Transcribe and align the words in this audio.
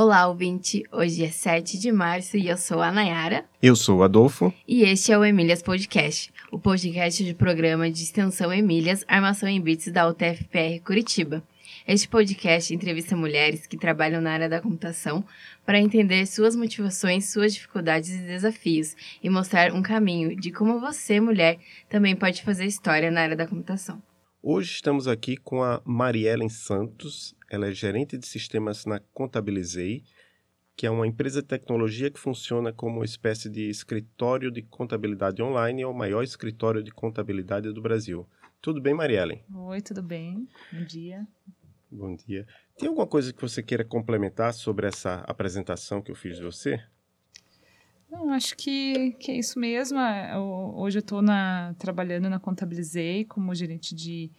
Olá, 0.00 0.28
ouvinte! 0.28 0.84
Hoje 0.92 1.24
é 1.24 1.28
7 1.28 1.76
de 1.76 1.90
março 1.90 2.36
e 2.36 2.48
eu 2.48 2.56
sou 2.56 2.80
a 2.80 2.92
Nayara. 2.92 3.44
Eu 3.60 3.74
sou 3.74 3.98
o 3.98 4.02
Adolfo. 4.04 4.54
E 4.64 4.82
este 4.82 5.10
é 5.10 5.18
o 5.18 5.24
Emílias 5.24 5.60
Podcast, 5.60 6.32
o 6.52 6.58
podcast 6.60 7.24
de 7.24 7.34
programa 7.34 7.90
de 7.90 8.04
extensão 8.04 8.52
Emílias, 8.52 9.04
Armação 9.08 9.48
em 9.48 9.60
Bits 9.60 9.90
da 9.90 10.08
UTFPR 10.08 10.80
Curitiba. 10.86 11.42
Este 11.84 12.06
podcast 12.06 12.72
entrevista 12.72 13.16
mulheres 13.16 13.66
que 13.66 13.76
trabalham 13.76 14.20
na 14.20 14.30
área 14.30 14.48
da 14.48 14.60
computação 14.60 15.24
para 15.66 15.80
entender 15.80 16.26
suas 16.26 16.54
motivações, 16.54 17.32
suas 17.32 17.52
dificuldades 17.52 18.10
e 18.10 18.22
desafios 18.22 18.94
e 19.20 19.28
mostrar 19.28 19.72
um 19.72 19.82
caminho 19.82 20.36
de 20.36 20.52
como 20.52 20.78
você, 20.78 21.18
mulher, 21.18 21.58
também 21.88 22.14
pode 22.14 22.44
fazer 22.44 22.66
história 22.66 23.10
na 23.10 23.22
área 23.22 23.36
da 23.36 23.48
computação. 23.48 24.00
Hoje 24.40 24.74
estamos 24.74 25.08
aqui 25.08 25.36
com 25.36 25.64
a 25.64 25.82
Mariellen 25.84 26.48
Santos, 26.48 27.34
ela 27.50 27.66
é 27.66 27.72
gerente 27.72 28.18
de 28.18 28.26
sistemas 28.26 28.84
na 28.84 29.00
Contabilizei, 29.12 30.04
que 30.76 30.86
é 30.86 30.90
uma 30.90 31.06
empresa 31.06 31.42
de 31.42 31.48
tecnologia 31.48 32.10
que 32.10 32.20
funciona 32.20 32.72
como 32.72 32.96
uma 32.96 33.04
espécie 33.04 33.48
de 33.48 33.68
escritório 33.68 34.50
de 34.50 34.62
contabilidade 34.62 35.42
online, 35.42 35.82
é 35.82 35.86
o 35.86 35.94
maior 35.94 36.22
escritório 36.22 36.82
de 36.82 36.92
contabilidade 36.92 37.72
do 37.72 37.82
Brasil. 37.82 38.26
Tudo 38.60 38.80
bem, 38.80 38.94
Mariellen? 38.94 39.42
Oi, 39.52 39.80
tudo 39.80 40.02
bem? 40.02 40.48
Bom 40.72 40.84
dia. 40.84 41.26
Bom 41.90 42.14
dia. 42.14 42.46
Tem 42.76 42.88
alguma 42.88 43.06
coisa 43.06 43.32
que 43.32 43.40
você 43.40 43.62
queira 43.62 43.84
complementar 43.84 44.52
sobre 44.52 44.86
essa 44.86 45.16
apresentação 45.26 46.02
que 46.02 46.10
eu 46.10 46.14
fiz 46.14 46.36
de 46.36 46.44
você? 46.44 46.80
Não, 48.10 48.30
acho 48.30 48.56
que, 48.56 49.12
que 49.12 49.30
é 49.30 49.36
isso 49.36 49.58
mesmo. 49.58 49.98
É, 49.98 50.34
eu, 50.34 50.74
hoje 50.76 50.98
eu 50.98 51.00
estou 51.00 51.20
trabalhando 51.78 52.28
na 52.28 52.38
Contabilizei 52.38 53.24
como 53.24 53.54
gerente 53.54 53.94
de, 53.94 54.30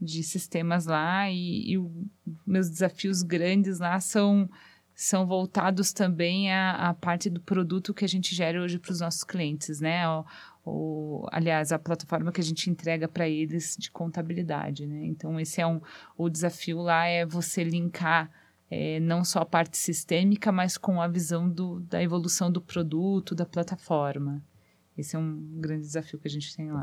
de 0.00 0.22
sistemas 0.22 0.86
lá 0.86 1.30
e, 1.30 1.72
e 1.72 1.78
o, 1.78 1.90
meus 2.46 2.68
desafios 2.68 3.22
grandes 3.22 3.78
lá 3.78 3.98
são, 4.00 4.48
são 4.94 5.26
voltados 5.26 5.92
também 5.92 6.52
à, 6.52 6.90
à 6.90 6.94
parte 6.94 7.30
do 7.30 7.40
produto 7.40 7.94
que 7.94 8.04
a 8.04 8.08
gente 8.08 8.34
gera 8.34 8.60
hoje 8.60 8.78
para 8.78 8.92
os 8.92 9.00
nossos 9.00 9.24
clientes, 9.24 9.80
né? 9.80 10.08
O, 10.08 10.24
o, 10.64 11.26
aliás, 11.30 11.72
a 11.72 11.78
plataforma 11.78 12.32
que 12.32 12.40
a 12.40 12.44
gente 12.44 12.70
entrega 12.70 13.06
para 13.06 13.28
eles 13.28 13.76
de 13.78 13.90
contabilidade, 13.90 14.86
né? 14.86 15.04
Então, 15.04 15.38
esse 15.38 15.60
é 15.60 15.66
um... 15.66 15.80
O 16.16 16.28
desafio 16.28 16.80
lá 16.80 17.06
é 17.06 17.26
você 17.26 17.62
linkar 17.62 18.30
é, 18.70 18.98
não 19.00 19.24
só 19.24 19.40
a 19.40 19.46
parte 19.46 19.76
sistêmica, 19.76 20.50
mas 20.50 20.76
com 20.78 21.00
a 21.00 21.06
visão 21.06 21.48
do, 21.48 21.80
da 21.80 22.02
evolução 22.02 22.50
do 22.50 22.60
produto, 22.60 23.34
da 23.34 23.44
plataforma. 23.44 24.42
Esse 24.96 25.16
é 25.16 25.18
um 25.18 25.60
grande 25.60 25.82
desafio 25.82 26.18
que 26.18 26.28
a 26.28 26.30
gente 26.30 26.54
tem 26.56 26.70
lá. 26.70 26.82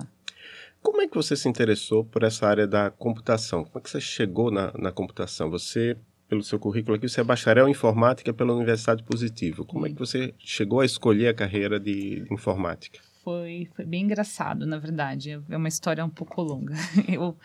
Como 0.82 1.02
é 1.02 1.08
que 1.08 1.16
você 1.16 1.36
se 1.36 1.48
interessou 1.48 2.04
por 2.04 2.24
essa 2.24 2.48
área 2.48 2.68
da 2.68 2.90
computação? 2.90 3.64
Como 3.64 3.78
é 3.78 3.82
que 3.82 3.90
você 3.90 4.02
chegou 4.02 4.52
na, 4.52 4.74
na 4.78 4.92
computação? 4.92 5.50
Você, 5.52 5.96
pelo 6.28 6.44
seu 6.44 6.60
currículo 6.60 6.96
aqui, 6.96 7.08
você 7.08 7.22
é 7.22 7.24
bacharel 7.24 7.68
em 7.68 7.72
informática 7.72 8.34
pela 8.34 8.54
Universidade 8.54 9.04
Positivo. 9.04 9.64
Como 9.64 9.86
Sim. 9.86 9.92
é 9.92 9.94
que 9.94 10.00
você 10.00 10.34
chegou 10.40 10.80
a 10.80 10.86
escolher 10.86 11.28
a 11.28 11.34
carreira 11.34 11.80
de, 11.80 12.26
informática? 12.32 13.00
Foi, 13.24 13.70
foi 13.76 13.86
bem 13.86 14.04
engraçado, 14.04 14.66
na 14.66 14.80
verdade. 14.80 15.40
É 15.48 15.58
uma 15.58 15.68
história 15.68 16.04
um 16.04 16.10
pouco 16.10 16.42
longa. 16.42 16.74
Eu 17.08 17.38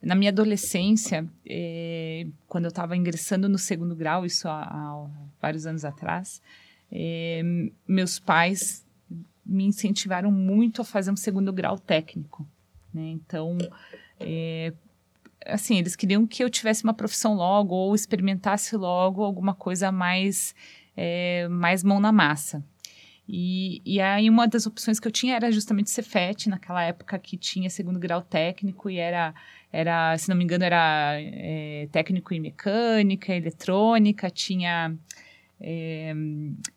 na 0.00 0.14
minha 0.14 0.30
adolescência, 0.30 1.26
é, 1.44 2.24
quando 2.46 2.66
eu 2.66 2.68
estava 2.68 2.96
ingressando 2.96 3.48
no 3.48 3.58
segundo 3.58 3.96
grau, 3.96 4.24
isso 4.24 4.46
há, 4.46 4.62
há 4.62 5.10
vários 5.42 5.66
anos 5.66 5.84
atrás, 5.84 6.40
é, 6.90 7.42
meus 7.86 8.20
pais 8.20 8.86
me 9.48 9.64
incentivaram 9.64 10.30
muito 10.30 10.82
a 10.82 10.84
fazer 10.84 11.10
um 11.10 11.16
segundo 11.16 11.52
grau 11.52 11.78
técnico. 11.78 12.46
Né? 12.92 13.08
Então, 13.08 13.56
é, 14.20 14.72
assim, 15.46 15.78
eles 15.78 15.96
queriam 15.96 16.26
que 16.26 16.44
eu 16.44 16.50
tivesse 16.50 16.84
uma 16.84 16.94
profissão 16.94 17.34
logo 17.34 17.74
ou 17.74 17.94
experimentasse 17.94 18.76
logo 18.76 19.24
alguma 19.24 19.54
coisa 19.54 19.90
mais, 19.90 20.54
mais 21.48 21.82
mão 21.82 21.98
na 21.98 22.12
massa. 22.12 22.62
E, 23.28 23.82
e 23.84 24.00
aí 24.00 24.30
uma 24.30 24.48
das 24.48 24.66
opções 24.66 24.98
que 24.98 25.06
eu 25.06 25.12
tinha 25.12 25.36
era 25.36 25.52
justamente 25.52 25.90
Cefet, 25.90 26.48
naquela 26.48 26.82
época 26.82 27.18
que 27.18 27.36
tinha 27.36 27.68
segundo 27.68 27.98
grau 27.98 28.22
técnico 28.22 28.88
e 28.88 28.96
era, 28.96 29.34
era 29.70 30.16
se 30.16 30.30
não 30.30 30.36
me 30.36 30.44
engano, 30.44 30.64
era 30.64 31.16
é, 31.20 31.86
técnico 31.92 32.32
em 32.32 32.40
mecânica, 32.40 33.34
eletrônica, 33.34 34.30
tinha 34.30 34.96
é, 35.60 36.14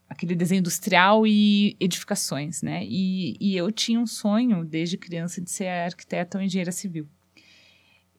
aquele 0.09 0.35
desenho 0.35 0.59
industrial 0.59 1.25
e 1.27 1.75
edificações, 1.79 2.61
né? 2.61 2.83
E, 2.85 3.35
e 3.39 3.55
eu 3.55 3.71
tinha 3.71 3.99
um 3.99 4.07
sonho 4.07 4.65
desde 4.65 4.97
criança 4.97 5.41
de 5.41 5.51
ser 5.51 5.67
arquiteta 5.67 6.37
ou 6.37 6.43
engenheira 6.43 6.71
civil. 6.71 7.07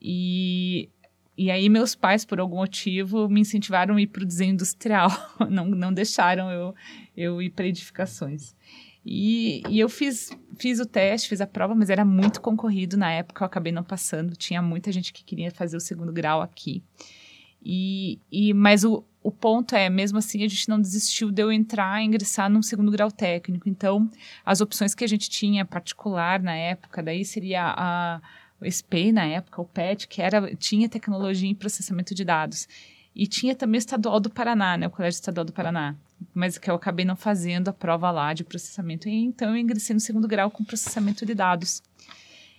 E 0.00 0.88
e 1.36 1.50
aí 1.50 1.68
meus 1.68 1.94
pais, 1.94 2.24
por 2.24 2.38
algum 2.38 2.56
motivo, 2.56 3.28
me 3.28 3.40
incentivaram 3.40 3.96
a 3.96 4.02
ir 4.02 4.06
para 4.06 4.22
o 4.22 4.26
desenho 4.26 4.52
industrial, 4.52 5.10
não, 5.48 5.64
não 5.64 5.92
deixaram 5.92 6.50
eu, 6.50 6.74
eu 7.16 7.40
ir 7.40 7.50
para 7.50 7.66
edificações. 7.66 8.54
E, 9.04 9.62
e 9.68 9.80
eu 9.80 9.88
fiz, 9.88 10.30
fiz 10.58 10.78
o 10.78 10.86
teste, 10.86 11.28
fiz 11.28 11.40
a 11.40 11.46
prova, 11.46 11.74
mas 11.74 11.90
era 11.90 12.04
muito 12.04 12.40
concorrido 12.40 12.96
na 12.96 13.10
época, 13.10 13.42
eu 13.42 13.46
acabei 13.46 13.72
não 13.72 13.82
passando, 13.82 14.36
tinha 14.36 14.62
muita 14.62 14.92
gente 14.92 15.12
que 15.12 15.24
queria 15.24 15.50
fazer 15.50 15.76
o 15.76 15.80
segundo 15.80 16.12
grau 16.12 16.40
aqui. 16.40 16.82
E, 17.64 18.18
e 18.30 18.52
Mas 18.52 18.84
o, 18.84 19.04
o 19.22 19.30
ponto 19.30 19.74
é, 19.74 19.88
mesmo 19.88 20.18
assim, 20.18 20.44
a 20.44 20.48
gente 20.48 20.68
não 20.68 20.80
desistiu 20.80 21.30
de 21.30 21.42
eu 21.42 21.52
entrar 21.52 22.00
e 22.02 22.06
ingressar 22.06 22.50
num 22.50 22.62
segundo 22.62 22.90
grau 22.90 23.10
técnico. 23.10 23.68
Então, 23.68 24.10
as 24.44 24.60
opções 24.60 24.94
que 24.94 25.04
a 25.04 25.06
gente 25.06 25.30
tinha 25.30 25.64
particular 25.64 26.42
na 26.42 26.54
época, 26.54 27.02
daí 27.02 27.24
seria 27.24 27.74
a 27.76 28.20
o 28.62 28.70
SPEI 28.70 29.12
na 29.12 29.24
época, 29.24 29.60
o 29.60 29.64
PET, 29.64 30.06
que 30.06 30.22
era, 30.22 30.54
tinha 30.54 30.88
tecnologia 30.88 31.50
em 31.50 31.54
processamento 31.54 32.14
de 32.14 32.24
dados. 32.24 32.68
E 33.14 33.26
tinha 33.26 33.54
também 33.54 33.78
o 33.78 33.80
Estadual 33.80 34.20
do 34.20 34.30
Paraná, 34.30 34.76
né, 34.76 34.86
o 34.86 34.90
Colégio 34.90 35.18
Estadual 35.18 35.44
do 35.44 35.52
Paraná, 35.52 35.94
mas 36.32 36.56
que 36.56 36.70
eu 36.70 36.74
acabei 36.74 37.04
não 37.04 37.16
fazendo 37.16 37.68
a 37.68 37.72
prova 37.72 38.10
lá 38.10 38.32
de 38.32 38.44
processamento. 38.44 39.08
E 39.08 39.12
então 39.12 39.50
eu 39.50 39.56
ingressei 39.56 39.92
no 39.92 40.00
segundo 40.00 40.26
grau 40.26 40.50
com 40.50 40.64
processamento 40.64 41.26
de 41.26 41.34
dados. 41.34 41.82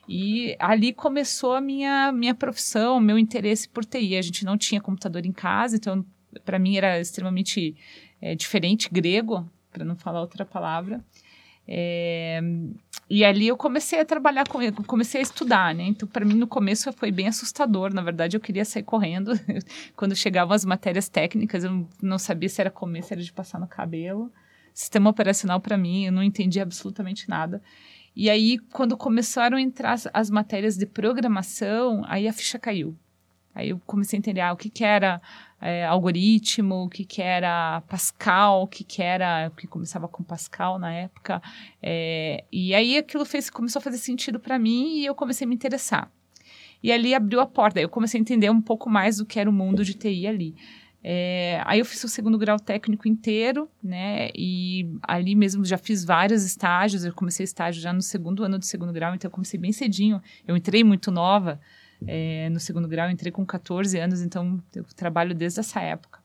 E 0.07 0.56
ali 0.59 0.94
começou 0.94 1.53
a 1.53 1.62
minha, 1.62 2.12
minha 2.12 2.35
profissão, 2.35 3.00
meu 3.00 3.18
interesse 3.18 3.68
por 3.69 3.85
TI. 3.85 4.18
A 4.18 4.22
gente 4.22 4.44
não 4.44 4.57
tinha 4.57 4.81
computador 4.81 5.25
em 5.25 5.31
casa, 5.31 5.78
então 5.78 6.06
para 6.44 6.60
mim 6.60 6.78
era 6.78 7.00
extremamente 7.00 7.76
é, 8.22 8.36
diferente, 8.36 8.90
grego, 8.92 9.50
para 9.72 9.84
não 9.84 9.96
falar 9.96 10.22
outra 10.22 10.46
palavra. 10.46 11.04
É, 11.68 12.42
e 13.10 13.24
ali 13.24 13.48
eu 13.48 13.56
comecei 13.56 14.00
a 14.00 14.06
trabalhar 14.06 14.48
com 14.48 14.62
ele, 14.62 14.72
comecei 14.72 15.20
a 15.20 15.24
estudar, 15.24 15.76
né? 15.76 15.84
Então, 15.84 16.08
para 16.08 16.26
mim, 16.26 16.34
no 16.34 16.48
começo 16.48 16.92
foi 16.94 17.12
bem 17.12 17.28
assustador. 17.28 17.94
Na 17.94 18.02
verdade, 18.02 18.36
eu 18.36 18.42
queria 18.42 18.66
sair 18.66 18.84
correndo. 18.84 19.32
Quando 19.96 20.16
chegavam 20.16 20.56
as 20.56 20.66
matérias 20.66 21.10
técnicas, 21.10 21.64
eu 21.64 21.88
não 22.02 22.18
sabia 22.18 22.50
se 22.50 22.60
era 22.62 22.72
comer, 22.72 23.04
se 23.04 23.14
era 23.14 23.22
de 23.22 23.32
passar 23.32 23.60
no 23.60 23.68
cabelo. 23.68 24.32
Sistema 24.74 25.10
operacional, 25.10 25.60
para 25.60 25.78
mim, 25.78 26.06
eu 26.06 26.12
não 26.12 26.24
entendi 26.24 26.60
absolutamente 26.60 27.30
nada. 27.30 27.62
E 28.16 28.30
aí, 28.30 28.58
quando 28.72 28.98
começaram 28.98 29.58
a 29.58 29.62
entrar 29.62 29.94
as, 29.94 30.08
as 30.14 30.30
matérias 30.30 30.78
de 30.78 30.86
programação, 30.86 32.04
aí 32.08 32.28
a 32.28 32.34
ficha 32.34 32.58
caiu. 32.58 32.96
Aí 33.56 33.70
eu 33.70 33.82
comecei 33.86 34.18
a 34.18 34.20
entender 34.20 34.42
ah, 34.42 34.54
o 34.54 34.58
que, 34.58 34.70
que 34.70 34.84
era 34.84 35.22
é, 35.63 35.85
algoritmo, 35.85 36.84
o 36.84 36.90
que, 36.90 37.06
que 37.06 37.22
era 37.22 37.81
Pascal, 37.88 38.63
o 38.63 38.68
que, 38.68 38.84
que 38.84 39.01
era. 39.01 39.50
que 39.56 39.66
começava 39.66 40.09
com 40.09 40.22
Pascal 40.22 40.78
na 40.78 40.91
época. 40.91 41.41
É, 41.81 42.44
e 42.51 42.75
aí 42.75 42.97
aquilo 42.97 43.24
fez, 43.24 43.50
começou 43.50 43.79
a 43.79 43.81
fazer 43.81 43.97
sentido 43.97 44.41
para 44.41 44.59
mim 44.59 44.97
e 44.97 45.06
eu 45.06 45.16
comecei 45.16 45.46
a 45.46 45.47
me 45.47 45.56
interessar. 45.56 46.12
E 46.84 46.91
ali 46.91 47.16
abriu 47.16 47.40
a 47.40 47.46
porta, 47.46 47.79
eu 47.79 47.88
comecei 47.88 48.19
a 48.19 48.22
entender 48.22 48.50
um 48.50 48.62
pouco 48.62 48.90
mais 48.90 49.18
do 49.18 49.25
que 49.25 49.40
era 49.40 49.50
o 49.50 49.53
mundo 49.53 49.85
de 49.85 49.94
TI 49.94 50.28
ali. 50.28 50.53
É, 51.02 51.62
aí 51.66 51.79
eu 51.79 51.85
fiz 51.85 52.03
o 52.03 52.09
segundo 52.09 52.38
grau 52.38 52.59
técnico 52.59 53.07
inteiro, 53.07 53.69
né? 53.81 54.29
E 54.35 54.90
ali 55.02 55.34
mesmo 55.34 55.63
já 55.63 55.78
fiz 55.78 56.03
vários 56.03 56.44
estágios. 56.44 57.06
Eu 57.06 57.13
comecei 57.13 57.46
estágio 57.46 57.81
já 57.81 57.94
no 57.94 58.02
segundo 58.02 58.44
ano 58.44 58.59
do 58.59 58.66
segundo 58.66 58.91
grau, 58.91 59.16
então 59.16 59.29
eu 59.29 59.31
comecei 59.31 59.57
bem 59.57 59.72
cedinho. 59.72 60.22
Eu 60.46 60.57
entrei 60.57 60.84
muito 60.84 61.09
nova. 61.09 61.59
É, 62.08 62.50
no 62.50 62.59
segundo 62.59 62.88
grau, 62.88 63.09
entrei 63.09 63.31
com 63.31 63.46
14 63.46 63.97
anos, 63.97 64.22
então 64.22 64.62
eu 64.75 64.84
trabalho 64.96 65.34
desde 65.34 65.59
essa 65.59 65.81
época. 65.81 66.19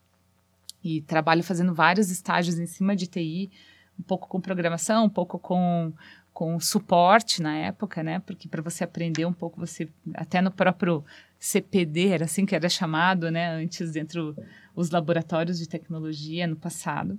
E 0.83 1.01
trabalho 1.01 1.43
fazendo 1.43 1.73
vários 1.73 2.09
estágios 2.09 2.57
em 2.57 2.65
cima 2.65 2.95
de 2.95 3.07
TI, 3.07 3.51
um 3.99 4.03
pouco 4.03 4.27
com 4.27 4.39
programação, 4.39 5.05
um 5.05 5.09
pouco 5.09 5.37
com, 5.37 5.91
com 6.33 6.59
suporte 6.59 7.41
na 7.41 7.57
época, 7.57 8.01
né? 8.01 8.19
Porque 8.19 8.47
para 8.47 8.61
você 8.61 8.83
aprender 8.83 9.25
um 9.25 9.33
pouco, 9.33 9.59
você 9.59 9.89
até 10.13 10.41
no 10.41 10.51
próprio 10.51 11.03
CPD, 11.37 12.09
era 12.09 12.25
assim 12.25 12.45
que 12.45 12.55
era 12.55 12.69
chamado, 12.69 13.29
né? 13.29 13.49
Antes 13.49 13.91
dentro 13.91 14.35
os 14.75 14.89
laboratórios 14.89 15.59
de 15.59 15.67
tecnologia 15.67 16.47
no 16.47 16.55
passado. 16.55 17.17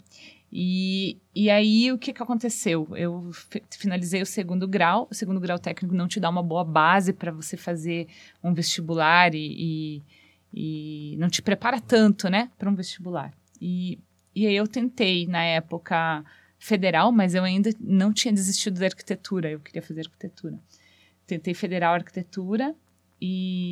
E, 0.53 1.17
e 1.35 1.49
aí, 1.49 1.93
o 1.93 1.99
que, 1.99 2.13
que 2.13 2.23
aconteceu? 2.23 2.89
Eu 2.97 3.31
finalizei 3.71 4.21
o 4.21 4.27
segundo 4.27 4.67
grau. 4.67 5.07
O 5.11 5.15
segundo 5.15 5.39
grau 5.39 5.59
técnico 5.59 5.95
não 5.95 6.09
te 6.09 6.19
dá 6.19 6.29
uma 6.29 6.43
boa 6.43 6.65
base 6.65 7.13
para 7.13 7.31
você 7.31 7.57
fazer 7.57 8.09
um 8.43 8.53
vestibular 8.53 9.33
e, 9.35 10.03
e, 10.53 11.13
e, 11.13 11.17
não 11.19 11.29
te 11.29 11.41
prepara 11.41 11.81
tanto, 11.81 12.29
né, 12.29 12.51
para 12.59 12.69
um 12.69 12.75
vestibular. 12.75 13.33
E, 13.61 13.99
e 14.35 14.47
aí 14.47 14.57
eu 14.57 14.67
tentei, 14.67 15.27
na 15.27 15.43
época, 15.43 16.25
federal, 16.59 17.13
mas 17.13 17.35
eu 17.35 17.45
ainda 17.45 17.71
não 17.79 18.13
tinha 18.13 18.35
desistido 18.35 18.81
da 18.81 18.87
arquitetura. 18.87 19.51
Eu 19.51 19.61
queria 19.61 19.83
fazer 19.83 20.01
arquitetura. 20.01 20.59
Tentei 21.27 21.55
federal 21.55 21.95
arquitetura 21.95 22.75
e 23.21 23.70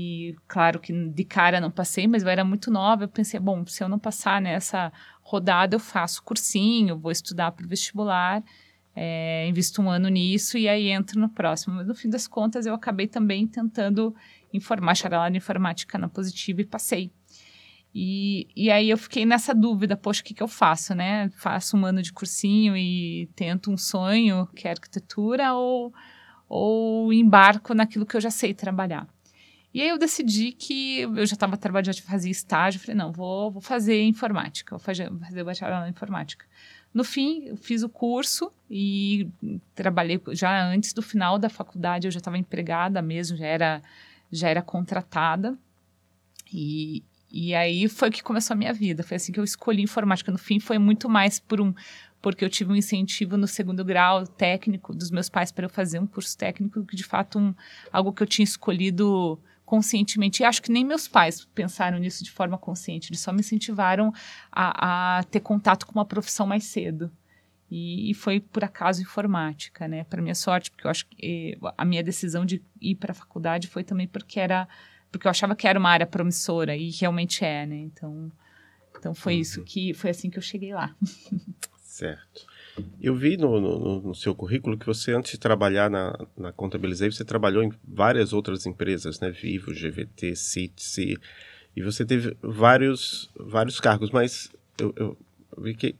claro 0.48 0.80
que 0.80 0.92
de 1.10 1.24
cara 1.24 1.60
não 1.60 1.70
passei, 1.70 2.08
mas 2.08 2.22
eu 2.22 2.28
era 2.28 2.44
muito 2.44 2.70
nova. 2.70 3.04
Eu 3.04 3.08
pensei, 3.08 3.38
bom, 3.38 3.64
se 3.66 3.84
eu 3.84 3.88
não 3.88 3.98
passar 3.98 4.40
nessa 4.40 4.90
rodada 5.20 5.76
eu 5.76 5.80
faço 5.80 6.22
cursinho, 6.22 6.98
vou 6.98 7.12
estudar 7.12 7.52
para 7.52 7.64
o 7.64 7.68
vestibular, 7.68 8.42
é, 8.96 9.46
invisto 9.46 9.82
um 9.82 9.90
ano 9.90 10.08
nisso 10.08 10.56
e 10.56 10.66
aí 10.66 10.88
entro 10.88 11.20
no 11.20 11.28
próximo. 11.28 11.76
Mas 11.76 11.86
no 11.86 11.94
fim 11.94 12.08
das 12.08 12.26
contas 12.26 12.64
eu 12.66 12.74
acabei 12.74 13.06
também 13.06 13.46
tentando 13.46 14.14
informar, 14.52 14.94
charalada 14.96 15.36
informática 15.36 15.98
na 15.98 16.08
positiva 16.08 16.62
e 16.62 16.64
passei. 16.64 17.12
E, 17.94 18.48
e 18.56 18.70
aí 18.70 18.88
eu 18.90 18.98
fiquei 18.98 19.24
nessa 19.26 19.54
dúvida, 19.54 19.96
poxa, 19.96 20.20
o 20.22 20.24
que, 20.24 20.34
que 20.34 20.42
eu 20.42 20.48
faço, 20.48 20.94
né? 20.94 21.30
Faço 21.36 21.76
um 21.76 21.84
ano 21.84 22.02
de 22.02 22.12
cursinho 22.12 22.76
e 22.76 23.28
tento 23.34 23.70
um 23.70 23.76
sonho, 23.76 24.46
que 24.54 24.66
é 24.66 24.70
arquitetura, 24.70 25.54
ou, 25.54 25.92
ou 26.48 27.12
embarco 27.12 27.74
naquilo 27.74 28.06
que 28.06 28.16
eu 28.16 28.20
já 28.20 28.30
sei 28.30 28.54
trabalhar. 28.54 29.06
E 29.78 29.80
aí 29.80 29.90
eu 29.90 29.96
decidi 29.96 30.50
que 30.50 31.02
eu 31.02 31.24
já 31.24 31.34
estava 31.34 31.56
trabalhando, 31.56 31.94
já 31.94 32.02
fazia 32.02 32.32
estágio, 32.32 32.80
falei, 32.80 32.96
não, 32.96 33.12
vou, 33.12 33.48
vou 33.48 33.62
fazer 33.62 34.02
informática, 34.02 34.76
vou 34.76 34.84
fazer, 34.84 35.08
fazer 35.20 35.44
bacharelado 35.44 35.86
em 35.86 35.90
informática. 35.90 36.44
No 36.92 37.04
fim, 37.04 37.54
fiz 37.54 37.84
o 37.84 37.88
curso 37.88 38.50
e 38.68 39.28
trabalhei 39.76 40.20
já 40.32 40.66
antes 40.66 40.92
do 40.92 41.00
final 41.00 41.38
da 41.38 41.48
faculdade, 41.48 42.08
eu 42.08 42.10
já 42.10 42.18
estava 42.18 42.36
empregada 42.36 43.00
mesmo, 43.00 43.36
já 43.36 43.46
era, 43.46 43.80
já 44.32 44.48
era 44.48 44.62
contratada. 44.62 45.56
E, 46.52 47.04
e 47.30 47.54
aí 47.54 47.88
foi 47.88 48.10
que 48.10 48.20
começou 48.20 48.54
a 48.54 48.56
minha 48.56 48.74
vida. 48.74 49.04
Foi 49.04 49.16
assim 49.16 49.30
que 49.30 49.38
eu 49.38 49.44
escolhi 49.44 49.80
informática. 49.80 50.32
No 50.32 50.38
fim, 50.38 50.58
foi 50.58 50.78
muito 50.78 51.08
mais 51.08 51.38
por 51.38 51.60
um 51.60 51.72
porque 52.20 52.44
eu 52.44 52.50
tive 52.50 52.72
um 52.72 52.74
incentivo 52.74 53.36
no 53.36 53.46
segundo 53.46 53.84
grau 53.84 54.26
técnico 54.26 54.92
dos 54.92 55.08
meus 55.08 55.28
pais 55.28 55.52
para 55.52 55.66
eu 55.66 55.70
fazer 55.70 56.00
um 56.00 56.06
curso 56.06 56.36
técnico 56.36 56.84
que 56.84 56.96
de 56.96 57.04
fato 57.04 57.38
um, 57.38 57.54
algo 57.92 58.12
que 58.12 58.20
eu 58.20 58.26
tinha 58.26 58.42
escolhido 58.42 59.38
conscientemente. 59.68 60.42
E 60.42 60.46
acho 60.46 60.62
que 60.62 60.72
nem 60.72 60.82
meus 60.82 61.06
pais 61.06 61.44
pensaram 61.54 61.98
nisso 61.98 62.24
de 62.24 62.30
forma 62.30 62.56
consciente. 62.56 63.10
Eles 63.10 63.20
só 63.20 63.30
me 63.30 63.40
incentivaram 63.40 64.10
a, 64.50 65.18
a 65.18 65.24
ter 65.24 65.40
contato 65.40 65.86
com 65.86 65.92
uma 65.92 66.06
profissão 66.06 66.46
mais 66.46 66.64
cedo. 66.64 67.12
E, 67.70 68.10
e, 68.10 68.14
foi 68.14 68.40
por 68.40 68.64
acaso 68.64 69.02
informática, 69.02 69.86
né? 69.86 70.04
Para 70.04 70.22
minha 70.22 70.34
sorte, 70.34 70.70
porque 70.70 70.86
eu 70.86 70.90
acho 70.90 71.06
que 71.06 71.58
eh, 71.62 71.72
a 71.76 71.84
minha 71.84 72.02
decisão 72.02 72.46
de 72.46 72.64
ir 72.80 72.94
para 72.94 73.12
a 73.12 73.14
faculdade 73.14 73.68
foi 73.68 73.84
também 73.84 74.08
porque 74.08 74.40
era 74.40 74.66
porque 75.12 75.26
eu 75.26 75.30
achava 75.30 75.54
que 75.54 75.68
era 75.68 75.78
uma 75.78 75.90
área 75.90 76.06
promissora 76.06 76.74
e 76.74 76.90
realmente 76.90 77.44
é, 77.44 77.66
né? 77.66 77.76
Então, 77.76 78.32
então 78.98 79.14
foi 79.14 79.34
uhum. 79.34 79.40
isso 79.40 79.64
que 79.64 79.92
foi 79.92 80.08
assim 80.08 80.30
que 80.30 80.38
eu 80.38 80.42
cheguei 80.42 80.72
lá. 80.72 80.96
Certo. 81.84 82.46
Eu 83.00 83.14
vi 83.14 83.36
no, 83.36 83.60
no, 83.60 84.00
no, 84.00 84.14
seu 84.14 84.34
currículo 84.34 84.78
que 84.78 84.86
você, 84.86 85.12
antes 85.12 85.32
de 85.32 85.38
trabalhar 85.38 85.90
na, 85.90 86.18
na 86.36 86.52
Contabilizei, 86.52 87.10
você 87.10 87.24
trabalhou 87.24 87.62
em 87.62 87.72
várias 87.86 88.32
outras 88.32 88.66
empresas, 88.66 89.20
né? 89.20 89.30
Vivo, 89.30 89.72
GVT, 89.72 90.36
CITES, 90.36 90.98
e, 90.98 91.18
e 91.76 91.82
você 91.82 92.04
teve 92.04 92.36
vários, 92.42 93.30
vários 93.38 93.80
cargos, 93.80 94.10
mas 94.10 94.50
eu, 94.78 94.92
eu 94.96 95.16
vi 95.58 95.74
que 95.74 95.94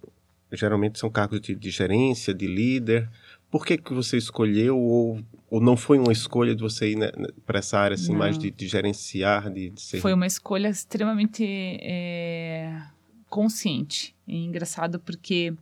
geralmente 0.53 0.99
são 0.99 1.11
cargos 1.11 1.41
de, 1.41 1.55
de 1.55 1.71
gerência, 1.71 2.33
de 2.35 2.47
líder. 2.47 3.09
Por 3.51 3.65
que, 3.65 3.79
que 3.79 3.93
você 3.93 4.17
escolheu 4.17 4.79
ou 4.79 5.23
ou 5.51 5.61
não 5.61 5.77
foi 5.77 5.99
uma 5.99 6.13
escolha 6.13 6.55
de 6.55 6.63
você 6.63 6.93
ir 6.93 6.97
né, 6.97 7.11
né 7.17 7.29
para 7.47 7.59
essa 7.59 7.79
área 7.79 7.95
assim, 7.95 8.15
mais 8.15 8.39
de, 8.39 8.51
de 8.51 8.69
gerenciar, 8.69 9.51
de, 9.51 9.71
de, 9.71 9.81
ser... 9.81 10.01
Foi 10.01 10.13
uma 10.13 10.27
escolha 10.27 10.69
extremamente 10.69 11.45
é, 11.81 12.83
consciente. 13.31 14.15
É 14.27 14.35
engraçado 14.35 15.01
porque 15.01 15.55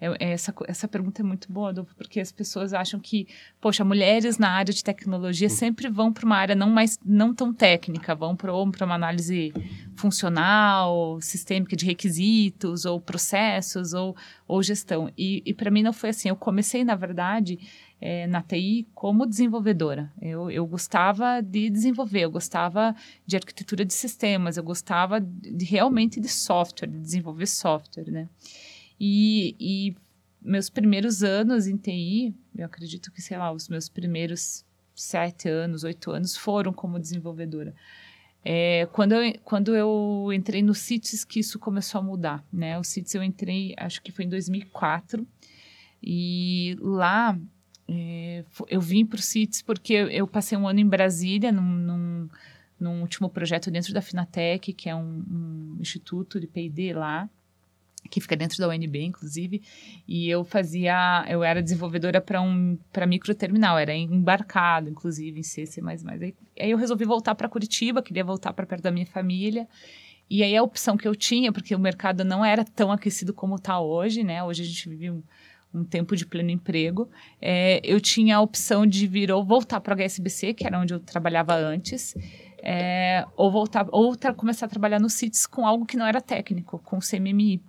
é, 0.00 0.06
é, 0.18 0.32
essa, 0.32 0.54
essa 0.66 0.86
pergunta 0.86 1.22
é 1.22 1.24
muito 1.24 1.50
boa, 1.52 1.70
Adolfo, 1.70 1.94
porque 1.96 2.20
as 2.20 2.30
pessoas 2.30 2.72
acham 2.72 3.00
que, 3.00 3.26
poxa, 3.60 3.84
mulheres 3.84 4.38
na 4.38 4.50
área 4.50 4.72
de 4.72 4.82
tecnologia 4.82 5.48
sempre 5.48 5.88
vão 5.88 6.12
para 6.12 6.24
uma 6.24 6.36
área 6.36 6.54
não, 6.54 6.70
mais, 6.70 6.98
não 7.04 7.34
tão 7.34 7.52
técnica, 7.52 8.14
vão 8.14 8.36
para 8.36 8.54
uma 8.54 8.94
análise 8.94 9.52
funcional, 9.96 11.20
sistêmica 11.20 11.74
de 11.74 11.84
requisitos, 11.84 12.84
ou 12.84 13.00
processos, 13.00 13.92
ou, 13.92 14.16
ou 14.46 14.62
gestão. 14.62 15.10
E, 15.18 15.42
e 15.44 15.52
para 15.52 15.70
mim 15.70 15.82
não 15.82 15.92
foi 15.92 16.10
assim. 16.10 16.28
Eu 16.28 16.36
comecei, 16.36 16.84
na 16.84 16.94
verdade, 16.94 17.58
é, 18.00 18.26
na 18.26 18.40
TI 18.40 18.86
como 18.94 19.26
desenvolvedora. 19.26 20.12
Eu, 20.22 20.50
eu 20.50 20.64
gostava 20.66 21.40
de 21.40 21.68
desenvolver, 21.68 22.20
eu 22.20 22.30
gostava 22.30 22.94
de 23.26 23.36
arquitetura 23.36 23.84
de 23.84 23.92
sistemas, 23.92 24.56
eu 24.56 24.62
gostava 24.62 25.20
de, 25.20 25.64
realmente 25.64 26.20
de 26.20 26.28
software, 26.28 26.88
de 26.88 26.98
desenvolver 26.98 27.46
software, 27.46 28.10
né? 28.10 28.28
E, 29.00 29.54
e 29.58 29.96
meus 30.40 30.68
primeiros 30.68 31.22
anos 31.22 31.66
em 31.66 31.76
TI, 31.76 32.34
eu 32.56 32.66
acredito 32.66 33.12
que, 33.12 33.20
sei 33.22 33.38
lá, 33.38 33.52
os 33.52 33.68
meus 33.68 33.88
primeiros 33.88 34.64
sete 34.94 35.48
anos, 35.48 35.84
oito 35.84 36.10
anos 36.10 36.36
foram 36.36 36.72
como 36.72 36.98
desenvolvedora. 36.98 37.74
É, 38.44 38.86
quando, 38.92 39.12
eu, 39.12 39.38
quando 39.44 39.74
eu 39.74 40.30
entrei 40.32 40.62
no 40.62 40.74
CITES 40.74 41.24
que 41.24 41.40
isso 41.40 41.58
começou 41.58 42.00
a 42.00 42.02
mudar, 42.02 42.44
né? 42.52 42.78
O 42.78 42.84
CITES 42.84 43.14
eu 43.14 43.22
entrei, 43.22 43.74
acho 43.76 44.02
que 44.02 44.12
foi 44.12 44.24
em 44.24 44.28
2004, 44.28 45.26
e 46.02 46.76
lá 46.80 47.38
é, 47.88 48.44
eu 48.68 48.80
vim 48.80 49.04
para 49.04 49.18
o 49.18 49.22
CITES 49.22 49.62
porque 49.62 49.92
eu 49.92 50.26
passei 50.26 50.56
um 50.56 50.68
ano 50.68 50.80
em 50.80 50.86
Brasília, 50.86 51.50
num, 51.50 51.62
num, 51.62 52.28
num 52.78 53.00
último 53.00 53.28
projeto 53.28 53.70
dentro 53.70 53.92
da 53.92 54.00
Finatec, 54.00 54.72
que 54.72 54.88
é 54.88 54.94
um, 54.94 55.24
um 55.30 55.76
instituto 55.80 56.38
de 56.38 56.46
P&D 56.46 56.92
lá, 56.92 57.28
que 58.10 58.20
fica 58.20 58.36
dentro 58.36 58.58
da 58.58 58.68
UNB, 58.68 59.02
inclusive, 59.02 59.62
e 60.06 60.28
eu 60.28 60.44
fazia, 60.44 61.24
eu 61.28 61.42
era 61.42 61.62
desenvolvedora 61.62 62.20
para 62.20 62.40
um 62.40 62.78
para 62.92 63.06
microterminal, 63.06 63.78
era 63.78 63.94
embarcado, 63.94 64.88
inclusive, 64.88 65.40
em 65.40 65.42
C, 65.42 65.66
C++. 65.66 65.80
Aí, 65.80 66.34
aí 66.60 66.70
eu 66.70 66.78
resolvi 66.78 67.04
voltar 67.04 67.34
para 67.34 67.48
Curitiba, 67.48 68.02
queria 68.02 68.24
voltar 68.24 68.52
para 68.52 68.66
perto 68.66 68.82
da 68.82 68.90
minha 68.90 69.06
família, 69.06 69.68
e 70.30 70.42
aí 70.42 70.56
a 70.56 70.62
opção 70.62 70.96
que 70.96 71.08
eu 71.08 71.16
tinha, 71.16 71.52
porque 71.52 71.74
o 71.74 71.78
mercado 71.78 72.24
não 72.24 72.44
era 72.44 72.64
tão 72.64 72.92
aquecido 72.92 73.32
como 73.32 73.56
está 73.56 73.80
hoje, 73.80 74.22
né? 74.22 74.42
Hoje 74.42 74.62
a 74.62 74.66
gente 74.66 74.88
vive 74.88 75.10
um, 75.10 75.22
um 75.72 75.84
tempo 75.84 76.14
de 76.14 76.26
pleno 76.26 76.50
emprego, 76.50 77.08
é, 77.40 77.80
eu 77.82 78.00
tinha 78.00 78.36
a 78.36 78.40
opção 78.40 78.86
de 78.86 79.06
vir 79.06 79.30
ou 79.32 79.44
voltar 79.44 79.80
para 79.80 79.94
o 79.94 79.96
HSBC, 79.96 80.54
que 80.54 80.66
era 80.66 80.78
onde 80.78 80.92
eu 80.92 81.00
trabalhava 81.00 81.54
antes, 81.54 82.14
é, 82.62 83.24
ou 83.36 83.50
voltar 83.50 83.86
ou 83.90 84.16
começar 84.36 84.66
a 84.66 84.68
trabalhar 84.68 85.00
no 85.00 85.08
CITES 85.08 85.46
com 85.46 85.66
algo 85.66 85.86
que 85.86 85.96
não 85.96 86.06
era 86.06 86.20
técnico, 86.20 86.78
com 86.78 86.98
CMMI. 86.98 87.62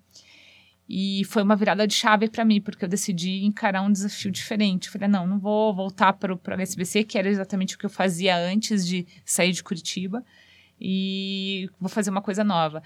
E 0.92 1.24
foi 1.26 1.44
uma 1.44 1.56
virada 1.56 1.86
de 1.86 1.94
chave 1.94 2.28
para 2.28 2.44
mim, 2.44 2.60
porque 2.60 2.84
eu 2.84 2.90
decidi 2.90 3.46
encarar 3.46 3.84
um 3.84 3.92
desafio 3.92 4.32
diferente. 4.32 4.88
Eu 4.88 4.94
falei, 4.94 5.08
não, 5.08 5.28
não 5.28 5.38
vou 5.38 5.72
voltar 5.72 6.14
para 6.14 6.34
o 6.34 6.40
HSBC, 6.40 7.04
que 7.04 7.16
era 7.16 7.30
exatamente 7.30 7.76
o 7.76 7.78
que 7.78 7.86
eu 7.86 7.90
fazia 7.92 8.36
antes 8.36 8.88
de 8.88 9.06
sair 9.24 9.52
de 9.52 9.62
Curitiba, 9.62 10.26
e 10.82 11.70
vou 11.80 11.90
fazer 11.90 12.10
uma 12.10 12.24
coisa 12.24 12.44
nova. 12.44 12.82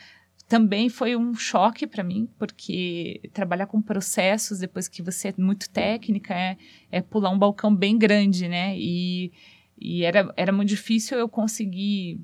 Também 0.50 0.90
foi 0.90 1.16
um 1.16 1.34
choque 1.34 1.88
para 1.88 2.04
mim, 2.04 2.28
porque 2.38 3.22
trabalhar 3.32 3.68
com 3.68 3.82
processos, 3.82 4.60
depois 4.60 4.90
que 4.90 5.02
você 5.02 5.30
é 5.30 5.34
muito 5.38 5.70
técnica, 5.70 6.34
é, 6.34 6.58
é 6.92 7.02
pular 7.02 7.30
um 7.30 7.40
balcão 7.40 7.74
bem 7.74 7.98
grande, 7.98 8.50
né? 8.50 8.78
E, 8.78 9.32
e 9.80 10.04
era, 10.04 10.30
era 10.36 10.52
muito 10.52 10.68
difícil 10.68 11.18
eu 11.18 11.30
conseguir 11.30 12.20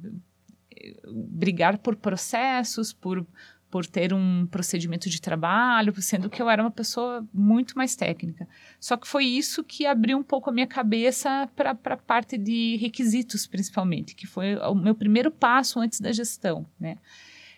eh, 0.75 0.99
brigar 1.07 1.77
por 1.77 1.95
processos, 1.95 2.91
por 2.91 3.25
por 3.69 3.85
ter 3.85 4.13
um 4.13 4.47
procedimento 4.47 5.09
de 5.09 5.21
trabalho, 5.21 5.93
sendo 6.01 6.29
que 6.29 6.41
eu 6.41 6.49
era 6.49 6.61
uma 6.61 6.71
pessoa 6.71 7.25
muito 7.33 7.77
mais 7.77 7.95
técnica. 7.95 8.47
Só 8.79 8.97
que 8.97 9.07
foi 9.07 9.25
isso 9.25 9.63
que 9.63 9.85
abriu 9.85 10.17
um 10.17 10.23
pouco 10.23 10.49
a 10.49 10.53
minha 10.53 10.67
cabeça 10.67 11.47
para 11.55 11.71
a 11.71 11.97
parte 11.97 12.37
de 12.37 12.77
requisitos, 12.77 13.45
principalmente, 13.45 14.15
que 14.15 14.25
foi 14.25 14.55
o 14.55 14.73
meu 14.73 14.95
primeiro 14.95 15.29
passo 15.29 15.79
antes 15.79 15.99
da 15.99 16.11
gestão, 16.11 16.65
né? 16.79 16.97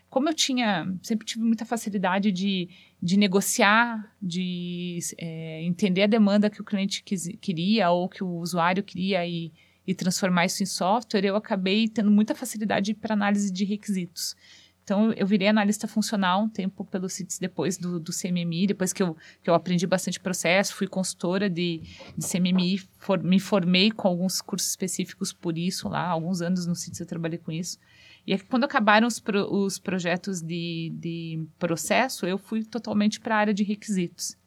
Como 0.10 0.28
eu 0.28 0.34
tinha, 0.34 0.94
sempre 1.02 1.26
tive 1.26 1.42
muita 1.42 1.64
facilidade 1.64 2.34
de, 2.34 2.68
de 3.02 3.16
negociar, 3.16 4.14
de 4.22 5.00
é, 5.18 5.64
entender 5.64 6.04
a 6.04 6.08
demanda 6.08 6.50
que 6.50 6.60
o 6.60 6.66
cliente 6.66 7.02
quis, 7.02 7.30
queria 7.40 7.90
ou 7.92 8.10
que 8.10 8.22
o 8.22 8.28
usuário 8.28 8.84
queria 8.84 9.26
e, 9.26 9.54
e 9.88 9.96
transformar 9.96 10.46
isso 10.46 10.62
em 10.62 10.66
software, 10.66 11.24
eu 11.24 11.38
acabei 11.38 11.88
tendo 11.88 12.12
muita 12.12 12.36
facilidade 12.36 12.94
para 12.94 13.14
análise 13.14 13.50
de 13.50 13.64
requisitos. 13.64 14.36
Então, 14.84 15.14
eu 15.14 15.28
virei 15.28 15.48
analista 15.48 15.88
funcional 15.88 16.44
um 16.44 16.50
tempo 16.50 16.84
pelo 16.84 17.08
CITES 17.08 17.40
depois 17.40 17.78
do, 17.78 18.00
do 18.00 18.12
CMMI, 18.12 18.68
depois 18.68 18.92
que 18.92 19.02
eu, 19.02 19.16
que 19.44 19.50
eu 19.50 19.54
aprendi 19.54 19.86
bastante 19.86 20.20
processo, 20.20 20.74
fui 20.74 20.88
consultora 20.88 21.50
de, 21.50 21.82
de 22.18 22.28
CMMI, 22.28 22.80
for, 22.98 23.22
me 23.22 23.40
formei 23.40 23.92
com 23.92 24.08
alguns 24.08 24.42
cursos 24.42 24.70
específicos 24.72 25.32
por 25.32 25.58
isso 25.58 25.88
lá, 25.88 26.08
alguns 26.08 26.42
anos 26.42 26.66
no 26.66 26.76
CITES 26.76 27.02
eu 27.02 27.06
trabalhei 27.06 27.38
com 27.38 27.52
isso. 27.52 27.78
E 28.26 28.38
quando 28.38 28.64
acabaram 28.64 29.08
os, 29.08 29.20
pro, 29.20 29.52
os 29.54 29.80
projetos 29.80 30.42
de, 30.42 30.92
de 30.96 31.46
processo, 31.58 32.26
eu 32.26 32.38
fui 32.38 32.64
totalmente 32.64 33.20
para 33.20 33.36
a 33.36 33.40
área 33.40 33.54
de 33.54 33.64
requisitos. 33.64 34.38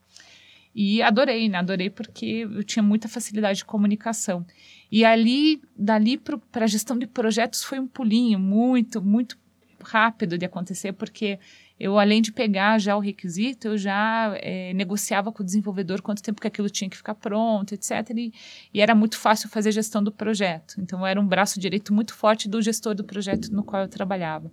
E 0.74 1.00
adorei, 1.00 1.48
né? 1.48 1.58
Adorei 1.58 1.88
porque 1.88 2.48
eu 2.50 2.64
tinha 2.64 2.82
muita 2.82 3.08
facilidade 3.08 3.58
de 3.58 3.64
comunicação. 3.64 4.44
E 4.90 5.04
ali, 5.04 5.62
dali 5.76 6.18
para 6.18 6.64
a 6.64 6.66
gestão 6.66 6.98
de 6.98 7.06
projetos 7.06 7.62
foi 7.62 7.78
um 7.78 7.86
pulinho 7.86 8.38
muito, 8.40 9.00
muito 9.00 9.38
rápido 9.84 10.36
de 10.36 10.44
acontecer, 10.44 10.92
porque 10.92 11.38
eu 11.78 11.98
além 11.98 12.22
de 12.22 12.32
pegar 12.32 12.78
já 12.78 12.96
o 12.96 13.00
requisito, 13.00 13.68
eu 13.68 13.78
já 13.78 14.32
é, 14.40 14.72
negociava 14.74 15.32
com 15.32 15.42
o 15.42 15.46
desenvolvedor 15.46 16.00
quanto 16.00 16.22
tempo 16.22 16.40
que 16.40 16.46
aquilo 16.46 16.70
tinha 16.70 16.88
que 16.88 16.96
ficar 16.96 17.14
pronto, 17.14 17.74
etc. 17.74 17.90
E, 18.16 18.32
e, 18.72 18.80
era 18.80 18.94
muito 18.94 19.18
fácil 19.18 19.48
fazer 19.48 19.72
gestão 19.72 20.02
do 20.02 20.12
projeto. 20.12 20.76
Então, 20.78 21.04
era 21.04 21.20
um 21.20 21.26
braço 21.26 21.58
direito 21.58 21.92
muito 21.92 22.14
forte 22.14 22.48
do 22.48 22.62
gestor 22.62 22.94
do 22.94 23.04
projeto 23.04 23.52
no 23.52 23.64
qual 23.64 23.82
eu 23.82 23.88
trabalhava. 23.88 24.50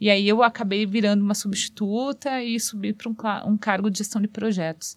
E 0.00 0.08
aí 0.08 0.26
eu 0.26 0.42
acabei 0.42 0.86
virando 0.86 1.22
uma 1.22 1.34
substituta 1.34 2.42
e 2.42 2.58
subi 2.58 2.92
para 2.94 3.10
um, 3.10 3.52
um 3.52 3.56
cargo 3.58 3.90
de 3.90 3.98
gestão 3.98 4.20
de 4.20 4.28
projetos. 4.28 4.96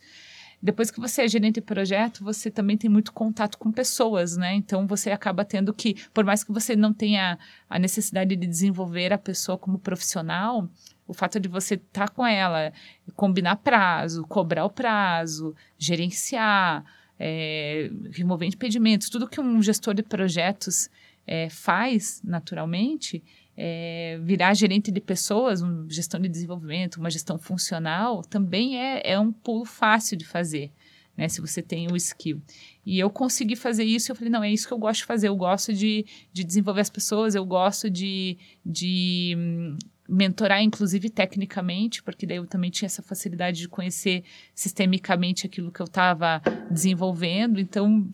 Depois 0.62 0.90
que 0.90 1.00
você 1.00 1.24
é 1.24 1.28
gerente 1.28 1.56
de 1.56 1.62
projeto, 1.62 2.24
você 2.24 2.50
também 2.50 2.78
tem 2.78 2.90
muito 2.90 3.14
contato 3.14 3.58
com 3.58 3.72
pessoas, 3.72 4.36
né? 4.38 4.54
Então 4.54 4.88
você 4.88 5.12
acaba 5.12 5.46
tendo 5.46 5.74
que, 5.74 5.96
por 6.14 6.24
mais 6.24 6.44
que 6.44 6.52
você 6.52 6.76
não 6.76 6.94
tenha 6.94 7.38
a 7.70 7.78
necessidade 7.78 8.36
de 8.36 8.48
desenvolver 8.48 9.14
a 9.14 9.18
pessoa 9.18 9.58
como 9.58 9.78
profissional, 9.78 10.68
o 11.08 11.14
fato 11.14 11.40
de 11.40 11.48
você 11.48 11.76
estar 11.76 12.08
tá 12.08 12.14
com 12.14 12.26
ela, 12.26 12.74
combinar 13.16 13.58
prazo, 13.58 14.26
cobrar 14.28 14.66
o 14.66 14.70
prazo, 14.70 15.56
gerenciar, 15.78 16.84
é, 17.20 17.92
remover 18.12 18.48
impedimentos, 18.48 19.10
tudo 19.10 19.28
que 19.28 19.40
um 19.40 19.62
gestor 19.62 19.94
de 19.94 20.04
projetos 20.04 20.90
é, 21.28 21.50
faz 21.50 22.22
naturalmente, 22.24 23.24
é, 23.58 24.20
virar 24.22 24.54
gerente 24.54 24.92
de 24.92 25.00
pessoas, 25.00 25.62
uma 25.62 25.86
gestão 25.90 26.20
de 26.20 26.28
desenvolvimento, 26.28 26.98
uma 26.98 27.10
gestão 27.10 27.38
funcional, 27.38 28.22
também 28.24 28.80
é, 28.80 29.02
é 29.04 29.20
um 29.20 29.32
pulo 29.32 29.66
fácil 29.66 30.18
de 30.18 30.26
fazer, 30.26 30.72
né? 31.16 31.30
Se 31.30 31.40
você 31.40 31.62
tem 31.62 31.92
o 31.92 31.96
skill. 31.96 32.42
E 32.86 33.00
eu 33.00 33.10
consegui 33.10 33.56
fazer 33.56 33.84
isso, 33.84 34.12
eu 34.12 34.16
falei, 34.16 34.30
não, 34.30 34.44
é 34.44 34.52
isso 34.52 34.68
que 34.68 34.74
eu 34.74 34.78
gosto 34.78 35.00
de 35.00 35.06
fazer, 35.06 35.30
eu 35.30 35.36
gosto 35.36 35.74
de, 35.74 36.06
de 36.34 36.44
desenvolver 36.44 36.82
as 36.82 36.90
pessoas, 36.90 37.34
eu 37.34 37.46
gosto 37.46 37.90
de, 37.90 38.38
de 38.66 39.36
hum, 39.38 39.78
mentorar, 40.08 40.62
inclusive 40.62 41.10
tecnicamente, 41.10 42.04
porque 42.04 42.26
daí 42.26 42.38
eu 42.38 42.46
também 42.46 42.70
tinha 42.70 42.88
essa 42.88 43.02
facilidade 43.02 43.60
de 43.60 43.70
conhecer 43.70 44.24
sistemicamente 44.54 45.46
aquilo 45.46 45.72
que 45.72 45.80
eu 45.80 45.86
estava 45.86 46.42
desenvolvendo, 46.70 47.60
então 47.60 48.08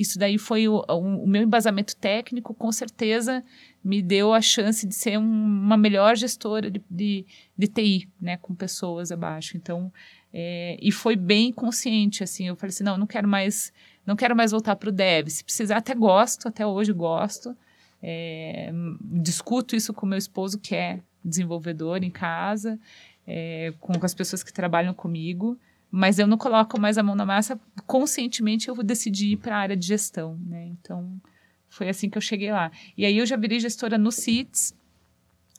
isso 0.00 0.18
daí 0.18 0.38
foi 0.38 0.68
o, 0.68 0.84
o, 0.88 1.26
meu 1.26 1.42
embasamento 1.42 1.96
técnico, 1.96 2.52
com 2.54 2.70
certeza 2.72 3.44
me 3.82 4.02
deu 4.02 4.32
a 4.32 4.40
chance 4.40 4.86
de 4.86 4.94
ser 4.94 5.18
um, 5.18 5.22
uma 5.22 5.76
melhor 5.76 6.16
gestora 6.16 6.70
de, 6.70 6.82
de, 6.90 7.26
de, 7.56 7.66
TI, 7.66 8.08
né, 8.20 8.36
com 8.38 8.54
pessoas 8.54 9.12
abaixo. 9.12 9.56
Então, 9.56 9.92
é, 10.32 10.76
e 10.80 10.90
foi 10.90 11.16
bem 11.16 11.52
consciente, 11.52 12.24
assim, 12.24 12.48
eu 12.48 12.56
falei 12.56 12.70
assim, 12.70 12.84
não, 12.84 12.96
não 12.96 13.06
quero 13.06 13.28
mais, 13.28 13.72
não 14.06 14.16
quero 14.16 14.34
mais 14.34 14.50
voltar 14.50 14.76
para 14.76 14.88
o 14.88 14.92
dev. 14.92 15.28
Se 15.28 15.44
precisar, 15.44 15.76
até 15.76 15.94
gosto, 15.94 16.48
até 16.48 16.66
hoje 16.66 16.92
gosto. 16.92 17.56
É, 18.02 18.70
discuto 19.00 19.74
isso 19.74 19.94
com 19.94 20.06
meu 20.06 20.18
esposo, 20.18 20.58
que 20.58 20.74
é 20.74 21.00
desenvolvedor 21.24 22.02
em 22.02 22.10
casa, 22.10 22.78
é, 23.26 23.72
com 23.80 23.92
as 24.02 24.14
pessoas 24.14 24.42
que 24.42 24.52
trabalham 24.52 24.92
comigo 24.92 25.58
mas 25.96 26.18
eu 26.18 26.26
não 26.26 26.36
coloco 26.36 26.80
mais 26.80 26.98
a 26.98 27.04
mão 27.04 27.14
na 27.14 27.24
massa. 27.24 27.58
Conscientemente 27.86 28.68
eu 28.68 28.74
decidi 28.82 29.34
ir 29.34 29.36
para 29.36 29.56
a 29.56 29.60
área 29.60 29.76
de 29.76 29.86
gestão, 29.86 30.36
né? 30.44 30.66
Então 30.66 31.20
foi 31.68 31.88
assim 31.88 32.10
que 32.10 32.18
eu 32.18 32.22
cheguei 32.22 32.50
lá. 32.50 32.72
E 32.96 33.06
aí 33.06 33.16
eu 33.16 33.24
já 33.24 33.36
virei 33.36 33.60
gestora 33.60 33.96
no 33.96 34.10
CITES, 34.10 34.74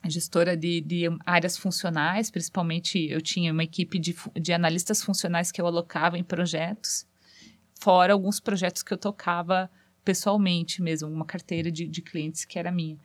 gestora 0.08 0.58
de, 0.58 0.82
de 0.82 1.04
áreas 1.26 1.58
funcionais, 1.58 2.30
principalmente 2.30 3.10
eu 3.10 3.22
tinha 3.22 3.54
uma 3.54 3.64
equipe 3.64 3.98
de, 3.98 4.14
de 4.36 4.52
analistas 4.52 5.02
funcionais 5.02 5.54
que 5.54 5.62
eu 5.62 5.68
alocava 5.68 6.18
em 6.18 6.24
projetos, 6.24 7.08
fora 7.80 8.12
alguns 8.12 8.42
projetos 8.42 8.84
que 8.84 8.94
eu 8.94 8.98
tocava 8.98 9.72
pessoalmente 10.04 10.82
mesmo, 10.82 11.10
uma 11.10 11.26
carteira 11.26 11.72
de, 11.72 11.88
de 11.88 12.02
clientes 12.02 12.44
que 12.44 12.60
era 12.60 12.74
minha. 12.74 12.98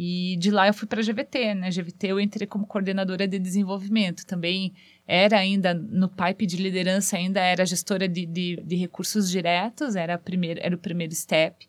E 0.00 0.36
de 0.36 0.52
lá 0.52 0.68
eu 0.68 0.72
fui 0.72 0.86
para 0.86 1.00
a 1.00 1.02
GVT, 1.02 1.54
né? 1.56 1.70
GVT 1.70 2.06
eu 2.06 2.20
entrei 2.20 2.46
como 2.46 2.64
coordenadora 2.64 3.26
de 3.26 3.36
desenvolvimento. 3.36 4.24
Também 4.24 4.72
era 5.04 5.36
ainda 5.36 5.74
no 5.74 6.08
pipe 6.08 6.46
de 6.46 6.56
liderança, 6.56 7.16
ainda 7.16 7.40
era 7.40 7.66
gestora 7.66 8.06
de, 8.06 8.24
de, 8.24 8.62
de 8.64 8.76
recursos 8.76 9.28
diretos, 9.28 9.96
era, 9.96 10.14
a 10.14 10.18
primeira, 10.18 10.60
era 10.60 10.72
o 10.76 10.78
primeiro 10.78 11.12
step. 11.12 11.68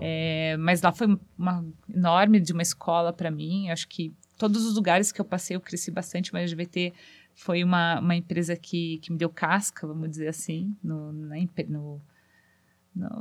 É, 0.00 0.56
mas 0.56 0.82
lá 0.82 0.90
foi 0.90 1.06
uma 1.38 1.64
enorme 1.88 2.40
de 2.40 2.52
uma 2.52 2.62
escola 2.62 3.12
para 3.12 3.30
mim. 3.30 3.70
Acho 3.70 3.86
que 3.86 4.12
todos 4.36 4.66
os 4.66 4.74
lugares 4.74 5.12
que 5.12 5.20
eu 5.20 5.24
passei 5.24 5.54
eu 5.54 5.60
cresci 5.60 5.92
bastante, 5.92 6.32
mas 6.32 6.50
a 6.50 6.56
GVT 6.56 6.92
foi 7.32 7.62
uma, 7.62 8.00
uma 8.00 8.16
empresa 8.16 8.56
que, 8.56 8.98
que 8.98 9.12
me 9.12 9.18
deu 9.18 9.30
casca, 9.30 9.86
vamos 9.86 10.10
dizer 10.10 10.26
assim, 10.26 10.76
no, 10.82 11.12
na, 11.12 11.36
no 11.68 12.02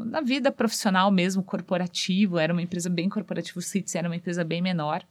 na 0.06 0.22
vida 0.22 0.52
profissional 0.52 1.12
mesmo, 1.12 1.44
corporativo, 1.44 2.40
era 2.40 2.52
uma 2.52 2.62
empresa 2.62 2.90
bem 2.90 3.08
corporativa, 3.08 3.60
o 3.60 3.62
CITES 3.62 3.96
era 3.96 4.10
uma 4.10 4.16
empresa 4.16 4.44
bem 4.44 4.62
menor 4.62 5.06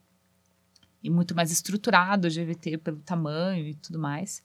e 1.02 1.08
muito 1.08 1.34
mais 1.36 1.52
estruturado, 1.52 2.26
o 2.26 2.30
GVT 2.30 2.78
pelo 2.78 2.98
tamanho 2.98 3.66
e 3.66 3.74
tudo 3.74 3.98
mais. 3.98 4.42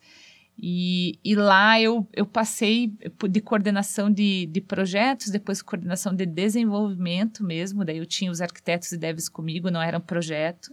E, 0.58 1.18
e 1.24 1.34
lá 1.34 1.82
eu, 1.82 2.08
eu 2.14 2.26
passei 2.26 2.94
de 3.30 3.42
coordenação 3.42 4.12
de, 4.12 4.46
de 4.46 4.62
projetos, 4.62 5.30
depois 5.30 5.62
coordenação 5.62 6.14
de 6.14 6.26
desenvolvimento 6.26 7.44
mesmo, 7.44 7.84
daí 7.84 7.98
eu 7.98 8.06
tinha 8.06 8.30
os 8.30 8.42
arquitetos 8.42 8.92
e 8.92 8.98
devs 8.98 9.28
comigo, 9.28 9.72
não 9.72 9.82
era 9.82 9.98
um 9.98 10.02
projeto. 10.02 10.72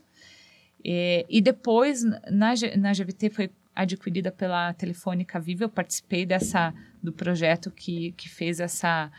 E, 0.84 1.24
e 1.28 1.40
depois, 1.40 2.04
na, 2.04 2.52
na 2.76 2.92
GVT 2.92 3.30
foi 3.30 3.50
adquirida 3.74 4.30
pela 4.30 4.74
Telefônica 4.74 5.40
Viva, 5.40 5.64
eu 5.64 5.68
participei 5.68 6.26
dessa, 6.26 6.74
do 7.02 7.12
projeto 7.12 7.70
que, 7.70 8.12
que 8.12 8.28
fez 8.28 8.60
essa 8.60 9.10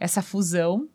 essa 0.00 0.22
fusão. 0.22 0.88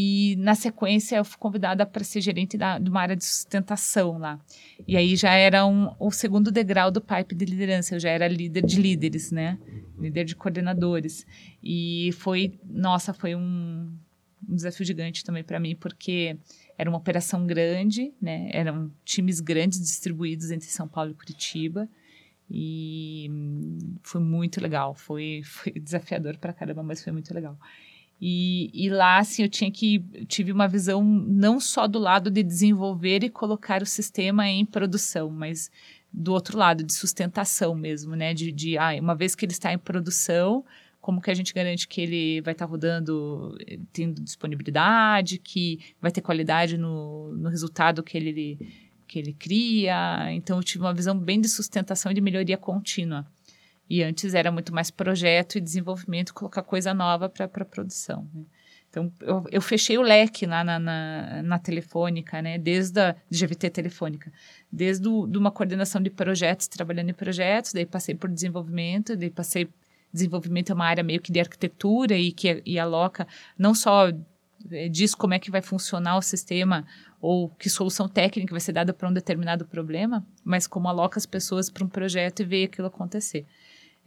E 0.00 0.36
na 0.36 0.54
sequência 0.54 1.16
eu 1.16 1.24
fui 1.24 1.36
convidada 1.38 1.84
para 1.84 2.04
ser 2.04 2.20
gerente 2.20 2.56
da, 2.56 2.78
de 2.78 2.88
uma 2.88 3.00
área 3.00 3.16
de 3.16 3.24
sustentação 3.24 4.16
lá. 4.16 4.40
E 4.86 4.96
aí 4.96 5.16
já 5.16 5.32
era 5.34 5.66
um, 5.66 5.92
o 5.98 6.10
segundo 6.12 6.52
degrau 6.52 6.90
do 6.90 7.00
pipe 7.00 7.34
de 7.34 7.44
liderança. 7.44 7.96
Eu 7.96 8.00
já 8.00 8.10
era 8.10 8.28
líder 8.28 8.64
de 8.64 8.80
líderes, 8.80 9.32
né? 9.32 9.58
Líder 9.98 10.24
de 10.24 10.36
coordenadores. 10.36 11.26
E 11.62 12.10
foi, 12.12 12.60
nossa, 12.64 13.12
foi 13.12 13.34
um, 13.34 13.92
um 14.48 14.54
desafio 14.54 14.86
gigante 14.86 15.24
também 15.24 15.42
para 15.42 15.58
mim, 15.58 15.74
porque 15.74 16.38
era 16.76 16.88
uma 16.88 16.98
operação 16.98 17.44
grande, 17.44 18.12
né? 18.22 18.50
Eram 18.52 18.92
times 19.04 19.40
grandes 19.40 19.80
distribuídos 19.80 20.52
entre 20.52 20.68
São 20.68 20.86
Paulo 20.86 21.10
e 21.10 21.14
Curitiba. 21.14 21.88
E 22.48 23.28
foi 24.02 24.20
muito 24.20 24.60
legal. 24.60 24.94
Foi, 24.94 25.42
foi 25.44 25.72
desafiador 25.72 26.38
para 26.38 26.52
caramba, 26.52 26.84
mas 26.84 27.02
foi 27.02 27.12
muito 27.12 27.34
legal. 27.34 27.58
E, 28.20 28.70
e, 28.74 28.90
lá, 28.90 29.18
assim, 29.18 29.42
eu 29.42 29.48
tinha 29.48 29.70
que 29.70 30.00
tive 30.26 30.50
uma 30.50 30.66
visão 30.66 31.04
não 31.04 31.60
só 31.60 31.86
do 31.86 31.98
lado 31.98 32.30
de 32.30 32.42
desenvolver 32.42 33.22
e 33.22 33.30
colocar 33.30 33.80
o 33.80 33.86
sistema 33.86 34.48
em 34.48 34.66
produção, 34.66 35.30
mas 35.30 35.70
do 36.12 36.32
outro 36.32 36.58
lado, 36.58 36.82
de 36.82 36.92
sustentação 36.92 37.74
mesmo, 37.74 38.16
né? 38.16 38.34
De, 38.34 38.50
de 38.50 38.76
ah, 38.76 38.90
uma 39.00 39.14
vez 39.14 39.34
que 39.34 39.44
ele 39.44 39.52
está 39.52 39.72
em 39.72 39.78
produção, 39.78 40.64
como 41.00 41.20
que 41.20 41.30
a 41.30 41.34
gente 41.34 41.54
garante 41.54 41.86
que 41.86 42.00
ele 42.00 42.40
vai 42.40 42.52
estar 42.52 42.64
rodando, 42.64 43.56
tendo 43.92 44.20
disponibilidade, 44.20 45.38
que 45.38 45.78
vai 46.00 46.10
ter 46.10 46.20
qualidade 46.20 46.76
no, 46.76 47.32
no 47.34 47.48
resultado 47.48 48.02
que 48.02 48.16
ele, 48.16 48.58
que 49.06 49.18
ele 49.18 49.32
cria. 49.32 50.32
Então, 50.32 50.56
eu 50.58 50.62
tive 50.64 50.82
uma 50.82 50.94
visão 50.94 51.16
bem 51.16 51.40
de 51.40 51.48
sustentação 51.48 52.10
e 52.10 52.14
de 52.14 52.20
melhoria 52.20 52.58
contínua. 52.58 53.26
E 53.88 54.02
antes 54.02 54.34
era 54.34 54.52
muito 54.52 54.74
mais 54.74 54.90
projeto 54.90 55.56
e 55.56 55.60
desenvolvimento, 55.60 56.34
colocar 56.34 56.62
coisa 56.62 56.92
nova 56.92 57.28
para 57.28 57.46
a 57.46 57.64
produção. 57.64 58.28
Né? 58.34 58.44
Então, 58.90 59.12
eu, 59.20 59.44
eu, 59.50 59.60
fechei 59.60 59.98
o 59.98 60.02
leque 60.02 60.46
lá 60.46 60.64
na, 60.64 60.78
na, 60.78 61.42
na 61.42 61.58
telefônica, 61.58 62.40
né? 62.40 62.58
Desde 62.58 62.98
a 63.00 63.14
GVT 63.30 63.70
telefônica. 63.70 64.32
Desde 64.72 65.06
o, 65.06 65.26
de 65.26 65.36
uma 65.36 65.50
coordenação 65.50 66.02
de 66.02 66.08
projetos, 66.08 66.68
trabalhando 66.68 67.10
em 67.10 67.14
projetos, 67.14 67.72
daí 67.72 67.84
passei 67.84 68.14
por 68.14 68.30
desenvolvimento, 68.30 69.16
daí 69.16 69.30
passei... 69.30 69.68
Desenvolvimento 70.10 70.70
é 70.72 70.74
uma 70.74 70.86
área 70.86 71.04
meio 71.04 71.20
que 71.20 71.30
de 71.30 71.38
arquitetura 71.38 72.16
e 72.16 72.32
que 72.32 72.62
e 72.64 72.78
aloca 72.78 73.28
não 73.58 73.74
só 73.74 74.08
eh, 74.70 74.88
diz 74.88 75.14
como 75.14 75.34
é 75.34 75.38
que 75.38 75.50
vai 75.50 75.60
funcionar 75.60 76.16
o 76.16 76.22
sistema 76.22 76.86
ou 77.20 77.50
que 77.50 77.68
solução 77.68 78.08
técnica 78.08 78.54
vai 78.54 78.60
ser 78.60 78.72
dada 78.72 78.94
para 78.94 79.06
um 79.06 79.12
determinado 79.12 79.66
problema, 79.66 80.26
mas 80.42 80.66
como 80.66 80.88
aloca 80.88 81.18
as 81.18 81.26
pessoas 81.26 81.68
para 81.68 81.84
um 81.84 81.88
projeto 81.88 82.40
e 82.40 82.44
vê 82.46 82.64
aquilo 82.64 82.86
acontecer. 82.86 83.44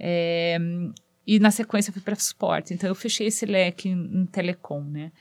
É, 0.04 0.58
e 1.28 1.40
na 1.40 1.52
sequência 1.52 1.94
fui 1.94 2.02
para 2.02 2.16
suporte. 2.16 2.74
Então 2.74 2.90
eu 2.90 2.96
fechei 2.96 3.28
esse 3.28 3.46
leque 3.46 3.88
em, 3.88 4.22
em 4.22 4.26
telecom, 4.26 4.84
né? 4.84 5.12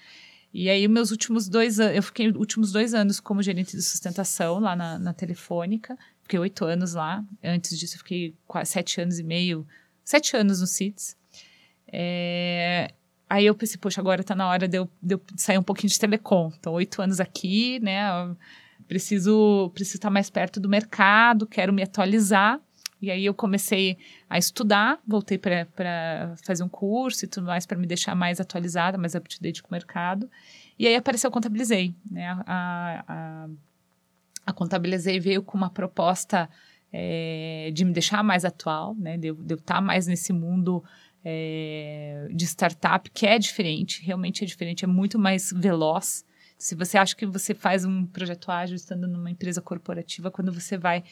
E 0.53 0.71
aí 0.71 0.89
meus 0.89 1.11
últimos 1.11 1.49
dois 1.49 1.79
anos, 1.79 1.95
eu 1.95 2.03
fiquei 2.03 2.29
últimos 2.31 2.73
dois 2.73 2.95
anos 2.95 3.21
como 3.21 3.43
gerente 3.43 3.77
de 3.77 3.83
sustentação 3.83 4.59
lá 4.59 4.75
na, 4.75 4.99
na 4.99 5.13
Telefônica. 5.13 5.99
Fiquei 6.23 6.39
oito 6.39 6.65
anos 6.65 6.95
lá. 6.95 7.23
Antes 7.45 7.79
disso 7.79 7.97
eu 7.97 7.99
fiquei 7.99 8.35
quase 8.47 8.71
sete 8.71 9.03
anos 9.03 9.19
e 9.19 9.23
meio, 9.23 9.67
sete 10.03 10.35
anos 10.35 10.63
no 10.63 10.67
CITES. 10.67 11.15
É, 11.93 12.95
aí 13.29 13.45
eu 13.45 13.55
pensei, 13.55 13.77
poxa, 13.77 14.01
agora 14.01 14.23
está 14.23 14.35
na 14.35 14.49
hora 14.49 14.67
de 14.67 14.79
eu, 14.79 14.89
de 15.03 15.15
eu, 15.15 15.23
sair 15.37 15.59
um 15.59 15.63
pouquinho 15.63 15.91
de 15.91 15.99
telecom. 15.99 16.51
Então, 16.59 16.73
oito 16.73 17.03
anos 17.03 17.21
aqui, 17.21 17.79
né? 17.81 18.09
Preciso, 18.89 19.71
preciso 19.75 19.99
estar 19.99 20.11
mais 20.11 20.31
perto 20.31 20.59
do 20.59 20.69
mercado, 20.69 21.47
quero 21.47 21.73
me 21.73 21.83
atualizar. 21.83 22.61
E 23.00 23.11
aí 23.11 23.25
eu 23.25 23.35
comecei 23.35 23.97
a 24.28 24.37
estudar, 24.37 25.00
voltei 25.07 25.38
para 25.38 26.35
fazer 26.45 26.62
um 26.62 26.69
curso 26.69 27.25
e 27.25 27.28
tudo 27.28 27.47
mais 27.47 27.64
para 27.64 27.78
me 27.78 27.87
deixar 27.87 28.14
mais 28.14 28.40
atualizada, 28.40 28.99
mais 28.99 29.14
up-to-date 29.14 29.62
com 29.62 29.69
o 29.69 29.73
mercado. 29.73 30.30
E 30.78 30.87
aí 30.87 30.95
apareceu 30.95 31.30
Contabilizei. 31.30 31.95
Né? 32.11 32.26
A, 32.47 33.04
a, 33.09 33.49
a 34.47 34.52
Contabilizei 34.52 35.19
veio 35.19 35.42
com 35.42 35.57
uma 35.57 35.71
proposta 35.71 36.49
é, 36.92 37.71
de 37.73 37.85
me 37.85 37.92
deixar 37.92 38.23
mais 38.23 38.45
atual, 38.45 38.95
né? 38.97 39.16
De, 39.16 39.33
de 39.33 39.54
eu 39.54 39.59
estar 39.59 39.76
tá 39.76 39.80
mais 39.80 40.07
nesse 40.07 40.33
mundo 40.33 40.83
é, 41.25 42.28
de 42.33 42.45
startup, 42.45 43.11
que 43.11 43.26
é 43.26 43.38
diferente, 43.38 44.02
realmente 44.04 44.42
é 44.42 44.47
diferente, 44.47 44.85
é 44.85 44.88
muito 44.88 45.19
mais 45.19 45.52
veloz. 45.54 46.25
Se 46.59 46.75
você 46.75 46.99
acha 46.99 47.16
que 47.16 47.25
você 47.25 47.54
faz 47.54 47.85
um 47.85 48.04
projeto 48.04 48.50
ágil 48.50 48.76
estando 48.76 49.09
numa 49.09 49.30
empresa 49.30 49.62
corporativa, 49.62 50.30
quando 50.30 50.52
você 50.52 50.76
vai 50.76 51.02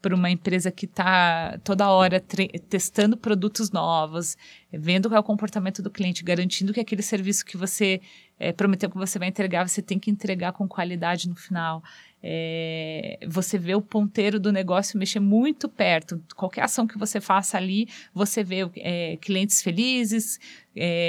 para 0.00 0.14
uma 0.14 0.30
empresa 0.30 0.70
que 0.70 0.86
está 0.86 1.58
toda 1.64 1.90
hora 1.90 2.22
testando 2.68 3.16
produtos 3.16 3.70
novos, 3.70 4.36
vendo 4.72 5.08
qual 5.08 5.16
é 5.16 5.20
o 5.20 5.24
comportamento 5.24 5.82
do 5.82 5.90
cliente, 5.90 6.22
garantindo 6.22 6.72
que 6.72 6.80
aquele 6.80 7.02
serviço 7.02 7.44
que 7.44 7.56
você 7.56 8.00
é, 8.38 8.52
prometeu 8.52 8.90
que 8.90 8.96
você 8.96 9.18
vai 9.18 9.28
entregar, 9.28 9.66
você 9.66 9.80
tem 9.80 9.98
que 9.98 10.10
entregar 10.10 10.52
com 10.52 10.68
qualidade 10.68 11.28
no 11.28 11.34
final. 11.34 11.82
É, 12.22 13.18
você 13.26 13.58
vê 13.58 13.74
o 13.74 13.80
ponteiro 13.80 14.38
do 14.38 14.52
negócio 14.52 14.98
mexer 14.98 15.20
muito 15.20 15.68
perto. 15.68 16.22
Qualquer 16.34 16.62
ação 16.62 16.86
que 16.86 16.98
você 16.98 17.20
faça 17.20 17.56
ali, 17.56 17.88
você 18.12 18.44
vê 18.44 18.68
é, 18.76 19.16
clientes 19.16 19.62
felizes, 19.62 20.38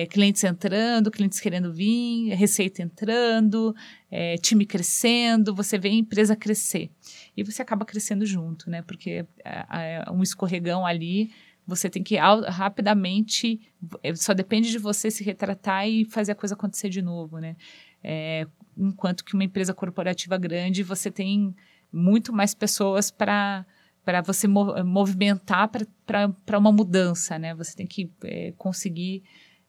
clientes 0.10 0.44
entrando, 0.46 1.12
clientes 1.12 1.42
querendo 1.42 1.74
vir, 1.74 2.34
receita 2.36 2.82
entrando, 2.82 3.76
time 4.42 4.66
crescendo, 4.66 5.54
você 5.54 5.78
vê 5.78 5.90
a 5.90 5.94
empresa 5.94 6.38
crescer. 6.38 6.90
E 7.38 7.44
você 7.44 7.62
acaba 7.62 7.86
crescendo 7.86 8.26
junto, 8.26 8.70
né? 8.70 8.82
Porque 8.82 9.26
é, 9.46 9.66
é, 9.70 10.12
um 10.12 10.24
escorregão 10.24 10.86
ali 10.86 11.32
você 11.68 11.90
tem 11.90 12.02
que 12.02 12.16
rapidamente, 12.16 13.60
só 14.16 14.34
depende 14.34 14.72
de 14.72 14.78
você 14.78 15.12
se 15.12 15.22
retratar 15.22 15.86
e 15.86 16.06
fazer 16.06 16.32
a 16.32 16.36
coisa 16.36 16.56
acontecer 16.56 16.88
de 16.88 17.02
novo, 17.02 17.40
né? 17.40 17.58
É, 18.02 18.48
enquanto 18.78 19.26
que 19.26 19.34
uma 19.34 19.44
empresa 19.44 19.74
corporativa 19.74 20.38
grande, 20.38 20.82
você 20.82 21.12
tem 21.12 21.54
muito 21.92 22.32
mais 22.32 22.56
pessoas 22.56 23.12
para 23.12 23.66
para 24.06 24.22
você 24.22 24.48
movimentar 24.48 25.70
para 26.06 26.58
uma 26.58 26.72
mudança, 26.72 27.38
né? 27.38 27.54
Você 27.56 27.76
tem 27.76 27.86
que 27.86 28.10
é, 28.24 28.54
conseguir 28.58 29.22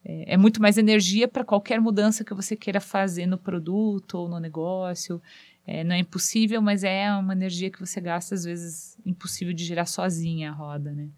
é, 0.04 0.34
é, 0.34 0.37
muito 0.37 0.62
mais 0.62 0.78
energia 0.78 1.26
para 1.26 1.42
qualquer 1.42 1.80
mudança 1.80 2.25
que 2.25 2.32
você 2.32 2.54
queira 2.54 2.80
fazer 2.80 3.26
no 3.26 3.37
produto 3.37 4.14
ou 4.14 4.28
no 4.28 4.38
negócio. 4.38 5.20
É, 5.70 5.84
não 5.84 5.94
é 5.94 5.98
impossível, 5.98 6.62
mas 6.62 6.82
é 6.82 7.12
uma 7.12 7.34
energia 7.34 7.70
que 7.70 7.78
você 7.78 8.00
gasta 8.00 8.34
às 8.34 8.42
vezes 8.42 8.96
impossível 9.04 9.52
de 9.52 9.62
girar 9.66 9.87
sozinha 9.87 10.50
a 10.50 10.54
roda, 10.54 10.92
né? 10.92 11.10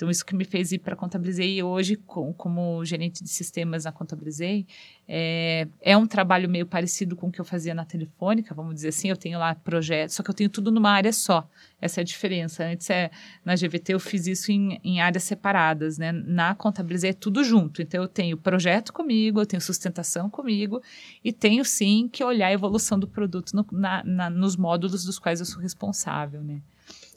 Então, 0.00 0.08
isso 0.08 0.24
que 0.24 0.34
me 0.34 0.46
fez 0.46 0.72
ir 0.72 0.78
para 0.78 0.94
a 0.94 0.96
Contabilizei 0.96 1.58
e 1.58 1.62
hoje, 1.62 1.94
com, 1.94 2.32
como 2.32 2.82
gerente 2.86 3.22
de 3.22 3.28
sistemas 3.28 3.84
na 3.84 3.92
Contabilizei, 3.92 4.66
é, 5.06 5.68
é 5.78 5.94
um 5.94 6.06
trabalho 6.06 6.48
meio 6.48 6.64
parecido 6.64 7.14
com 7.14 7.26
o 7.26 7.30
que 7.30 7.38
eu 7.38 7.44
fazia 7.44 7.74
na 7.74 7.84
Telefônica, 7.84 8.54
vamos 8.54 8.74
dizer 8.74 8.88
assim, 8.88 9.10
eu 9.10 9.16
tenho 9.16 9.38
lá 9.38 9.54
projetos, 9.54 10.16
só 10.16 10.22
que 10.22 10.30
eu 10.30 10.34
tenho 10.34 10.48
tudo 10.48 10.70
numa 10.70 10.90
área 10.90 11.12
só. 11.12 11.46
Essa 11.78 12.00
é 12.00 12.02
a 12.02 12.04
diferença. 12.04 12.64
Antes, 12.64 12.88
é, 12.88 13.10
na 13.44 13.54
GVT, 13.54 13.92
eu 13.92 14.00
fiz 14.00 14.26
isso 14.26 14.50
em, 14.50 14.80
em 14.82 15.02
áreas 15.02 15.24
separadas, 15.24 15.98
né? 15.98 16.12
Na 16.12 16.54
Contabilizei 16.54 17.10
é 17.10 17.12
tudo 17.12 17.44
junto. 17.44 17.82
Então, 17.82 18.00
eu 18.00 18.08
tenho 18.08 18.38
projeto 18.38 18.94
comigo, 18.94 19.38
eu 19.38 19.44
tenho 19.44 19.60
sustentação 19.60 20.30
comigo 20.30 20.80
e 21.22 21.30
tenho, 21.30 21.62
sim, 21.62 22.08
que 22.10 22.24
olhar 22.24 22.46
a 22.46 22.52
evolução 22.52 22.98
do 22.98 23.06
produto 23.06 23.52
no, 23.54 23.66
na, 23.70 24.02
na, 24.02 24.30
nos 24.30 24.56
módulos 24.56 25.04
dos 25.04 25.18
quais 25.18 25.40
eu 25.40 25.46
sou 25.46 25.60
responsável, 25.60 26.42
né? 26.42 26.62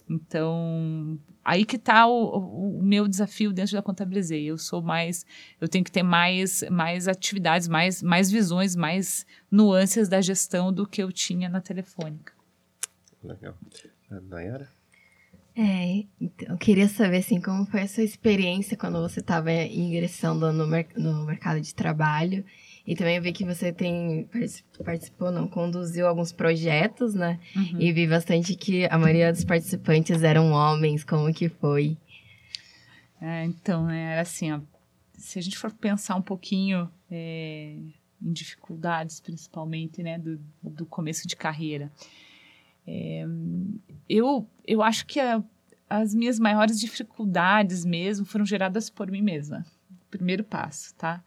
Então, 0.09 1.17
aí 1.43 1.65
que 1.65 1.77
está 1.77 2.05
o, 2.05 2.77
o, 2.77 2.83
meu 2.83 3.07
desafio 3.07 3.53
dentro 3.53 3.73
da 3.73 3.81
Contabilizei. 3.81 4.45
Eu 4.45 4.57
sou 4.57 4.81
mais, 4.81 5.25
eu 5.59 5.67
tenho 5.67 5.83
que 5.83 5.91
ter 5.91 6.03
mais, 6.03 6.63
mais 6.69 7.07
atividades, 7.07 7.67
mais, 7.67 8.03
mais 8.03 8.29
visões, 8.29 8.75
mais 8.75 9.25
nuances 9.49 10.09
da 10.09 10.21
gestão 10.21 10.71
do 10.71 10.85
que 10.85 11.01
eu 11.01 11.11
tinha 11.11 11.49
na 11.49 11.61
Telefônica. 11.61 12.33
Legal. 13.23 13.55
Nayara? 14.09 14.69
É, 15.55 16.05
então, 16.19 16.49
eu 16.49 16.57
queria 16.57 16.89
saber, 16.89 17.17
assim, 17.17 17.39
como 17.39 17.65
foi 17.67 17.81
a 17.81 17.87
sua 17.87 18.03
experiência 18.03 18.75
quando 18.75 18.99
você 18.99 19.19
estava 19.19 19.51
ingressando 19.51 20.51
no, 20.51 20.65
mer 20.65 20.87
no 20.97 21.25
mercado 21.25 21.61
de 21.61 21.75
trabalho 21.75 22.43
e 22.85 22.95
também 22.95 23.15
eu 23.15 23.21
vi 23.21 23.31
que 23.31 23.45
você 23.45 23.71
tem 23.71 24.27
participou, 24.83 25.31
não, 25.31 25.47
conduziu 25.47 26.05
alguns 26.05 26.33
projetos, 26.33 27.13
né? 27.13 27.39
Uhum. 27.55 27.79
E 27.79 27.93
vi 27.93 28.05
bastante 28.05 28.55
que 28.55 28.85
a 28.85 28.97
maioria 28.97 29.31
dos 29.31 29.45
participantes 29.45 30.21
eram 30.21 30.51
homens. 30.51 31.03
Como 31.03 31.33
que 31.33 31.47
foi? 31.47 31.97
É, 33.21 33.45
então, 33.45 33.85
né, 33.85 34.11
era 34.11 34.21
assim, 34.21 34.51
ó, 34.51 34.59
se 35.13 35.39
a 35.39 35.41
gente 35.41 35.57
for 35.57 35.71
pensar 35.71 36.15
um 36.15 36.21
pouquinho 36.21 36.91
é, 37.09 37.77
em 38.21 38.33
dificuldades, 38.33 39.21
principalmente, 39.21 40.03
né, 40.03 40.19
do, 40.19 40.37
do 40.61 40.85
começo 40.85 41.25
de 41.25 41.37
carreira, 41.37 41.89
é, 42.85 43.25
eu, 44.09 44.45
eu 44.67 44.83
acho 44.83 45.05
que 45.05 45.21
a, 45.21 45.41
as 45.89 46.13
minhas 46.13 46.37
maiores 46.37 46.77
dificuldades 46.77 47.85
mesmo 47.85 48.25
foram 48.25 48.45
geradas 48.45 48.89
por 48.89 49.09
mim 49.09 49.21
mesma. 49.21 49.65
Primeiro 50.11 50.43
passo, 50.43 50.93
tá? 50.95 51.23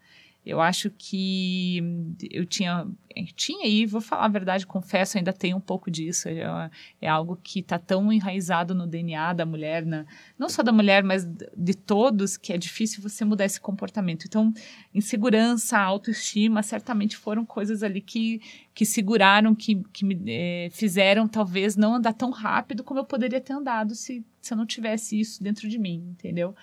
Eu 0.47 0.61
acho 0.61 0.89
que 0.91 1.83
eu 2.31 2.45
tinha, 2.45 2.87
tinha 3.35 3.67
e 3.67 3.85
vou 3.85 3.99
falar 3.99 4.25
a 4.25 4.29
verdade, 4.29 4.65
confesso, 4.65 5.17
ainda 5.17 5.33
tenho 5.33 5.57
um 5.57 5.61
pouco 5.61 5.91
disso. 5.91 6.29
É, 6.29 6.71
é 7.01 7.07
algo 7.09 7.37
que 7.43 7.59
está 7.59 7.77
tão 7.77 8.13
enraizado 8.13 8.73
no 8.73 8.87
DNA 8.87 9.33
da 9.33 9.45
mulher, 9.45 9.85
na, 9.85 10.05
não 10.39 10.47
só 10.47 10.63
da 10.63 10.71
mulher, 10.71 11.03
mas 11.03 11.25
de 11.25 11.73
todos, 11.75 12.37
que 12.37 12.53
é 12.53 12.57
difícil 12.57 13.03
você 13.03 13.25
mudar 13.25 13.43
esse 13.43 13.59
comportamento. 13.59 14.23
Então, 14.25 14.53
insegurança, 14.95 15.77
autoestima, 15.77 16.63
certamente 16.63 17.17
foram 17.17 17.45
coisas 17.45 17.83
ali 17.83 17.99
que, 17.99 18.41
que 18.73 18.85
seguraram, 18.85 19.53
que, 19.53 19.83
que 19.91 20.05
me 20.05 20.17
é, 20.27 20.69
fizeram 20.71 21.27
talvez 21.27 21.75
não 21.75 21.95
andar 21.95 22.13
tão 22.13 22.29
rápido 22.29 22.85
como 22.85 23.01
eu 23.01 23.05
poderia 23.05 23.41
ter 23.41 23.51
andado 23.51 23.95
se, 23.95 24.25
se 24.41 24.53
eu 24.53 24.57
não 24.57 24.65
tivesse 24.65 25.19
isso 25.19 25.43
dentro 25.43 25.67
de 25.67 25.77
mim, 25.77 26.07
entendeu? 26.09 26.55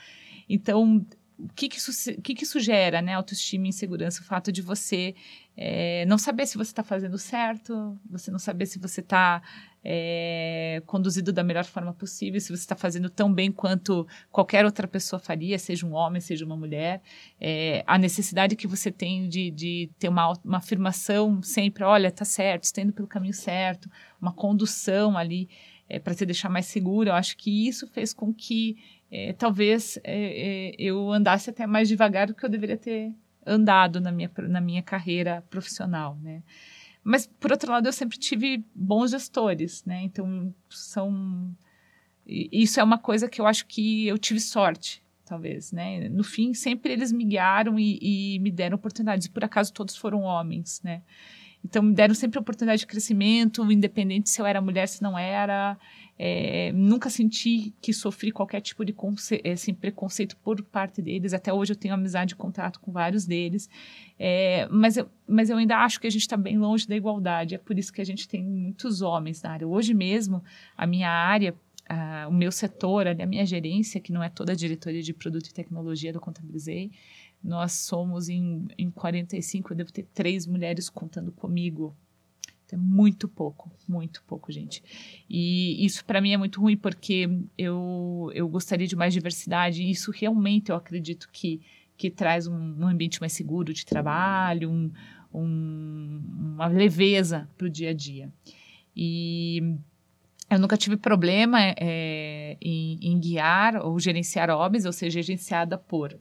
Então, 0.48 1.04
o 1.38 1.48
que, 1.48 1.68
que, 1.68 1.78
isso, 1.78 1.90
que, 2.22 2.34
que 2.34 2.44
isso 2.44 2.60
gera, 2.60 3.02
né? 3.02 3.14
Autoestima 3.14 3.66
e 3.66 3.68
insegurança, 3.70 4.20
o 4.20 4.24
fato 4.24 4.52
de 4.52 4.62
você 4.62 5.14
é, 5.56 6.04
não 6.06 6.16
saber 6.16 6.46
se 6.46 6.56
você 6.56 6.70
está 6.70 6.82
fazendo 6.82 7.18
certo, 7.18 7.98
você 8.08 8.30
não 8.30 8.38
saber 8.38 8.66
se 8.66 8.78
você 8.78 9.00
está 9.00 9.42
é, 9.84 10.82
conduzido 10.86 11.32
da 11.32 11.42
melhor 11.42 11.64
forma 11.64 11.92
possível, 11.92 12.40
se 12.40 12.48
você 12.48 12.62
está 12.62 12.76
fazendo 12.76 13.10
tão 13.10 13.32
bem 13.32 13.50
quanto 13.50 14.06
qualquer 14.30 14.64
outra 14.64 14.86
pessoa 14.86 15.18
faria, 15.18 15.58
seja 15.58 15.86
um 15.86 15.92
homem, 15.92 16.20
seja 16.20 16.44
uma 16.44 16.56
mulher. 16.56 17.02
É, 17.40 17.82
a 17.86 17.98
necessidade 17.98 18.56
que 18.56 18.66
você 18.66 18.90
tem 18.90 19.28
de, 19.28 19.50
de 19.50 19.90
ter 19.98 20.08
uma, 20.08 20.32
uma 20.44 20.58
afirmação 20.58 21.42
sempre, 21.42 21.84
olha, 21.84 22.10
tá 22.10 22.24
certo, 22.24 22.64
está 22.64 22.80
indo 22.80 22.92
pelo 22.92 23.08
caminho 23.08 23.34
certo, 23.34 23.90
uma 24.20 24.32
condução 24.32 25.16
ali 25.16 25.48
para 26.02 26.14
te 26.14 26.24
deixar 26.24 26.48
mais 26.48 26.66
seguro. 26.66 27.10
Eu 27.10 27.14
acho 27.14 27.36
que 27.36 27.68
isso 27.68 27.86
fez 27.86 28.12
com 28.12 28.32
que 28.32 28.76
é, 29.10 29.32
talvez 29.32 29.98
é, 30.02 30.70
é, 30.70 30.74
eu 30.78 31.10
andasse 31.12 31.50
até 31.50 31.66
mais 31.66 31.88
devagar 31.88 32.26
do 32.26 32.34
que 32.34 32.44
eu 32.44 32.48
deveria 32.48 32.76
ter 32.76 33.12
andado 33.46 34.00
na 34.00 34.10
minha, 34.10 34.30
na 34.48 34.60
minha 34.60 34.82
carreira 34.82 35.44
profissional, 35.50 36.18
né? 36.22 36.42
Mas, 37.02 37.26
por 37.26 37.52
outro 37.52 37.70
lado, 37.70 37.86
eu 37.86 37.92
sempre 37.92 38.18
tive 38.18 38.64
bons 38.74 39.10
gestores, 39.10 39.84
né? 39.84 40.02
Então, 40.02 40.54
são... 40.70 41.54
Isso 42.26 42.80
é 42.80 42.82
uma 42.82 42.96
coisa 42.96 43.28
que 43.28 43.38
eu 43.38 43.46
acho 43.46 43.66
que 43.66 44.06
eu 44.06 44.16
tive 44.16 44.40
sorte, 44.40 45.02
talvez, 45.26 45.70
né? 45.70 46.08
No 46.08 46.24
fim, 46.24 46.54
sempre 46.54 46.94
eles 46.94 47.12
me 47.12 47.24
guiaram 47.24 47.78
e, 47.78 47.98
e 48.00 48.38
me 48.38 48.50
deram 48.50 48.76
oportunidades. 48.76 49.28
Por 49.28 49.44
acaso, 49.44 49.70
todos 49.74 49.94
foram 49.94 50.22
homens, 50.22 50.80
né? 50.82 51.02
Então, 51.62 51.82
me 51.82 51.94
deram 51.94 52.14
sempre 52.14 52.38
oportunidade 52.38 52.80
de 52.80 52.86
crescimento, 52.86 53.70
independente 53.70 54.30
se 54.30 54.40
eu 54.40 54.46
era 54.46 54.62
mulher, 54.62 54.88
se 54.88 55.02
não 55.02 55.18
era. 55.18 55.76
É, 56.16 56.70
nunca 56.72 57.10
senti 57.10 57.74
que 57.82 57.92
sofri 57.92 58.30
qualquer 58.30 58.60
tipo 58.60 58.84
de 58.84 58.94
assim, 59.52 59.74
preconceito 59.74 60.36
por 60.36 60.62
parte 60.62 61.02
deles. 61.02 61.34
Até 61.34 61.52
hoje 61.52 61.72
eu 61.72 61.76
tenho 61.76 61.94
amizade 61.94 62.34
e 62.34 62.36
contato 62.36 62.78
com 62.80 62.92
vários 62.92 63.26
deles. 63.26 63.68
É, 64.18 64.68
mas, 64.70 64.96
eu, 64.96 65.08
mas 65.26 65.50
eu 65.50 65.56
ainda 65.56 65.76
acho 65.78 66.00
que 66.00 66.06
a 66.06 66.10
gente 66.10 66.22
está 66.22 66.36
bem 66.36 66.56
longe 66.56 66.86
da 66.86 66.96
igualdade. 66.96 67.54
É 67.54 67.58
por 67.58 67.78
isso 67.78 67.92
que 67.92 68.00
a 68.00 68.04
gente 68.04 68.28
tem 68.28 68.44
muitos 68.44 69.02
homens 69.02 69.42
na 69.42 69.50
área. 69.50 69.66
Hoje 69.66 69.92
mesmo, 69.92 70.42
a 70.76 70.86
minha 70.86 71.10
área, 71.10 71.54
a, 71.88 72.26
o 72.28 72.32
meu 72.32 72.52
setor, 72.52 73.08
a 73.08 73.26
minha 73.26 73.44
gerência, 73.44 74.00
que 74.00 74.12
não 74.12 74.22
é 74.22 74.28
toda 74.28 74.52
a 74.52 74.56
diretoria 74.56 75.02
de 75.02 75.12
produto 75.12 75.48
e 75.48 75.52
tecnologia 75.54 76.12
do 76.12 76.20
Contabilizei, 76.20 76.92
nós 77.42 77.72
somos 77.72 78.28
em, 78.28 78.66
em 78.78 78.90
45, 78.90 79.72
eu 79.72 79.76
devo 79.76 79.92
ter 79.92 80.04
três 80.14 80.46
mulheres 80.46 80.88
contando 80.88 81.30
comigo. 81.30 81.94
É 82.72 82.76
muito 82.76 83.28
pouco, 83.28 83.70
muito 83.86 84.22
pouco, 84.26 84.50
gente. 84.50 84.82
E 85.28 85.84
isso 85.84 86.04
para 86.04 86.20
mim 86.20 86.32
é 86.32 86.36
muito 86.36 86.60
ruim 86.60 86.76
porque 86.76 87.28
eu, 87.56 88.30
eu 88.34 88.48
gostaria 88.48 88.86
de 88.86 88.96
mais 88.96 89.12
diversidade 89.12 89.82
e 89.82 89.90
isso 89.90 90.10
realmente 90.10 90.70
eu 90.70 90.76
acredito 90.76 91.28
que, 91.32 91.60
que 91.96 92.10
traz 92.10 92.46
um, 92.46 92.54
um 92.54 92.88
ambiente 92.88 93.20
mais 93.20 93.32
seguro 93.32 93.72
de 93.72 93.84
trabalho, 93.84 94.70
um, 94.70 94.90
um, 95.32 96.22
uma 96.54 96.66
leveza 96.66 97.48
para 97.56 97.66
o 97.66 97.70
dia 97.70 97.90
a 97.90 97.94
dia. 97.94 98.32
E 98.96 99.76
eu 100.50 100.58
nunca 100.58 100.76
tive 100.76 100.96
problema 100.96 101.58
é, 101.60 102.56
em, 102.60 102.98
em, 103.02 103.18
guiar 103.18 103.76
ou 103.84 103.98
gerenciar 103.98 104.50
hobbies, 104.50 104.84
ou 104.84 104.92
seja, 104.92 105.20
gerenciada 105.20 105.76
por. 105.76 106.16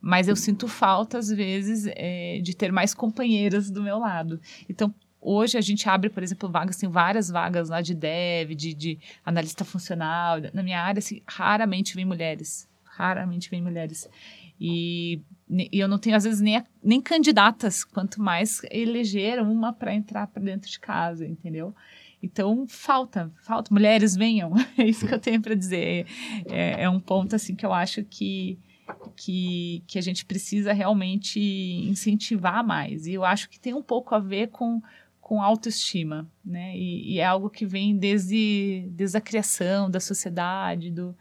Mas 0.00 0.28
eu 0.28 0.36
sinto 0.36 0.68
falta, 0.68 1.18
às 1.18 1.28
vezes, 1.28 1.86
é, 1.94 2.40
de 2.42 2.54
ter 2.54 2.72
mais 2.72 2.94
companheiras 2.94 3.70
do 3.70 3.82
meu 3.82 3.98
lado. 3.98 4.40
Então, 4.68 4.94
Hoje 5.26 5.56
a 5.56 5.60
gente 5.62 5.88
abre, 5.88 6.10
por 6.10 6.22
exemplo, 6.22 6.50
vagas, 6.50 6.76
tem 6.76 6.88
várias 6.88 7.30
vagas 7.30 7.70
lá 7.70 7.80
de 7.80 7.94
dev, 7.94 8.50
de, 8.50 8.74
de 8.74 8.98
analista 9.24 9.64
funcional. 9.64 10.36
Na 10.52 10.62
minha 10.62 10.78
área, 10.78 10.98
assim, 10.98 11.22
raramente 11.26 11.94
vem 11.94 12.04
mulheres. 12.04 12.68
Raramente 12.84 13.48
vem 13.48 13.62
mulheres. 13.62 14.06
E, 14.60 15.22
e 15.50 15.78
eu 15.78 15.88
não 15.88 15.98
tenho, 15.98 16.14
às 16.14 16.24
vezes, 16.24 16.42
nem, 16.42 16.62
nem 16.82 17.00
candidatas, 17.00 17.84
quanto 17.84 18.20
mais 18.20 18.60
eleger 18.70 19.40
uma 19.40 19.72
para 19.72 19.94
entrar 19.94 20.26
para 20.26 20.42
dentro 20.42 20.70
de 20.70 20.78
casa, 20.78 21.26
entendeu? 21.26 21.74
Então, 22.22 22.66
falta, 22.68 23.32
falta. 23.42 23.72
Mulheres, 23.72 24.14
venham. 24.14 24.52
É 24.76 24.84
isso 24.84 25.06
que 25.06 25.14
eu 25.14 25.18
tenho 25.18 25.40
para 25.40 25.54
dizer. 25.54 26.06
É, 26.50 26.82
é, 26.82 26.90
um 26.90 27.00
ponto, 27.00 27.34
assim, 27.34 27.54
que 27.54 27.64
eu 27.64 27.72
acho 27.72 28.04
que, 28.04 28.58
que, 29.16 29.82
que 29.86 29.98
a 29.98 30.02
gente 30.02 30.26
precisa 30.26 30.74
realmente 30.74 31.40
incentivar 31.40 32.62
mais. 32.62 33.06
E 33.06 33.14
eu 33.14 33.24
acho 33.24 33.48
que 33.48 33.58
tem 33.58 33.72
um 33.72 33.82
pouco 33.82 34.14
a 34.14 34.18
ver 34.18 34.48
com 34.48 34.82
com 35.24 35.40
autoestima, 35.40 36.30
né? 36.44 36.76
E, 36.76 37.14
e, 37.14 37.18
é 37.18 37.24
algo 37.24 37.48
que 37.48 37.64
vem 37.64 37.96
desde, 37.96 38.86
desde 38.90 39.16
a 39.16 39.22
criação 39.22 39.90
da 39.90 39.98
sociedade, 39.98 40.90
do, 40.90 41.16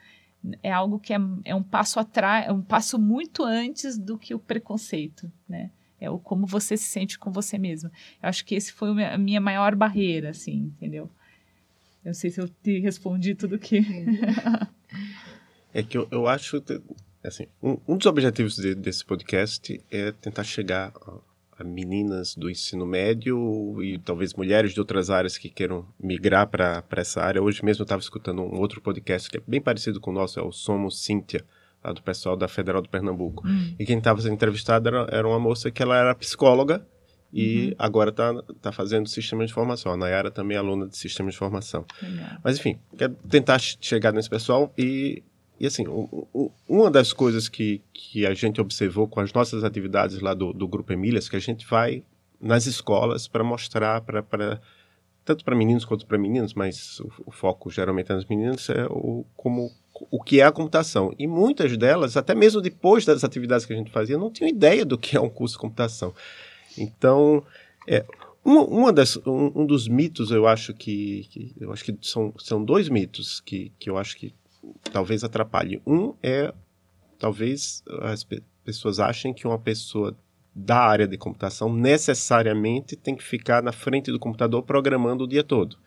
é 0.62 0.70
algo 0.70 1.00
que 1.00 1.14
é, 1.14 1.18
é 1.46 1.56
um 1.56 1.64
passo 1.64 2.02
atrás, 2.02 2.46
é 2.46 2.52
um 2.52 2.62
passo 2.62 3.00
muito 3.00 3.46
antes 3.46 3.98
do 3.98 4.18
que 4.18 4.36
o 4.36 4.40
preconceito, 4.40 5.32
né? 5.48 5.72
É 6.02 6.10
o 6.10 6.20
como 6.20 6.46
você 6.46 6.76
se 6.76 6.84
sente 6.84 7.18
com 7.18 7.32
você 7.32 7.58
mesmo. 7.58 7.90
Eu 8.22 8.28
acho 8.28 8.44
que 8.44 8.56
esse 8.56 8.74
foi 8.74 8.90
a 9.06 9.18
minha 9.18 9.40
maior 9.40 9.74
barreira, 9.74 10.32
assim, 10.32 10.74
entendeu? 10.76 11.10
Eu 12.04 12.10
não 12.10 12.14
sei 12.14 12.30
se 12.30 12.42
eu 12.42 12.50
te 12.50 12.80
respondi 12.80 13.34
tudo 13.34 13.58
que. 13.58 13.80
é 15.74 15.82
que 15.82 15.98
eu, 15.98 16.10
eu 16.12 16.28
acho, 16.28 16.62
assim, 17.24 17.48
um, 17.64 17.78
um 17.88 17.96
dos 17.96 18.06
objetivos 18.06 18.58
de, 18.58 18.76
desse 18.76 19.06
podcast 19.06 19.82
é 19.90 20.12
tentar 20.12 20.44
chegar 20.44 20.92
meninas 21.64 22.36
do 22.36 22.50
ensino 22.50 22.86
médio 22.86 23.82
e 23.84 23.98
talvez 24.00 24.34
mulheres 24.34 24.74
de 24.74 24.80
outras 24.80 25.10
áreas 25.10 25.38
que 25.38 25.50
queiram 25.50 25.86
migrar 26.00 26.48
para 26.48 26.84
essa 26.98 27.22
área. 27.22 27.42
Hoje 27.42 27.64
mesmo 27.64 27.82
eu 27.82 27.86
estava 27.86 28.02
escutando 28.02 28.42
um 28.42 28.60
outro 28.60 28.82
podcast 28.82 29.30
que 29.30 29.38
é 29.38 29.42
bem 29.46 29.62
parecido 29.62 30.00
com 30.00 30.12
o 30.12 30.14
nosso, 30.14 30.40
é 30.40 30.44
o 30.44 30.52
Somos 30.52 31.04
Cíntia, 31.04 31.46
lá 31.84 31.92
do 31.92 32.02
pessoal 32.02 32.36
da 32.36 32.48
Federal 32.48 32.82
do 32.82 32.90
Pernambuco. 32.90 33.48
Hum. 33.48 33.76
E 33.78 33.86
quem 33.86 33.98
estava 33.98 34.22
sendo 34.22 34.34
entrevistada 34.34 34.90
era, 34.90 35.08
era, 35.12 35.28
uma 35.28 35.40
moça 35.40 35.70
que 35.70 35.82
ela 35.82 35.98
era 35.98 36.16
psicóloga 36.16 36.86
e 37.32 37.70
uhum. 37.70 37.76
agora 37.80 38.10
está 38.12 38.34
tá 38.62 38.72
fazendo 38.72 39.10
sistema 39.10 39.46
de 39.46 39.52
formação. 39.52 39.92
A 39.92 39.98
Nayara 39.98 40.30
também 40.30 40.56
é 40.56 40.60
aluna 40.60 40.88
de 40.88 40.96
sistema 40.96 41.32
de 41.32 41.38
formação. 41.38 41.84
Legal. 42.02 42.30
Mas 42.44 42.58
enfim, 42.60 42.78
quero 42.98 43.16
tentar 43.28 43.60
chegar 43.60 44.14
nesse 44.14 44.30
pessoal 44.30 44.72
e 44.78 45.24
e 45.64 45.66
assim, 45.66 45.88
o, 45.88 46.28
o, 46.34 46.52
uma 46.68 46.92
das 46.92 47.14
coisas 47.14 47.48
que, 47.48 47.82
que 47.94 48.26
a 48.26 48.34
gente 48.34 48.60
observou 48.60 49.08
com 49.08 49.22
as 49.22 49.32
nossas 49.32 49.64
atividades 49.64 50.20
lá 50.20 50.34
do, 50.34 50.52
do 50.52 50.68
Grupo 50.68 50.92
Emílias, 50.92 51.30
que 51.30 51.38
a 51.38 51.40
gente 51.40 51.66
vai 51.66 52.04
nas 52.38 52.66
escolas 52.66 53.30
para 53.30 53.46
mostrar 53.46 54.02
para 54.02 54.60
tanto 55.24 55.46
para 55.46 55.56
meninos 55.56 55.86
quanto 55.86 56.06
para 56.06 56.18
meninas, 56.18 56.54
mas 56.54 57.00
o, 57.00 57.10
o, 57.28 57.32
foco 57.32 57.72
geralmente 57.72 58.12
é 58.12 58.16
nas 58.16 58.26
meninas, 58.26 58.70
é 58.70 58.86
o, 58.88 59.24
como, 59.38 59.72
o 60.12 60.22
que 60.22 60.42
é 60.42 60.44
a 60.44 60.52
computação. 60.52 61.14
E 61.18 61.26
muitas 61.26 61.78
delas, 61.78 62.18
até 62.18 62.36
mesmo 62.36 62.60
depois 62.60 63.06
das 63.06 63.24
atividades 63.24 63.66
que 63.66 63.72
a 63.72 63.78
gente 63.78 63.90
fazia, 63.90 64.18
não 64.18 64.30
tinham 64.30 64.50
ideia 64.50 64.84
do 64.84 64.98
que 64.98 65.16
é 65.16 65.22
um 65.22 65.30
curso 65.30 65.56
de 65.56 65.60
computação. 65.60 66.14
Então, 66.78 67.42
é, 67.88 68.04
uma, 68.44 68.66
uma 68.66 68.92
das, 68.92 69.16
um, 69.26 69.62
um, 69.62 69.66
dos 69.66 69.88
mitos, 69.88 70.30
eu 70.30 70.46
acho 70.46 70.74
que, 70.74 71.26
que, 71.30 71.56
eu 71.58 71.72
acho 71.72 71.86
que 71.86 71.98
são, 72.02 72.34
são 72.38 72.62
dois 72.62 72.90
mitos 72.90 73.40
que, 73.40 73.72
que 73.80 73.90
eu 73.90 73.98
acho 73.98 74.18
que 74.18 74.34
talvez 74.92 75.24
atrapalhe. 75.24 75.82
Um 75.86 76.14
é, 76.22 76.54
talvez 77.20 77.84
as 78.02 78.24
pe 78.24 78.44
pessoas 78.64 78.98
achem 78.98 79.34
que 79.34 79.46
uma 79.46 79.60
pessoa 79.60 80.16
da 80.56 80.78
área 80.78 81.06
de 81.06 81.18
computação 81.18 81.74
necessariamente 81.74 82.96
tem 82.96 83.14
que 83.14 83.24
ficar 83.24 83.62
na 83.62 83.74
frente 83.74 84.10
do 84.10 84.18
computador 84.18 84.64
programando 84.64 85.26
o 85.26 85.28
dia 85.28 85.44
todo. 85.44 85.78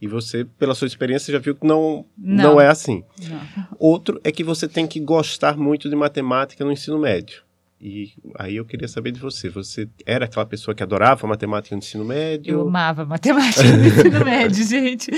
E 0.00 0.06
você, 0.06 0.44
pela 0.44 0.74
sua 0.74 0.86
experiência, 0.86 1.32
já 1.32 1.38
viu 1.38 1.54
que 1.54 1.66
não, 1.66 2.06
não. 2.16 2.54
não 2.54 2.60
é 2.60 2.68
assim. 2.68 3.04
Não. 3.28 3.68
Outro 3.78 4.20
é 4.24 4.32
que 4.32 4.42
você 4.42 4.66
tem 4.66 4.86
que 4.86 4.98
gostar 5.00 5.56
muito 5.56 5.90
de 5.90 5.96
matemática 5.96 6.64
no 6.64 6.72
ensino 6.72 6.98
médio. 6.98 7.42
E 7.80 8.12
aí 8.38 8.56
eu 8.56 8.64
queria 8.66 8.86
saber 8.86 9.10
de 9.10 9.18
você. 9.18 9.48
Você 9.48 9.88
era 10.04 10.26
aquela 10.26 10.44
pessoa 10.44 10.74
que 10.74 10.82
adorava 10.82 11.26
matemática 11.26 11.74
no 11.74 11.78
ensino 11.78 12.04
médio? 12.04 12.52
Eu 12.52 12.68
amava 12.68 13.06
matemática 13.06 13.62
no 13.62 13.86
ensino 13.88 14.22
médio, 14.22 14.64
gente. 14.64 15.10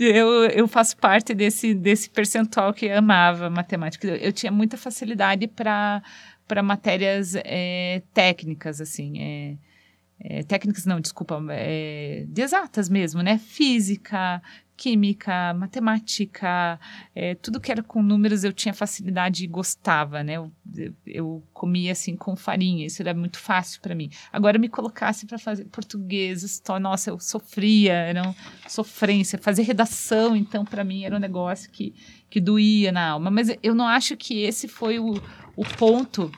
Eu, 0.00 0.46
eu 0.46 0.66
faço 0.66 0.96
parte 0.96 1.32
desse, 1.32 1.72
desse 1.72 2.10
percentual 2.10 2.74
que 2.74 2.90
amava 2.90 3.48
matemática. 3.48 4.08
Eu 4.08 4.32
tinha 4.32 4.50
muita 4.50 4.76
facilidade 4.76 5.46
para 5.46 6.02
matérias 6.60 7.36
é, 7.36 8.02
técnicas, 8.12 8.80
assim. 8.80 9.20
É, 9.20 9.56
é, 10.20 10.42
técnicas 10.42 10.84
não, 10.84 10.98
desculpa, 10.98 11.40
de 12.26 12.42
exatas 12.42 12.88
mesmo, 12.88 13.22
né? 13.22 13.38
Física, 13.38 14.42
química, 14.78 15.52
matemática, 15.54 16.78
é, 17.12 17.34
tudo 17.34 17.60
que 17.60 17.72
era 17.72 17.82
com 17.82 18.00
números 18.00 18.44
eu 18.44 18.52
tinha 18.52 18.72
facilidade 18.72 19.42
e 19.42 19.48
gostava, 19.48 20.22
né? 20.22 20.34
Eu, 20.34 20.52
eu 21.04 21.42
comia 21.52 21.90
assim 21.90 22.14
com 22.14 22.36
farinha, 22.36 22.86
isso 22.86 23.02
era 23.02 23.12
muito 23.12 23.40
fácil 23.40 23.80
para 23.82 23.92
mim. 23.94 24.08
Agora 24.32 24.56
me 24.56 24.68
colocasse 24.68 25.26
para 25.26 25.36
fazer 25.36 25.64
português, 25.64 26.44
história, 26.44 26.80
nossa, 26.80 27.10
eu 27.10 27.18
sofria, 27.18 27.92
era 27.92 28.22
uma 28.22 28.36
sofrência. 28.68 29.36
Fazer 29.38 29.62
redação, 29.62 30.36
então, 30.36 30.64
para 30.64 30.84
mim 30.84 31.02
era 31.02 31.16
um 31.16 31.20
negócio 31.20 31.68
que, 31.70 31.92
que 32.30 32.40
doía 32.40 32.92
na 32.92 33.08
alma. 33.08 33.32
Mas 33.32 33.48
eu 33.60 33.74
não 33.74 33.88
acho 33.88 34.16
que 34.16 34.42
esse 34.42 34.68
foi 34.68 35.00
o, 35.00 35.20
o 35.56 35.64
ponto 35.76 36.30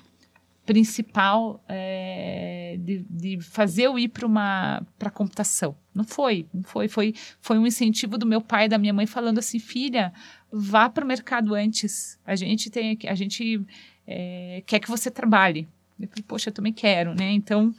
principal 0.71 1.61
é, 1.69 2.77
de, 2.79 3.05
de, 3.11 3.41
fazer 3.41 3.87
eu 3.87 3.99
ir 3.99 4.07
para 4.07 4.25
uma 4.25 4.87
para 4.97 5.11
computação. 5.11 5.75
Não 5.93 6.05
foi, 6.05 6.47
não 6.55 6.63
foi, 6.63 6.87
foi, 6.87 7.13
foi 7.41 7.59
um 7.59 7.67
incentivo 7.67 8.17
do 8.17 8.25
meu 8.25 8.41
pai 8.41 8.67
e 8.67 8.69
da 8.69 8.79
minha 8.79 8.93
mãe 8.93 9.05
falando 9.05 9.39
assim, 9.39 9.59
filha, 9.59 10.13
vá 10.53 10.89
para 10.89 11.05
o 11.05 11.09
mercado 11.09 11.57
antes. 11.57 12.21
A 12.25 12.37
gente 12.37 12.71
tem, 12.71 12.97
a 13.05 13.17
gente 13.17 13.61
é, 14.07 14.63
quer 14.65 14.79
que 14.79 14.89
você 14.89 15.11
trabalhe. 15.11 15.67
Eu 15.99 16.07
falei, 16.07 16.23
poxa, 16.23 16.51
eu 16.51 16.55
também 16.55 16.73
quero, 16.73 17.17
né? 17.17 17.33
Então 17.33 17.75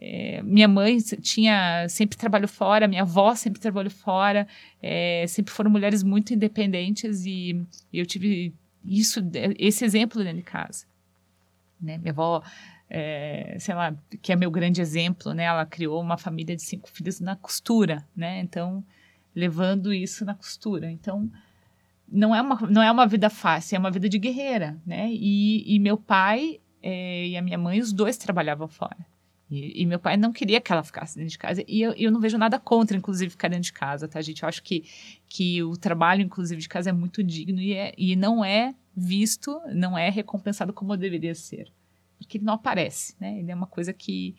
é, 0.00 0.42
minha 0.42 0.66
mãe 0.66 0.96
tinha 0.96 1.86
sempre 1.90 2.16
trabalhou 2.16 2.48
fora, 2.48 2.88
minha 2.88 3.02
avó 3.02 3.34
sempre 3.34 3.60
trabalhou 3.60 3.90
fora, 3.90 4.48
é, 4.82 5.26
sempre 5.28 5.52
foram 5.52 5.70
mulheres 5.70 6.02
muito 6.02 6.32
independentes 6.32 7.26
e, 7.26 7.62
e 7.92 7.98
eu 7.98 8.06
tive 8.06 8.54
isso, 8.82 9.20
esse 9.58 9.84
exemplo 9.84 10.22
dentro 10.22 10.38
de 10.38 10.42
casa. 10.42 10.88
Né? 11.80 11.98
Minha 11.98 12.12
avó, 12.12 12.42
é, 12.88 13.56
sei 13.58 13.74
lá, 13.74 13.94
que 14.20 14.32
é 14.32 14.36
meu 14.36 14.50
grande 14.50 14.80
exemplo, 14.80 15.32
né? 15.32 15.44
Ela 15.44 15.64
criou 15.64 16.00
uma 16.00 16.16
família 16.16 16.56
de 16.56 16.62
cinco 16.62 16.88
filhos 16.90 17.20
na 17.20 17.36
costura, 17.36 18.06
né? 18.14 18.40
Então, 18.40 18.84
levando 19.34 19.92
isso 19.92 20.24
na 20.24 20.34
costura. 20.34 20.90
Então, 20.90 21.30
não 22.08 22.34
é 22.34 22.42
uma, 22.42 22.60
não 22.68 22.82
é 22.82 22.90
uma 22.90 23.06
vida 23.06 23.30
fácil, 23.30 23.76
é 23.76 23.78
uma 23.78 23.90
vida 23.90 24.08
de 24.08 24.18
guerreira, 24.18 24.80
né? 24.84 25.08
E, 25.10 25.74
e 25.74 25.78
meu 25.78 25.96
pai 25.96 26.60
é, 26.82 27.28
e 27.28 27.36
a 27.36 27.42
minha 27.42 27.58
mãe, 27.58 27.80
os 27.80 27.92
dois 27.92 28.16
trabalhavam 28.16 28.68
fora. 28.68 29.06
E, 29.50 29.82
e, 29.82 29.86
meu 29.86 29.98
pai 29.98 30.16
não 30.16 30.32
queria 30.32 30.60
que 30.60 30.72
ela 30.72 30.82
ficasse 30.82 31.16
dentro 31.16 31.30
de 31.30 31.38
casa. 31.38 31.64
E 31.66 31.82
eu, 31.82 31.92
eu 31.94 32.10
não 32.10 32.20
vejo 32.20 32.38
nada 32.38 32.58
contra, 32.58 32.96
inclusive, 32.96 33.30
ficar 33.30 33.48
dentro 33.48 33.64
de 33.64 33.72
casa, 33.72 34.06
tá, 34.06 34.20
gente? 34.22 34.42
Eu 34.42 34.48
acho 34.48 34.62
que, 34.62 34.84
que 35.28 35.62
o 35.62 35.76
trabalho, 35.76 36.22
inclusive, 36.22 36.60
de 36.60 36.68
casa 36.68 36.90
é 36.90 36.92
muito 36.92 37.22
digno 37.22 37.60
e, 37.60 37.74
é, 37.74 37.92
e 37.98 38.14
não 38.14 38.44
é 38.44 38.74
visto, 38.96 39.60
não 39.74 39.96
é 39.96 40.10
recompensado 40.10 40.72
como 40.72 40.96
deveria 40.96 41.34
ser. 41.34 41.72
Porque 42.18 42.38
ele 42.38 42.44
não 42.44 42.54
aparece, 42.54 43.14
né? 43.20 43.38
Ele 43.38 43.50
é 43.50 43.54
uma 43.54 43.66
coisa 43.66 43.92
que, 43.92 44.36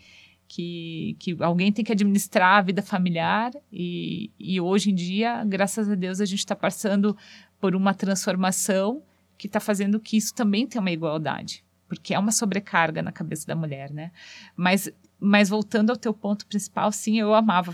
que, 0.48 1.16
que 1.20 1.38
alguém 1.40 1.72
tem 1.72 1.84
que 1.84 1.92
administrar 1.92 2.60
a 2.60 2.62
vida 2.62 2.82
familiar 2.82 3.52
e, 3.72 4.30
e 4.40 4.62
hoje 4.62 4.92
em 4.92 4.96
dia, 4.96 5.44
graças 5.44 5.90
a 5.90 5.96
Deus, 5.96 6.22
a 6.22 6.26
gente 6.26 6.40
está 6.40 6.56
passando 6.56 7.18
por 7.60 7.76
uma 7.76 7.94
transformação 7.94 9.02
que 9.38 9.48
está 9.48 9.60
fazendo 9.60 10.00
que 10.00 10.18
isso 10.18 10.34
também 10.36 10.68
tenha 10.68 10.82
uma 10.82 10.92
igualdade, 10.92 11.64
porque 11.88 12.14
é 12.14 12.20
uma 12.20 12.32
sobrecarga 12.32 13.02
na 13.02 13.12
cabeça 13.12 13.48
da 13.48 13.56
mulher, 13.56 13.92
né? 13.92 14.12
Mas 14.56 14.92
mas 15.24 15.50
voltando 15.50 15.92
ao 15.92 15.96
teu 15.96 16.16
ponto 16.16 16.48
principal, 16.48 16.92
sim, 16.92 17.20
eu 17.20 17.36
amava, 17.36 17.72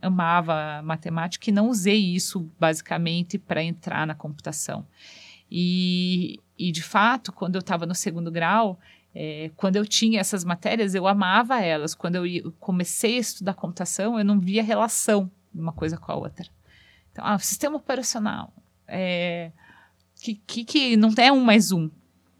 amava 0.00 0.80
matemática 0.84 1.50
e 1.50 1.52
não 1.52 1.68
usei 1.68 1.98
isso 1.98 2.48
basicamente 2.56 3.36
para 3.36 3.64
entrar 3.64 4.06
na 4.06 4.14
computação. 4.14 4.86
E, 5.56 6.40
e 6.58 6.72
de 6.72 6.82
fato, 6.82 7.30
quando 7.30 7.54
eu 7.54 7.60
estava 7.60 7.86
no 7.86 7.94
segundo 7.94 8.28
grau, 8.28 8.76
é, 9.14 9.52
quando 9.54 9.76
eu 9.76 9.86
tinha 9.86 10.18
essas 10.18 10.42
matérias, 10.42 10.96
eu 10.96 11.06
amava 11.06 11.60
elas. 11.60 11.94
Quando 11.94 12.26
eu, 12.26 12.50
comecei 12.58 13.18
a 13.18 13.20
estudar 13.20 13.54
computação, 13.54 14.18
eu 14.18 14.24
não 14.24 14.40
via 14.40 14.64
relação 14.64 15.30
de 15.54 15.60
uma 15.60 15.72
coisa 15.72 15.96
com 15.96 16.10
a 16.10 16.16
outra. 16.16 16.44
Então, 17.12 17.24
ah, 17.24 17.38
sistema 17.38 17.76
operacional, 17.76 18.52
é, 18.88 19.52
que, 20.16 20.34
que, 20.44 20.64
que 20.64 20.96
não 20.96 21.14
é 21.16 21.30
um 21.30 21.44
mais 21.44 21.70
um. 21.70 21.88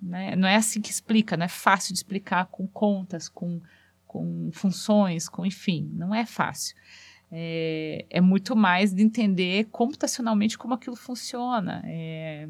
Né? 0.03 0.35
Não 0.35 0.49
é 0.49 0.57
assim 0.57 0.81
que 0.81 0.91
explica, 0.91 1.37
não 1.37 1.45
é 1.45 1.49
fácil 1.49 1.93
de 1.93 2.01
explicar 2.01 2.47
com 2.47 2.67
contas, 2.67 3.29
com, 3.29 3.61
com 4.09 4.51
funções, 4.53 5.29
com 5.29 5.47
enfim, 5.47 5.89
não 5.93 6.13
é 6.13 6.27
fácil. 6.27 6.75
É, 7.31 8.07
é 8.11 8.21
muito 8.21 8.57
mais 8.57 8.93
de 8.93 9.05
entender 9.05 9.69
computacionalmente 9.71 10.59
como 10.59 10.75
aquilo 10.75 10.97
funciona. 10.97 11.81
É, 11.85 12.49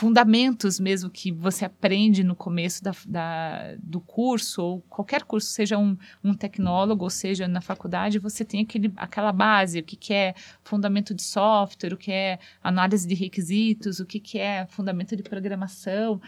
fundamentos 0.00 0.80
mesmo 0.80 1.10
que 1.10 1.30
você 1.30 1.66
aprende 1.66 2.24
no 2.24 2.34
começo 2.34 2.82
da, 2.82 2.92
da, 3.06 3.74
do 3.82 4.00
curso, 4.00 4.62
ou 4.62 4.80
qualquer 4.88 5.24
curso, 5.24 5.48
seja 5.48 5.76
um, 5.76 5.94
um, 6.24 6.32
tecnólogo, 6.32 7.04
ou 7.04 7.10
seja 7.10 7.46
na 7.46 7.60
faculdade, 7.60 8.18
você 8.18 8.42
tem 8.42 8.62
aquele, 8.62 8.90
aquela 8.96 9.30
base, 9.30 9.80
o 9.80 9.84
que, 9.84 9.96
que 9.96 10.14
é 10.14 10.32
fundamento 10.64 11.14
de 11.14 11.22
software, 11.22 11.92
o 11.92 11.98
que 11.98 12.10
é 12.10 12.38
análise 12.62 13.06
de 13.06 13.14
requisitos, 13.14 14.00
o 14.00 14.06
que, 14.06 14.18
que 14.18 14.38
é 14.38 14.66
fundamento 14.70 15.14
de 15.14 15.22
programação. 15.22 16.18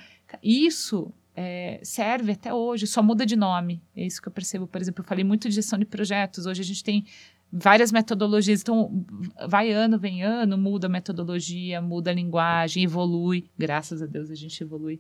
Isso 0.43 1.11
é, 1.35 1.81
serve 1.83 2.33
até 2.33 2.53
hoje, 2.53 2.87
só 2.87 3.03
muda 3.03 3.25
de 3.25 3.37
nome. 3.37 3.83
É 3.97 4.05
isso 4.05 4.21
que 4.21 4.29
eu 4.29 4.33
percebo. 4.33 4.67
Por 4.67 4.83
exemplo, 4.83 5.03
eu 5.03 5.09
falei 5.09 5.25
muito 5.25 5.49
de 5.49 5.55
gestão 5.55 5.79
de 5.79 5.87
projetos. 5.87 6.45
Hoje 6.45 6.61
a 6.61 6.65
gente 6.65 6.85
tem 6.85 7.07
várias 7.53 7.93
metodologias. 7.93 8.63
Então, 8.63 9.05
vai 9.47 9.71
ano, 9.71 9.99
vem 9.99 10.23
ano, 10.23 10.57
muda 10.57 10.87
a 10.87 10.91
metodologia, 10.91 11.83
muda 11.83 12.11
a 12.11 12.15
linguagem, 12.15 12.85
evolui. 12.85 13.51
Graças 13.59 14.01
a 14.01 14.07
Deus 14.07 14.31
a 14.31 14.35
gente 14.35 14.63
evolui. 14.63 14.99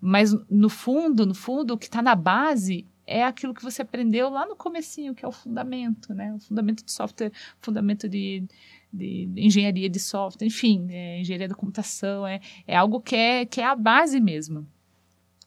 Mas 0.00 0.34
no 0.50 0.68
fundo, 0.68 1.24
no 1.24 1.34
fundo, 1.34 1.74
o 1.74 1.78
que 1.78 1.86
está 1.86 2.02
na 2.02 2.16
base 2.16 2.86
é 3.06 3.24
aquilo 3.24 3.54
que 3.54 3.62
você 3.62 3.82
aprendeu 3.82 4.28
lá 4.28 4.44
no 4.46 4.56
comecinho, 4.56 5.14
que 5.14 5.24
é 5.24 5.28
o 5.28 5.32
fundamento, 5.32 6.12
né? 6.12 6.34
O 6.34 6.40
fundamento 6.40 6.84
de 6.84 6.90
software, 6.90 7.32
fundamento 7.60 8.08
de, 8.08 8.44
de 8.92 9.28
engenharia 9.36 9.88
de 9.88 10.00
software, 10.00 10.46
enfim, 10.46 10.86
é, 10.90 11.20
engenharia 11.20 11.48
da 11.48 11.54
computação, 11.54 12.26
é, 12.26 12.40
é 12.66 12.76
algo 12.76 13.00
que 13.00 13.14
é, 13.14 13.44
que 13.44 13.60
é 13.60 13.64
a 13.64 13.76
base 13.76 14.20
mesmo. 14.20 14.66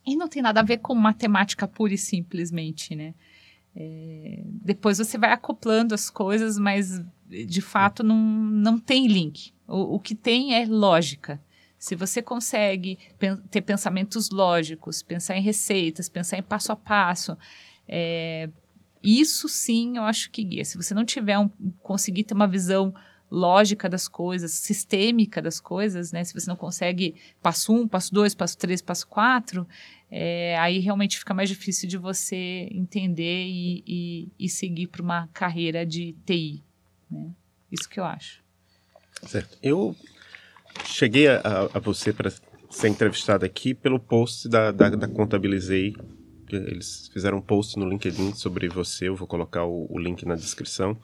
E 0.05 0.15
não 0.15 0.27
tem 0.27 0.41
nada 0.41 0.59
a 0.59 0.63
ver 0.63 0.77
com 0.77 0.93
matemática 0.93 1.67
pura 1.67 1.93
e 1.93 1.97
simplesmente, 1.97 2.95
né? 2.95 3.13
É, 3.75 4.41
depois 4.45 4.97
você 4.97 5.17
vai 5.17 5.31
acoplando 5.31 5.93
as 5.93 6.09
coisas, 6.09 6.57
mas 6.57 7.03
de 7.27 7.61
fato 7.61 8.03
não, 8.03 8.17
não 8.17 8.79
tem 8.79 9.07
link. 9.07 9.53
O, 9.67 9.95
o 9.95 9.99
que 9.99 10.15
tem 10.15 10.55
é 10.55 10.65
lógica. 10.65 11.41
Se 11.77 11.95
você 11.95 12.21
consegue 12.21 12.97
ter 13.51 13.61
pensamentos 13.61 14.29
lógicos, 14.29 15.03
pensar 15.03 15.37
em 15.37 15.41
receitas, 15.41 16.07
pensar 16.07 16.37
em 16.37 16.43
passo 16.43 16.71
a 16.71 16.75
passo, 16.75 17.37
é, 17.87 18.49
isso 19.03 19.47
sim 19.47 19.97
eu 19.97 20.03
acho 20.03 20.31
que 20.31 20.43
guia. 20.43 20.65
Se 20.65 20.77
você 20.77 20.93
não 20.93 21.05
tiver 21.05 21.37
um, 21.37 21.49
conseguir 21.83 22.23
ter 22.23 22.33
uma 22.33 22.47
visão 22.47 22.93
lógica 23.35 23.89
das 23.89 24.07
coisas, 24.07 24.51
sistêmica 24.51 25.41
das 25.41 25.59
coisas, 25.59 26.13
né? 26.13 26.23
Se 26.23 26.33
você 26.33 26.49
não 26.49 26.55
consegue 26.55 27.15
passo 27.41 27.73
um, 27.73 27.85
passo 27.85 28.13
dois, 28.13 28.33
passo 28.33 28.57
três, 28.57 28.81
passo 28.81 29.05
quatro, 29.05 29.67
é, 30.09 30.57
aí 30.57 30.79
realmente 30.79 31.19
fica 31.19 31.33
mais 31.33 31.49
difícil 31.49 31.89
de 31.89 31.97
você 31.97 32.69
entender 32.71 33.45
e, 33.45 33.83
e, 33.85 34.27
e 34.39 34.49
seguir 34.49 34.87
para 34.87 35.01
uma 35.01 35.27
carreira 35.33 35.85
de 35.85 36.15
TI. 36.25 36.63
Né? 37.11 37.29
Isso 37.69 37.89
que 37.89 37.99
eu 37.99 38.05
acho. 38.05 38.41
Certo. 39.23 39.57
Eu 39.61 39.93
cheguei 40.85 41.27
a, 41.27 41.41
a 41.73 41.79
você 41.79 42.13
para 42.13 42.31
ser 42.69 42.87
entrevistada 42.87 43.45
aqui 43.45 43.73
pelo 43.73 43.99
post 43.99 44.47
da, 44.47 44.71
da, 44.71 44.89
da 44.89 45.07
Contabilizei. 45.09 45.93
Eles 46.49 47.09
fizeram 47.11 47.37
um 47.37 47.41
post 47.41 47.77
no 47.77 47.87
LinkedIn 47.87 48.33
sobre 48.33 48.67
você, 48.67 49.07
eu 49.07 49.15
vou 49.15 49.27
colocar 49.27 49.65
o, 49.65 49.87
o 49.89 49.99
link 49.99 50.25
na 50.25 50.35
descrição. 50.35 50.97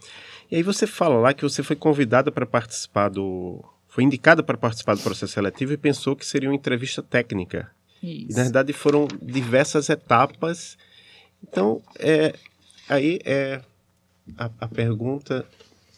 E 0.50 0.56
aí 0.56 0.64
você 0.64 0.86
fala 0.86 1.16
lá 1.16 1.34
que 1.34 1.44
você 1.44 1.64
foi 1.64 1.76
convidada 1.76 2.32
para 2.32 2.46
participar 2.46 3.10
do. 3.10 3.64
Foi 3.88 4.04
indicada 4.04 4.42
para 4.42 4.58
participar 4.58 4.96
do 4.96 5.02
processo 5.02 5.34
seletivo 5.34 5.74
e 5.74 5.78
pensou 5.78 6.16
que 6.16 6.26
seria 6.26 6.50
uma 6.50 6.56
entrevista 6.56 7.02
técnica. 7.02 7.72
Isso. 8.02 8.32
E, 8.32 8.36
na 8.36 8.44
verdade, 8.44 8.74
foram 8.74 9.08
diversas 9.22 9.90
etapas. 9.90 10.78
Então, 11.44 11.82
é, 12.00 12.36
aí 12.88 13.20
é 13.26 13.62
a, 14.38 14.50
a 14.60 14.68
pergunta 14.68 15.46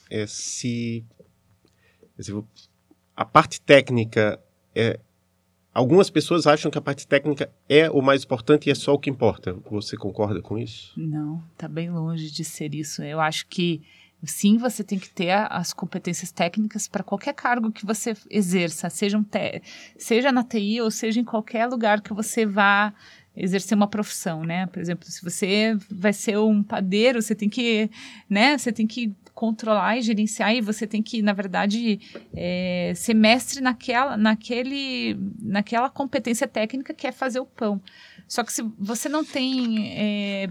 é 0.10 0.26
se, 0.28 1.04
se 2.20 2.44
a 3.16 3.26
parte 3.26 3.62
técnica 3.62 4.40
é 4.76 5.00
Algumas 5.74 6.10
pessoas 6.10 6.46
acham 6.46 6.70
que 6.70 6.78
a 6.78 6.82
parte 6.82 7.08
técnica 7.08 7.50
é 7.68 7.90
o 7.90 8.02
mais 8.02 8.24
importante 8.24 8.68
e 8.68 8.72
é 8.72 8.76
só 8.76 8.94
o 8.94 9.00
que 9.00 9.10
importa. 9.10 9.54
Você 9.72 9.98
concorda 9.98 10.42
com 10.42 10.58
isso? 10.58 10.94
Não, 10.96 11.44
está 11.54 11.68
bem 11.68 11.90
longe 11.90 12.32
de 12.32 12.44
ser 12.44 12.76
isso. 12.76 13.02
Eu 13.02 13.20
acho 13.20 13.48
que 13.48 13.82
sim, 14.24 14.58
você 14.58 14.84
tem 14.84 15.00
que 15.00 15.10
ter 15.10 15.32
as 15.32 15.74
competências 15.74 16.32
técnicas 16.32 16.88
para 16.88 17.04
qualquer 17.04 17.34
cargo 17.34 17.72
que 17.72 17.86
você 17.86 18.16
exerça, 18.30 18.90
seja, 18.90 19.18
um 19.18 19.26
seja 19.98 20.32
na 20.32 20.44
TI 20.44 20.80
ou 20.80 20.92
seja 20.92 21.20
em 21.20 21.26
qualquer 21.26 21.66
lugar 21.66 22.02
que 22.02 22.14
você 22.14 22.46
vá 22.46 22.94
exercer 23.36 23.76
uma 23.76 23.88
profissão, 23.88 24.44
né? 24.44 24.68
Por 24.68 24.80
exemplo, 24.80 25.10
se 25.10 25.24
você 25.24 25.76
vai 25.90 26.14
ser 26.14 26.38
um 26.38 26.62
padeiro, 26.62 27.22
você 27.22 27.34
tem 27.34 27.50
que, 27.50 27.90
né? 28.30 28.58
Você 28.58 28.72
tem 28.72 28.86
que 28.86 29.14
controlar 29.34 29.98
e 29.98 30.02
gerenciar 30.02 30.54
e 30.54 30.62
você 30.62 30.86
tem 30.86 31.02
que, 31.02 31.22
na 31.22 31.34
verdade, 31.34 32.00
é, 32.34 32.94
ser 32.96 33.14
mestre 33.14 33.62
naquela, 33.62 34.16
naquele, 34.16 35.18
naquela 35.42 35.90
competência 35.90 36.48
técnica 36.48 36.94
que 36.94 37.08
é 37.08 37.12
fazer 37.12 37.40
o 37.40 37.46
pão. 37.46 37.82
Só 38.28 38.44
que 38.44 38.54
se 38.54 38.62
você 38.80 39.10
não 39.10 39.24
tem 39.24 39.92
é, 39.98 40.50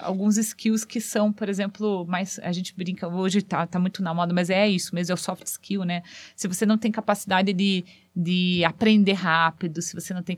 alguns 0.00 0.36
skills 0.36 0.84
que 0.84 1.00
são, 1.00 1.32
por 1.32 1.48
exemplo, 1.48 2.06
mais. 2.06 2.38
A 2.40 2.52
gente 2.52 2.74
brinca, 2.74 3.08
hoje 3.08 3.42
tá, 3.42 3.66
tá 3.66 3.78
muito 3.78 4.02
na 4.02 4.14
moda, 4.14 4.32
mas 4.32 4.50
é 4.50 4.68
isso 4.68 4.94
mesmo, 4.94 5.12
é 5.12 5.14
o 5.14 5.18
soft 5.18 5.46
skill, 5.46 5.84
né? 5.84 6.02
Se 6.36 6.46
você 6.46 6.64
não 6.64 6.78
tem 6.78 6.92
capacidade 6.92 7.52
de, 7.52 7.84
de 8.20 8.64
aprender 8.64 9.12
rápido, 9.12 9.80
se 9.80 9.94
você 9.94 10.12
não 10.12 10.24
tem 10.24 10.36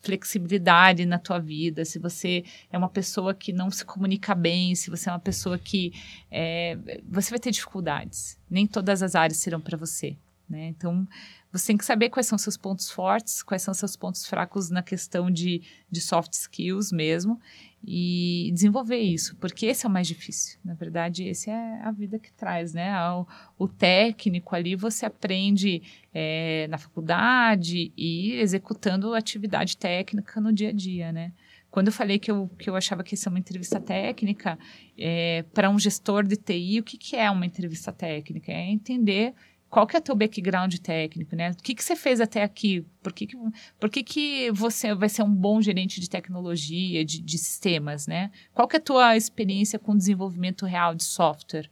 flexibilidade 0.00 1.04
na 1.04 1.18
tua 1.18 1.40
vida, 1.40 1.84
se 1.84 1.98
você 1.98 2.44
é 2.70 2.78
uma 2.78 2.88
pessoa 2.88 3.34
que 3.34 3.52
não 3.52 3.68
se 3.68 3.84
comunica 3.84 4.32
bem, 4.32 4.76
se 4.76 4.88
você 4.90 5.08
é 5.10 5.12
uma 5.12 5.18
pessoa 5.18 5.58
que. 5.58 5.92
É, 6.30 6.78
você 7.08 7.30
vai 7.30 7.40
ter 7.40 7.50
dificuldades. 7.50 8.38
Nem 8.48 8.64
todas 8.64 9.02
as 9.02 9.16
áreas 9.16 9.38
serão 9.38 9.60
para 9.60 9.76
você. 9.76 10.16
Né? 10.48 10.68
Então, 10.68 11.06
você 11.52 11.68
tem 11.68 11.76
que 11.76 11.84
saber 11.84 12.10
quais 12.10 12.28
são 12.28 12.38
seus 12.38 12.56
pontos 12.56 12.88
fortes, 12.88 13.42
quais 13.42 13.62
são 13.62 13.74
seus 13.74 13.96
pontos 13.96 14.24
fracos 14.24 14.70
na 14.70 14.82
questão 14.82 15.28
de, 15.28 15.62
de 15.90 16.00
soft 16.00 16.32
skills 16.32 16.92
mesmo, 16.92 17.40
e 17.82 18.50
desenvolver 18.52 18.98
isso, 18.98 19.34
porque 19.36 19.66
esse 19.66 19.86
é 19.86 19.88
o 19.88 19.92
mais 19.92 20.06
difícil. 20.06 20.58
Na 20.64 20.74
verdade, 20.74 21.24
esse 21.24 21.50
é 21.50 21.80
a 21.82 21.90
vida 21.90 22.18
que 22.18 22.32
traz, 22.32 22.74
né? 22.74 22.92
O, 23.12 23.26
o 23.58 23.68
técnico 23.68 24.54
ali 24.54 24.76
você 24.76 25.06
aprende 25.06 25.82
é, 26.12 26.66
na 26.68 26.76
faculdade 26.76 27.92
e 27.96 28.32
executando 28.34 29.14
atividade 29.14 29.76
técnica 29.76 30.40
no 30.40 30.52
dia 30.52 30.68
a 30.68 30.72
dia, 30.72 31.10
né? 31.10 31.32
Quando 31.70 31.86
eu 31.86 31.92
falei 31.92 32.18
que 32.18 32.30
eu, 32.30 32.50
que 32.58 32.68
eu 32.68 32.74
achava 32.74 33.04
que 33.04 33.14
isso 33.14 33.28
é 33.28 33.30
uma 33.30 33.38
entrevista 33.38 33.80
técnica, 33.80 34.58
é, 34.98 35.44
para 35.54 35.70
um 35.70 35.78
gestor 35.78 36.26
de 36.26 36.36
TI, 36.36 36.80
o 36.80 36.82
que, 36.82 36.98
que 36.98 37.16
é 37.16 37.30
uma 37.30 37.46
entrevista 37.46 37.92
técnica? 37.92 38.50
É 38.50 38.68
entender 38.68 39.34
qual 39.70 39.86
que 39.86 39.94
é 39.94 40.00
o 40.00 40.02
teu 40.02 40.16
background 40.16 40.74
técnico, 40.78 41.36
né? 41.36 41.52
O 41.52 41.62
que, 41.62 41.76
que 41.76 41.84
você 41.84 41.94
fez 41.94 42.20
até 42.20 42.42
aqui? 42.42 42.84
Por 43.00 43.12
que, 43.12 43.28
que, 43.28 43.36
por 43.78 43.88
que, 43.88 44.02
que 44.02 44.50
você 44.50 44.92
vai 44.94 45.08
ser 45.08 45.22
um 45.22 45.32
bom 45.32 45.62
gerente 45.62 46.00
de 46.00 46.10
tecnologia, 46.10 47.04
de, 47.04 47.22
de 47.22 47.38
sistemas, 47.38 48.08
né? 48.08 48.32
Qual 48.52 48.66
que 48.66 48.76
é 48.76 48.80
a 48.80 48.82
tua 48.82 49.16
experiência 49.16 49.78
com 49.78 49.96
desenvolvimento 49.96 50.66
real 50.66 50.92
de 50.92 51.04
software? 51.04 51.70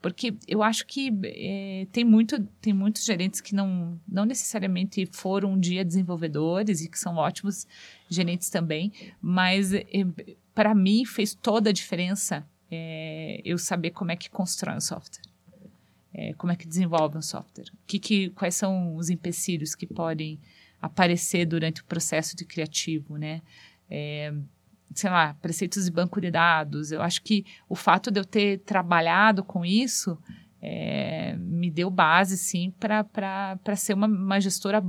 Porque 0.00 0.34
eu 0.46 0.62
acho 0.62 0.86
que 0.86 1.12
é, 1.24 1.86
tem, 1.90 2.04
muito, 2.04 2.40
tem 2.60 2.72
muitos 2.72 3.04
gerentes 3.04 3.40
que 3.40 3.54
não, 3.54 4.00
não 4.08 4.24
necessariamente 4.24 5.06
foram 5.12 5.52
um 5.52 5.60
dia 5.60 5.84
desenvolvedores 5.84 6.80
e 6.82 6.88
que 6.88 6.98
são 6.98 7.16
ótimos 7.16 7.66
gerentes 8.08 8.48
também, 8.48 8.92
mas 9.20 9.74
é, 9.74 9.84
para 10.54 10.72
mim 10.74 11.04
fez 11.04 11.34
toda 11.34 11.70
a 11.70 11.72
diferença 11.72 12.46
é, 12.70 13.42
eu 13.44 13.58
saber 13.58 13.90
como 13.90 14.12
é 14.12 14.16
que 14.16 14.30
constrói 14.30 14.76
um 14.76 14.80
software. 14.80 15.29
É, 16.12 16.32
como 16.34 16.52
é 16.52 16.56
que 16.56 16.66
desenvolve 16.66 17.16
um 17.16 17.22
software? 17.22 17.70
Que, 17.86 17.98
que, 17.98 18.30
quais 18.30 18.54
são 18.54 18.96
os 18.96 19.10
empecilhos 19.10 19.74
que 19.74 19.86
podem 19.86 20.40
aparecer 20.80 21.46
durante 21.46 21.82
o 21.82 21.84
processo 21.84 22.36
de 22.36 22.44
criativo, 22.44 23.16
né? 23.16 23.42
É, 23.88 24.32
sei 24.94 25.10
lá, 25.10 25.34
preceitos 25.34 25.84
de 25.84 25.90
banco 25.90 26.20
de 26.20 26.30
dados. 26.30 26.90
Eu 26.90 27.02
acho 27.02 27.22
que 27.22 27.44
o 27.68 27.76
fato 27.76 28.10
de 28.10 28.18
eu 28.20 28.24
ter 28.24 28.58
trabalhado 28.60 29.44
com 29.44 29.64
isso 29.64 30.18
é, 30.60 31.36
me 31.38 31.70
deu 31.70 31.90
base, 31.90 32.36
sim, 32.36 32.72
para 32.78 33.76
ser 33.76 33.94
uma, 33.94 34.06
uma 34.06 34.40
gestora 34.40 34.84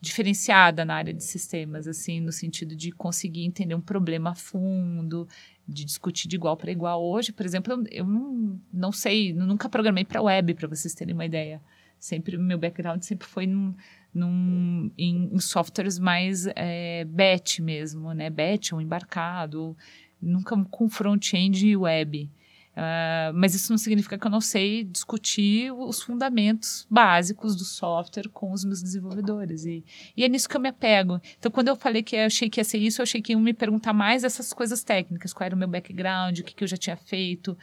diferenciada 0.00 0.84
na 0.84 0.94
área 0.94 1.12
de 1.12 1.24
sistemas, 1.24 1.86
assim, 1.86 2.20
no 2.20 2.30
sentido 2.30 2.76
de 2.76 2.92
conseguir 2.92 3.44
entender 3.44 3.74
um 3.74 3.80
problema 3.80 4.30
a 4.30 4.34
fundo, 4.34 5.26
de 5.68 5.84
discutir 5.84 6.28
de 6.28 6.36
igual 6.36 6.56
para 6.56 6.70
igual. 6.70 7.04
Hoje, 7.04 7.32
por 7.32 7.44
exemplo, 7.44 7.72
eu, 7.72 7.84
eu 7.90 8.06
não, 8.06 8.60
não 8.72 8.92
sei, 8.92 9.32
nunca 9.32 9.68
programei 9.68 10.04
para 10.04 10.22
web, 10.22 10.54
para 10.54 10.68
vocês 10.68 10.94
terem 10.94 11.14
uma 11.14 11.26
ideia. 11.26 11.60
Sempre, 11.98 12.36
meu 12.36 12.58
background 12.58 13.02
sempre 13.02 13.26
foi 13.26 13.46
num, 13.46 13.74
num, 14.14 14.90
em, 14.96 15.30
em 15.32 15.40
softwares 15.40 15.98
mais 15.98 16.46
é, 16.54 17.04
batch 17.04 17.60
mesmo, 17.60 18.12
né? 18.12 18.30
Batch 18.30 18.72
ou 18.72 18.80
embarcado, 18.80 19.76
nunca 20.20 20.56
com 20.70 20.88
front-end 20.88 21.66
e 21.66 21.76
web. 21.76 22.30
Uh, 22.76 23.32
mas 23.32 23.54
isso 23.54 23.72
não 23.72 23.78
significa 23.78 24.18
que 24.18 24.26
eu 24.26 24.30
não 24.30 24.40
sei 24.40 24.84
discutir 24.84 25.72
os 25.72 26.02
fundamentos 26.02 26.86
básicos 26.90 27.56
do 27.56 27.64
software 27.64 28.28
com 28.28 28.52
os 28.52 28.66
meus 28.66 28.82
desenvolvedores. 28.82 29.64
E, 29.64 29.82
e 30.14 30.22
é 30.22 30.28
nisso 30.28 30.46
que 30.46 30.58
eu 30.58 30.60
me 30.60 30.68
apego. 30.68 31.18
Então, 31.38 31.50
quando 31.50 31.68
eu 31.68 31.76
falei 31.76 32.02
que 32.02 32.14
eu 32.14 32.26
achei 32.26 32.50
que 32.50 32.60
ia 32.60 32.64
ser 32.64 32.76
isso, 32.76 33.00
eu 33.00 33.04
achei 33.04 33.22
que 33.22 33.32
iam 33.32 33.40
me 33.40 33.54
perguntar 33.54 33.94
mais 33.94 34.24
essas 34.24 34.52
coisas 34.52 34.84
técnicas, 34.84 35.32
qual 35.32 35.46
era 35.46 35.56
o 35.56 35.58
meu 35.58 35.68
background, 35.68 36.38
o 36.38 36.44
que, 36.44 36.54
que 36.54 36.64
eu 36.64 36.68
já 36.68 36.76
tinha 36.76 36.96
feito. 36.98 37.56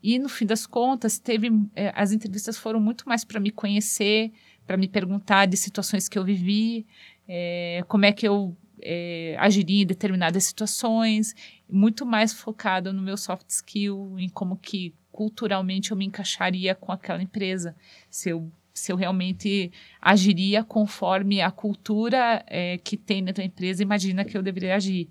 E, 0.00 0.20
no 0.20 0.28
fim 0.28 0.46
das 0.46 0.68
contas, 0.68 1.18
teve 1.18 1.50
eh, 1.74 1.92
as 1.96 2.12
entrevistas 2.12 2.56
foram 2.56 2.78
muito 2.78 3.08
mais 3.08 3.24
para 3.24 3.40
me 3.40 3.50
conhecer, 3.50 4.30
para 4.68 4.76
me 4.76 4.86
perguntar 4.86 5.46
de 5.46 5.56
situações 5.56 6.08
que 6.08 6.16
eu 6.16 6.24
vivi. 6.24 6.86
é, 7.26 7.82
como 7.88 8.04
é 8.04 8.12
que 8.12 8.26
eu 8.26 8.56
é, 8.82 9.36
agiria 9.38 9.82
em 9.82 9.86
determinadas 9.86 10.44
situações, 10.44 11.34
muito 11.68 12.04
mais 12.04 12.32
focado 12.32 12.92
no 12.92 13.02
meu 13.02 13.16
soft 13.16 13.48
skill, 13.48 14.16
em 14.18 14.28
como 14.28 14.56
que 14.56 14.94
culturalmente 15.10 15.90
eu 15.90 15.96
me 15.96 16.06
encaixaria 16.06 16.74
com 16.74 16.92
aquela 16.92 17.22
empresa, 17.22 17.76
se 18.08 18.30
eu, 18.30 18.50
se 18.72 18.92
eu 18.92 18.96
realmente 18.96 19.70
agiria 20.00 20.64
conforme 20.64 21.40
a 21.40 21.50
cultura 21.50 22.44
é, 22.46 22.78
que 22.78 22.96
tem 22.96 23.20
na 23.22 23.32
tua 23.32 23.44
empresa 23.44 23.82
imagina 23.82 24.24
que 24.24 24.36
eu 24.36 24.42
deveria 24.42 24.76
agir. 24.76 25.08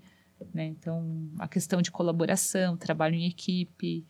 Né? 0.54 0.66
Então, 0.66 1.28
a 1.38 1.46
questão 1.46 1.82
de 1.82 1.90
colaboração, 1.90 2.76
trabalho 2.76 3.14
em 3.14 3.26
equipe, 3.26 4.04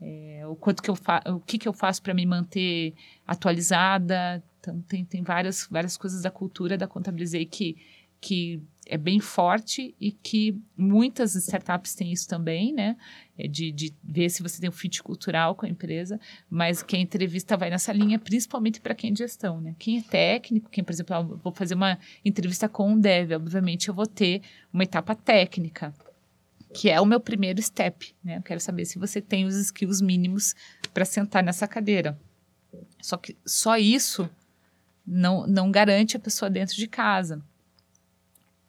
é, 0.00 0.42
o 0.46 0.56
quanto 0.56 0.82
que 0.82 0.90
eu 0.90 0.96
o 1.26 1.40
que, 1.40 1.58
que 1.58 1.68
eu 1.68 1.72
faço 1.72 2.02
para 2.02 2.14
me 2.14 2.26
manter 2.26 2.94
atualizada. 3.26 4.42
Então, 4.60 4.80
tem, 4.82 5.04
tem 5.04 5.22
várias, 5.22 5.66
várias 5.70 5.96
coisas 5.96 6.22
da 6.22 6.30
cultura 6.30 6.76
da 6.78 6.86
Contabilizei 6.86 7.44
que, 7.44 7.76
que 8.20 8.62
é 8.86 8.98
bem 8.98 9.20
forte 9.20 9.94
e 10.00 10.10
que 10.10 10.60
muitas 10.76 11.34
startups 11.34 11.94
têm 11.94 12.12
isso 12.12 12.28
também, 12.28 12.72
né? 12.72 12.96
É 13.38 13.46
de, 13.46 13.70
de 13.70 13.94
ver 14.02 14.28
se 14.28 14.42
você 14.42 14.60
tem 14.60 14.68
um 14.68 14.72
fit 14.72 15.02
cultural 15.02 15.54
com 15.54 15.64
a 15.64 15.68
empresa, 15.68 16.18
mas 16.50 16.82
quem 16.82 17.02
entrevista 17.02 17.56
vai 17.56 17.70
nessa 17.70 17.92
linha, 17.92 18.18
principalmente 18.18 18.80
para 18.80 18.94
quem 18.94 19.12
é 19.12 19.16
gestão, 19.16 19.60
né? 19.60 19.74
Quem 19.78 19.98
é 19.98 20.02
técnico, 20.02 20.68
quem, 20.68 20.82
por 20.82 20.92
exemplo, 20.92 21.14
eu 21.14 21.36
vou 21.42 21.52
fazer 21.52 21.74
uma 21.74 21.98
entrevista 22.24 22.68
com 22.68 22.90
um 22.90 22.98
dev, 22.98 23.32
obviamente 23.32 23.88
eu 23.88 23.94
vou 23.94 24.06
ter 24.06 24.42
uma 24.72 24.82
etapa 24.82 25.14
técnica, 25.14 25.94
que 26.74 26.90
é 26.90 27.00
o 27.00 27.06
meu 27.06 27.20
primeiro 27.20 27.62
step, 27.62 28.14
né? 28.22 28.38
Eu 28.38 28.42
quero 28.42 28.60
saber 28.60 28.84
se 28.84 28.98
você 28.98 29.20
tem 29.20 29.44
os 29.44 29.54
skills 29.54 30.00
mínimos 30.00 30.54
para 30.92 31.04
sentar 31.04 31.42
nessa 31.42 31.68
cadeira. 31.68 32.18
Só 33.00 33.16
que 33.16 33.36
só 33.46 33.76
isso 33.76 34.28
não, 35.06 35.46
não 35.46 35.70
garante 35.70 36.16
a 36.16 36.20
pessoa 36.20 36.50
dentro 36.50 36.74
de 36.74 36.88
casa 36.88 37.44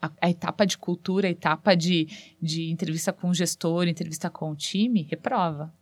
a, 0.03 0.11
a, 0.21 0.29
etapa 0.29 0.65
de 0.65 0.77
cultura, 0.77 1.27
a 1.27 1.31
etapa 1.31 1.75
de, 1.75 2.07
de 2.41 2.69
entrevista 2.69 3.13
com 3.13 3.29
o 3.29 3.33
gestor, 3.33 3.87
entrevista 3.87 4.29
com 4.29 4.51
o 4.51 4.55
time, 4.55 5.03
reprova. 5.03 5.73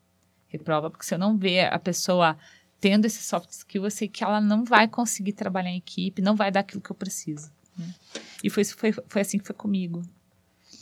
Reprova, 0.48 0.92
porque 0.92 1.06
se 1.06 1.16
eu 1.16 1.20
não 1.20 1.38
ver 1.38 1.74
a 1.74 1.80
pessoa 1.80 2.38
tendo 2.80 3.06
esse 3.06 3.24
soft 3.24 3.50
skill, 3.50 3.86
eu 3.86 3.92
sei 3.92 4.08
que 4.08 4.24
ela 4.24 4.40
não 4.40 4.64
vai 4.64 4.88
conseguir 4.88 5.34
trabalhar 5.34 5.70
em 5.70 5.78
equipe, 5.78 6.22
não 6.22 6.36
vai 6.36 6.52
dar 6.52 6.60
aquilo 6.60 6.82
que 6.82 6.92
eu 6.92 6.96
preciso. 6.96 7.52
Né? 7.78 7.94
E 8.44 8.50
foi, 8.50 8.64
foi, 8.66 8.92
foi 8.92 9.22
assim 9.22 9.40
que 9.40 9.46
foi 9.46 9.56
comigo. 9.56 10.04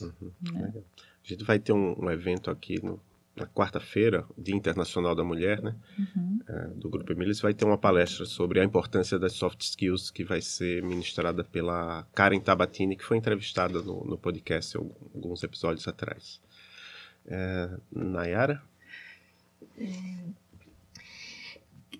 Uhum, 0.02 0.32
né? 0.54 0.73
A 1.23 1.28
gente 1.28 1.43
vai 1.43 1.60
ter 1.60 1.71
um, 1.71 1.95
um 1.97 2.10
evento 2.10 2.49
aqui 2.49 2.84
no 2.84 2.99
na 3.39 3.47
quarta-feira, 3.47 4.25
Dia 4.38 4.56
Internacional 4.56 5.15
da 5.15 5.23
Mulher, 5.23 5.62
né, 5.62 5.75
uhum. 5.97 6.39
é, 6.47 6.67
do 6.75 6.89
Grupo 6.89 7.12
Emílias, 7.12 7.39
vai 7.39 7.54
ter 7.54 7.65
uma 7.65 7.78
palestra 7.78 8.25
sobre 8.25 8.60
a 8.60 8.63
importância 8.63 9.17
das 9.17 9.34
soft 9.34 9.62
skills 9.62 10.12
que 10.12 10.23
vai 10.23 10.41
ser 10.41 10.84
ministrada 10.84 11.43
pela 11.43 12.06
Karen 12.13 12.39
Tabatini, 12.39 12.95
que 12.95 13.04
foi 13.04 13.17
entrevistada 13.17 13.82
no, 13.82 14.04
no 14.06 14.17
podcast 14.17 14.78
alguns 14.78 15.43
episódios 15.43 15.88
atrás. 15.88 16.41
É, 17.25 17.69
Nayara? 17.91 18.62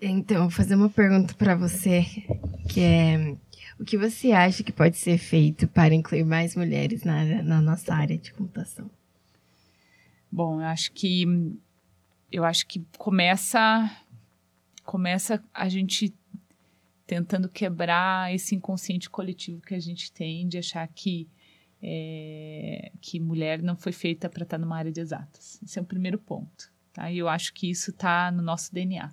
Então, 0.00 0.42
vou 0.42 0.50
fazer 0.50 0.74
uma 0.74 0.88
pergunta 0.88 1.34
para 1.34 1.54
você, 1.54 2.04
que 2.68 2.80
é 2.80 3.36
o 3.80 3.84
que 3.84 3.96
você 3.96 4.32
acha 4.32 4.62
que 4.62 4.72
pode 4.72 4.98
ser 4.98 5.16
feito 5.16 5.66
para 5.66 5.94
incluir 5.94 6.24
mais 6.24 6.54
mulheres 6.54 7.02
na, 7.02 7.42
na 7.42 7.62
nossa 7.62 7.94
área 7.94 8.18
de 8.18 8.30
computação? 8.30 8.90
Bom, 10.30 10.60
eu 10.60 10.66
acho 10.66 10.92
que 10.92 11.24
eu 12.30 12.44
acho 12.44 12.66
que 12.66 12.84
começa 12.96 13.90
começa 14.84 15.42
a 15.52 15.68
gente 15.68 16.14
tentando 17.06 17.48
quebrar 17.48 18.32
esse 18.34 18.54
inconsciente 18.54 19.10
coletivo 19.10 19.60
que 19.62 19.74
a 19.74 19.80
gente 19.80 20.12
tem 20.12 20.46
de 20.46 20.58
achar 20.58 20.86
que 20.88 21.28
é, 21.82 22.92
que 23.00 23.18
mulher 23.18 23.62
não 23.62 23.76
foi 23.76 23.92
feita 23.92 24.28
para 24.28 24.42
estar 24.42 24.58
numa 24.58 24.76
área 24.76 24.92
de 24.92 25.00
exatas. 25.00 25.60
Esse 25.62 25.78
é 25.78 25.82
o 25.82 25.84
primeiro 25.84 26.18
ponto. 26.18 26.70
Tá? 26.92 27.10
E 27.10 27.18
eu 27.18 27.28
acho 27.28 27.52
que 27.54 27.70
isso 27.70 27.90
está 27.90 28.30
no 28.30 28.42
nosso 28.42 28.72
DNA 28.72 29.12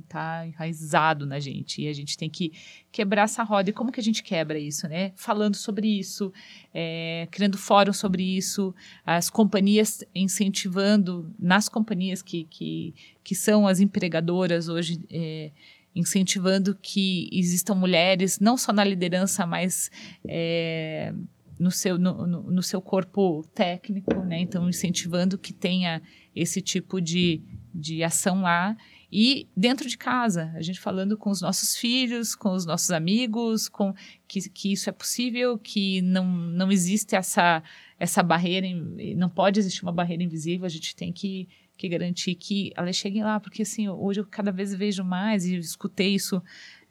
está 0.00 0.46
enraizado 0.46 1.26
na 1.26 1.38
gente 1.38 1.82
e 1.82 1.88
a 1.88 1.92
gente 1.92 2.16
tem 2.16 2.28
que 2.28 2.52
quebrar 2.90 3.22
essa 3.22 3.42
roda. 3.42 3.70
E 3.70 3.72
como 3.72 3.92
que 3.92 4.00
a 4.00 4.02
gente 4.02 4.22
quebra 4.22 4.58
isso, 4.58 4.88
né? 4.88 5.12
Falando 5.16 5.56
sobre 5.56 5.86
isso, 5.86 6.32
é, 6.72 7.28
criando 7.30 7.58
fórum 7.58 7.92
sobre 7.92 8.22
isso, 8.22 8.74
as 9.04 9.30
companhias 9.30 10.04
incentivando, 10.14 11.32
nas 11.38 11.68
companhias 11.68 12.22
que, 12.22 12.44
que, 12.44 12.94
que 13.22 13.34
são 13.34 13.66
as 13.66 13.80
empregadoras 13.80 14.68
hoje, 14.68 15.00
é, 15.10 15.50
incentivando 15.94 16.76
que 16.80 17.28
existam 17.32 17.74
mulheres, 17.74 18.40
não 18.40 18.56
só 18.56 18.72
na 18.72 18.82
liderança, 18.82 19.46
mas 19.46 19.90
é, 20.26 21.14
no, 21.58 21.70
seu, 21.70 21.98
no, 21.98 22.26
no, 22.26 22.42
no 22.42 22.62
seu 22.62 22.80
corpo 22.82 23.44
técnico, 23.54 24.14
né? 24.24 24.40
Então, 24.40 24.68
incentivando 24.68 25.38
que 25.38 25.52
tenha 25.52 26.02
esse 26.34 26.60
tipo 26.60 27.00
de, 27.00 27.40
de 27.72 28.02
ação 28.02 28.42
lá 28.42 28.76
e 29.16 29.46
dentro 29.56 29.88
de 29.88 29.96
casa, 29.96 30.52
a 30.56 30.60
gente 30.60 30.80
falando 30.80 31.16
com 31.16 31.30
os 31.30 31.40
nossos 31.40 31.76
filhos, 31.76 32.34
com 32.34 32.50
os 32.52 32.66
nossos 32.66 32.90
amigos, 32.90 33.68
com 33.68 33.94
que, 34.26 34.50
que 34.50 34.72
isso 34.72 34.90
é 34.90 34.92
possível, 34.92 35.56
que 35.56 36.02
não, 36.02 36.26
não 36.26 36.72
existe 36.72 37.14
essa, 37.14 37.62
essa 37.96 38.24
barreira, 38.24 38.66
não 39.14 39.28
pode 39.28 39.60
existir 39.60 39.84
uma 39.84 39.92
barreira 39.92 40.24
invisível, 40.24 40.66
a 40.66 40.68
gente 40.68 40.96
tem 40.96 41.12
que, 41.12 41.48
que 41.76 41.88
garantir 41.88 42.34
que 42.34 42.72
elas 42.76 42.96
cheguem 42.96 43.22
lá, 43.22 43.38
porque 43.38 43.62
assim, 43.62 43.88
hoje 43.88 44.18
eu 44.18 44.26
cada 44.26 44.50
vez 44.50 44.74
vejo 44.74 45.04
mais 45.04 45.46
e 45.46 45.58
escutei 45.58 46.16
isso 46.16 46.42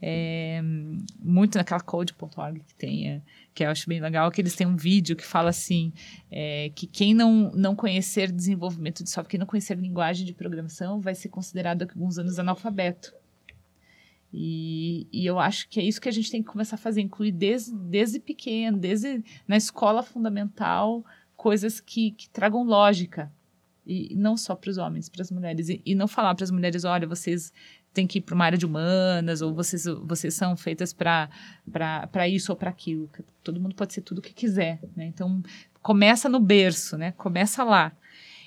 é, 0.01 0.61
muito 1.19 1.57
naquela 1.57 1.81
code.org 1.81 2.61
que 2.61 2.75
tem, 2.75 3.09
é, 3.09 3.21
que 3.53 3.63
eu 3.63 3.69
acho 3.69 3.87
bem 3.87 3.99
legal, 3.99 4.31
que 4.31 4.41
eles 4.41 4.55
têm 4.55 4.65
um 4.65 4.75
vídeo 4.75 5.15
que 5.15 5.25
fala 5.25 5.49
assim, 5.49 5.93
é, 6.31 6.71
que 6.73 6.87
quem 6.87 7.13
não, 7.13 7.51
não 7.53 7.75
conhecer 7.75 8.31
desenvolvimento 8.31 9.03
de 9.03 9.09
software, 9.09 9.29
quem 9.29 9.39
não 9.39 9.45
conhecer 9.45 9.77
linguagem 9.77 10.25
de 10.25 10.33
programação, 10.33 10.99
vai 10.99 11.13
ser 11.13 11.29
considerado 11.29 11.79
daqui 11.79 11.93
alguns 11.93 12.17
anos 12.17 12.39
analfabeto. 12.39 13.13
E, 14.33 15.07
e, 15.13 15.25
eu 15.27 15.37
acho 15.37 15.69
que 15.69 15.79
é 15.79 15.83
isso 15.83 16.01
que 16.01 16.09
a 16.09 16.11
gente 16.11 16.31
tem 16.31 16.41
que 16.41 16.51
começar 16.51 16.75
a 16.75 16.79
fazer, 16.79 17.01
incluir 17.01 17.31
desde, 17.31 17.71
desde 17.71 18.19
pequeno, 18.19 18.79
desde 18.79 19.23
na 19.47 19.55
escola 19.55 20.01
fundamental, 20.01 21.05
coisas 21.35 21.79
que, 21.79 22.11
que 22.11 22.27
tragam 22.29 22.63
lógica. 22.63 23.31
E 23.85 24.15
não 24.15 24.35
só 24.35 24.55
para 24.55 24.71
os 24.71 24.77
homens, 24.77 25.07
para 25.07 25.21
as 25.21 25.29
mulheres. 25.29 25.69
E, 25.69 25.81
e 25.85 25.93
não 25.93 26.07
falar 26.07 26.33
para 26.33 26.45
as 26.45 26.49
mulheres, 26.49 26.83
olha, 26.83 27.05
vocês 27.05 27.53
tem 27.93 28.07
que 28.07 28.17
ir 28.17 28.21
para 28.21 28.33
uma 28.33 28.45
área 28.45 28.57
de 28.57 28.65
humanas, 28.65 29.41
ou 29.41 29.53
vocês, 29.53 29.85
vocês 30.03 30.33
são 30.33 30.57
feitas 30.57 30.91
para 30.93 31.29
isso 32.27 32.51
ou 32.51 32.57
para 32.57 32.69
aquilo. 32.69 33.09
Todo 33.43 33.59
mundo 33.59 33.75
pode 33.75 33.93
ser 33.93 34.01
tudo 34.01 34.17
o 34.17 34.21
que 34.21 34.33
quiser, 34.33 34.79
né? 34.95 35.05
Então, 35.05 35.43
começa 35.81 36.27
no 36.27 36.39
berço, 36.39 36.97
né? 36.97 37.11
Começa 37.11 37.63
lá. 37.63 37.91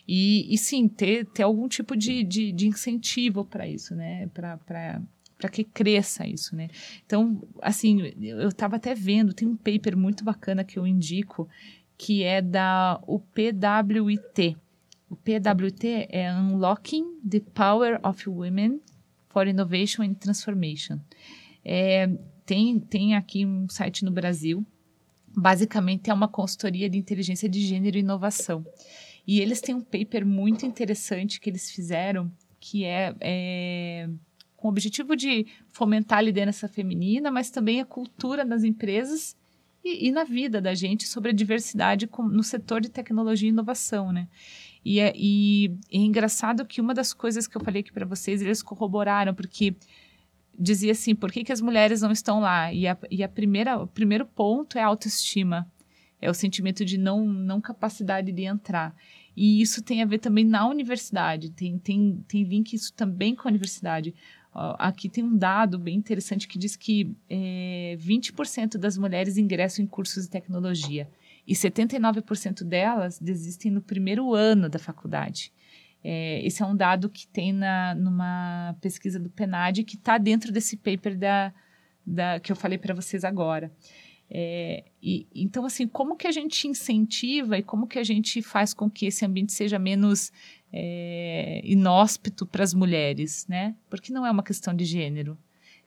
E, 0.09 0.53
e 0.53 0.59
sim, 0.59 0.89
ter, 0.89 1.27
ter 1.27 1.43
algum 1.43 1.69
tipo 1.69 1.97
de, 1.97 2.23
de, 2.25 2.53
de 2.53 2.69
incentivo 2.69 3.45
para 3.45 3.67
isso, 3.69 3.95
né? 3.95 4.29
Para 4.35 5.01
para 5.39 5.51
que 5.51 5.65
cresça 5.65 6.27
isso, 6.27 6.57
né? 6.57 6.69
Então, 7.05 7.43
assim, 7.61 8.01
eu 8.23 8.49
estava 8.49 8.77
até 8.77 8.95
vendo, 8.95 9.35
tem 9.35 9.47
um 9.47 9.55
paper 9.55 9.95
muito 9.95 10.25
bacana 10.25 10.65
que 10.65 10.79
eu 10.79 10.87
indico, 10.87 11.47
que 11.99 12.23
é 12.23 12.41
da 12.41 12.99
UPWIT. 13.07 14.57
O 15.11 15.15
PWT 15.15 16.09
é 16.09 16.33
Unlocking 16.33 17.21
the 17.29 17.41
Power 17.55 18.01
of 18.03 18.27
Women 18.29 18.81
for 19.37 19.47
Innovation 19.47 20.03
and 20.03 20.15
Transformation. 20.15 20.99
É, 21.63 22.09
tem, 22.47 22.81
tem 22.81 23.15
aqui 23.15 23.45
um 23.45 23.69
site 23.69 24.03
no 24.03 24.11
Brasil, 24.11 24.65
basicamente 25.37 26.09
é 26.09 26.15
uma 26.15 26.27
consultoria 26.27 26.89
de 26.89 26.97
inteligência 26.97 27.47
de 27.47 27.61
gênero 27.61 27.99
e 27.99 28.01
inovação. 28.01 28.65
E 29.27 29.39
eles 29.41 29.61
têm 29.61 29.75
um 29.75 29.83
paper 29.83 30.25
muito 30.25 30.65
interessante 30.65 31.39
que 31.39 31.51
eles 31.51 31.71
fizeram, 31.71 32.33
que 32.59 32.85
é, 32.85 33.15
é 33.21 34.09
com 34.57 34.69
o 34.69 34.71
objetivo 34.71 35.15
de 35.15 35.47
fomentar 35.69 36.21
a 36.21 36.23
liderança 36.23 36.67
feminina, 36.67 37.31
mas 37.31 37.51
também 37.51 37.79
a 37.83 37.85
cultura 37.85 38.43
das 38.43 38.65
empresas 38.65 39.37
e, 39.85 40.09
e 40.09 40.11
na 40.11 40.25
vida 40.25 40.63
da 40.63 40.75
gente 40.75 41.07
sobre 41.07 41.31
a 41.31 41.35
diversidade 41.35 42.09
no 42.33 42.43
setor 42.43 42.81
de 42.81 42.89
tecnologia 42.89 43.51
e 43.51 43.53
inovação, 43.53 44.13
né? 44.13 44.29
E 44.89 45.01
é, 45.01 45.13
e 45.17 45.77
é 45.91 45.99
engraçado 45.99 46.65
que 46.65 46.81
uma 46.81 46.95
das 46.95 47.13
coisas 47.13 47.49
que 47.49 47.57
eu 47.57 47.61
falei 47.61 47.81
aqui 47.81 47.93
para 47.93 48.07
vocês, 48.07 48.41
eles 48.41 48.63
corroboraram, 48.63 49.35
porque 49.35 49.75
dizia 50.57 50.93
assim, 50.93 51.13
por 51.13 51.33
que, 51.33 51.43
que 51.43 51.51
as 51.51 51.61
mulheres 51.61 52.03
não 52.03 52.13
estão 52.13 52.39
lá? 52.39 52.73
E, 52.73 52.87
a, 52.87 52.97
e 53.11 53.25
a 53.25 53.29
primeira, 53.29 53.79
o 53.79 53.89
primeiro 53.89 54.25
ponto 54.25 54.79
é 54.79 54.83
a 54.83 54.87
autoestima, 54.87 55.69
é 56.23 56.31
o 56.31 56.35
sentimento 56.35 56.85
de 56.85 56.99
não, 56.99 57.27
não 57.27 57.61
capacidade 57.61 58.31
de 58.31 58.45
entrar. 58.45 58.95
E 59.37 59.61
isso 59.61 59.83
tem 59.83 60.03
a 60.05 60.07
ver 60.07 60.21
também 60.21 60.45
na 60.45 60.69
universidade, 60.69 61.51
tem, 61.51 61.77
tem, 61.81 62.25
tem 62.29 62.45
link 62.45 62.73
isso 62.73 62.93
também 62.93 63.35
com 63.35 63.49
a 63.49 63.51
universidade. 63.51 64.15
Aqui 64.79 65.09
tem 65.09 65.25
um 65.25 65.37
dado 65.37 65.81
bem 65.81 65.97
interessante 65.97 66.47
que 66.47 66.61
diz 66.61 66.77
que 66.77 67.13
é, 67.29 67.99
20% 67.99 68.79
das 68.79 68.97
mulheres 68.97 69.37
ingressam 69.37 69.85
em 69.85 69.89
cursos 69.89 70.27
de 70.27 70.31
tecnologia 70.31 71.11
e 71.47 71.55
79% 71.55 72.65
delas 72.65 73.19
desistem 73.19 73.71
no 73.71 73.81
primeiro 73.81 74.35
ano 74.35 74.69
da 74.69 74.79
faculdade. 74.79 75.53
É, 76.03 76.45
esse 76.47 76.63
é 76.63 76.67
um 76.67 76.77
dado 76.77 77.09
que 77.09 77.27
tem 77.27 77.53
na, 77.53 77.95
numa 77.95 78.77
pesquisa 78.81 79.19
do 79.19 79.31
PNAD 79.31 79.85
que 79.85 79.97
está 79.97 80.19
dentro 80.19 80.53
desse 80.53 80.77
paper 80.77 81.17
da, 81.17 81.53
da, 82.07 82.41
que 82.41 82.53
eu 82.53 82.57
falei 82.57 82.79
para 82.79 82.95
vocês 82.95 83.25
agora. 83.25 83.73
É, 84.29 84.85
e, 85.03 85.27
então, 85.35 85.65
assim, 85.65 85.87
como 85.87 86.17
que 86.17 86.27
a 86.27 86.33
gente 86.33 86.67
incentiva 86.67 87.59
e 87.59 87.63
como 87.63 87.87
que 87.87 87.99
a 87.99 88.05
gente 88.05 88.43
faz 88.43 88.75
com 88.75 88.91
que 88.91 89.07
esse 89.07 89.25
ambiente 89.25 89.53
seja 89.53 89.79
menos 89.79 90.33
é, 90.73 91.61
inóspito 91.65 92.45
para 92.45 92.65
as 92.65 92.75
mulheres, 92.75 93.47
né? 93.49 93.75
Porque 93.89 94.13
não 94.13 94.27
é 94.27 94.31
uma 94.31 94.43
questão 94.43 94.75
de 94.75 94.85
gênero, 94.85 95.39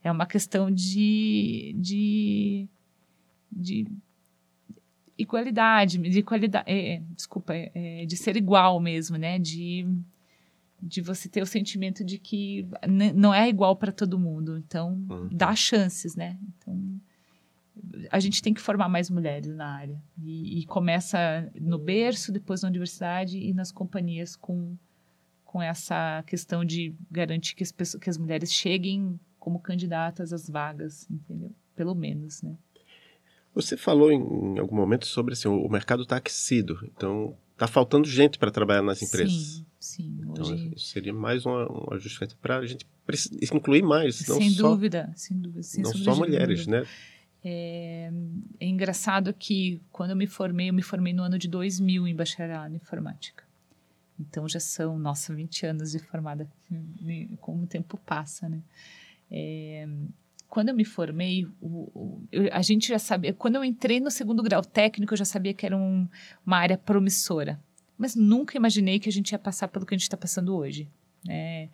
é 0.02 0.12
uma 0.12 0.26
questão 0.26 0.72
de, 0.72 1.76
de, 1.78 2.68
de 3.52 3.88
igualdade, 5.20 5.98
de 5.98 6.24
qualidade, 6.24 6.72
é, 6.72 7.02
desculpa, 7.16 7.54
é, 7.54 8.06
de 8.06 8.16
ser 8.16 8.38
igual 8.38 8.80
mesmo, 8.80 9.18
né? 9.18 9.38
De, 9.38 9.86
de 10.82 11.02
você 11.02 11.28
ter 11.28 11.42
o 11.42 11.46
sentimento 11.46 12.04
de 12.04 12.18
que 12.18 12.68
não 13.16 13.34
é 13.34 13.50
igual 13.50 13.76
para 13.76 13.92
todo 13.92 14.18
mundo, 14.18 14.58
então 14.58 14.94
uhum. 15.10 15.30
dá 15.32 15.54
chances, 15.56 16.16
né? 16.16 16.38
Então 16.58 17.00
a 18.12 18.20
gente 18.20 18.42
tem 18.42 18.54
que 18.54 18.62
formar 18.62 18.90
mais 18.90 19.10
mulheres 19.10 19.54
na 19.56 19.68
área. 19.68 20.02
E, 20.18 20.60
e, 20.60 20.66
começa 20.66 21.50
no 21.60 21.78
berço, 21.78 22.32
depois 22.32 22.62
na 22.62 22.70
universidade 22.70 23.38
e 23.38 23.54
nas 23.54 23.72
companhias 23.72 24.36
com, 24.36 24.78
com 25.44 25.62
essa 25.62 26.24
questão 26.28 26.66
de 26.66 26.94
garantir 27.10 27.56
que 27.56 27.64
as, 27.64 27.72
pessoas, 27.72 28.02
que 28.02 28.10
as 28.10 28.18
mulheres 28.18 28.52
cheguem 28.54 29.20
como 29.40 29.60
candidatas 29.60 30.34
às 30.34 30.50
vagas, 30.50 31.10
entendeu? 31.10 31.54
Pelo 31.76 31.96
menos, 31.96 32.42
né? 32.42 32.58
Você 33.62 33.78
falou 33.78 34.12
em, 34.12 34.22
em 34.56 34.60
algum 34.60 34.76
momento 34.76 35.06
sobre 35.06 35.34
assim, 35.34 35.48
o 35.48 35.68
mercado 35.68 36.04
está 36.04 36.18
aquecido, 36.18 36.80
então 36.84 37.36
está 37.54 37.68
faltando 37.68 38.08
gente 38.08 38.40
para 38.40 38.52
trabalhar 38.52 38.82
nas 38.82 39.02
empresas. 39.02 39.34
Sim, 39.34 39.66
sim. 39.80 40.18
Então, 40.22 40.46
hoje... 40.46 40.74
isso 40.76 40.86
seria 40.88 41.14
mais 41.14 41.46
uma, 41.46 41.68
uma 41.68 42.00
justificativa 42.00 42.40
para 42.42 42.60
a 42.60 42.66
gente 42.66 42.88
incluir 43.54 43.84
mais. 43.84 44.16
sem 44.16 44.50
só, 44.52 44.70
dúvida, 44.70 45.12
sem 45.16 45.38
dúvida. 45.38 45.64
Sem 45.64 45.84
não 45.84 45.92
só 45.94 46.16
mulheres, 46.16 46.68
né? 46.68 46.86
É, 47.44 48.12
é, 48.60 48.66
engraçado 48.66 49.34
que 49.34 49.82
quando 49.92 50.12
eu 50.12 50.16
me 50.16 50.28
formei, 50.28 50.70
eu 50.70 50.74
me 50.74 50.82
formei 50.82 51.14
no 51.14 51.24
ano 51.24 51.38
de 51.38 51.48
2000 51.48 52.08
em 52.08 52.16
bacharelado 52.16 52.74
em 52.74 52.78
informática. 52.78 53.44
Então 54.20 54.48
já 54.48 54.60
são, 54.60 55.00
nossa, 55.00 55.34
20 55.34 55.66
anos 55.66 55.92
de 55.92 56.00
formada, 56.00 56.50
como 57.40 57.64
o 57.64 57.68
tempo 57.68 57.98
passa, 58.06 58.50
né? 58.50 58.62
É, 59.32 59.88
quando 60.50 60.70
eu 60.70 60.76
me 60.76 60.84
formei, 60.84 61.46
o, 61.62 61.68
o, 61.94 62.28
eu, 62.32 62.50
a 62.52 62.62
gente 62.62 62.88
já 62.88 62.98
sabia, 62.98 63.32
quando 63.34 63.56
eu 63.56 63.64
entrei 63.64 64.00
no 64.00 64.10
segundo 64.10 64.42
grau 64.42 64.64
técnico, 64.64 65.14
eu 65.14 65.18
já 65.18 65.26
sabia 65.26 65.54
que 65.54 65.66
era 65.66 65.78
um, 65.78 66.08
uma 66.46 66.58
área 66.58 66.78
promissora. 66.78 67.60
Mas 67.96 68.16
nunca 68.16 68.58
imaginei 68.58 69.00
que 69.00 69.08
a 69.08 69.12
gente 69.12 69.32
ia 69.32 69.40
passar 69.40 69.68
pelo 69.68 69.86
que 69.86 69.94
a 69.94 69.98
gente 69.98 70.04
está 70.04 70.18
passando 70.18 70.56
hoje. 70.56 70.90
É, 71.30 71.70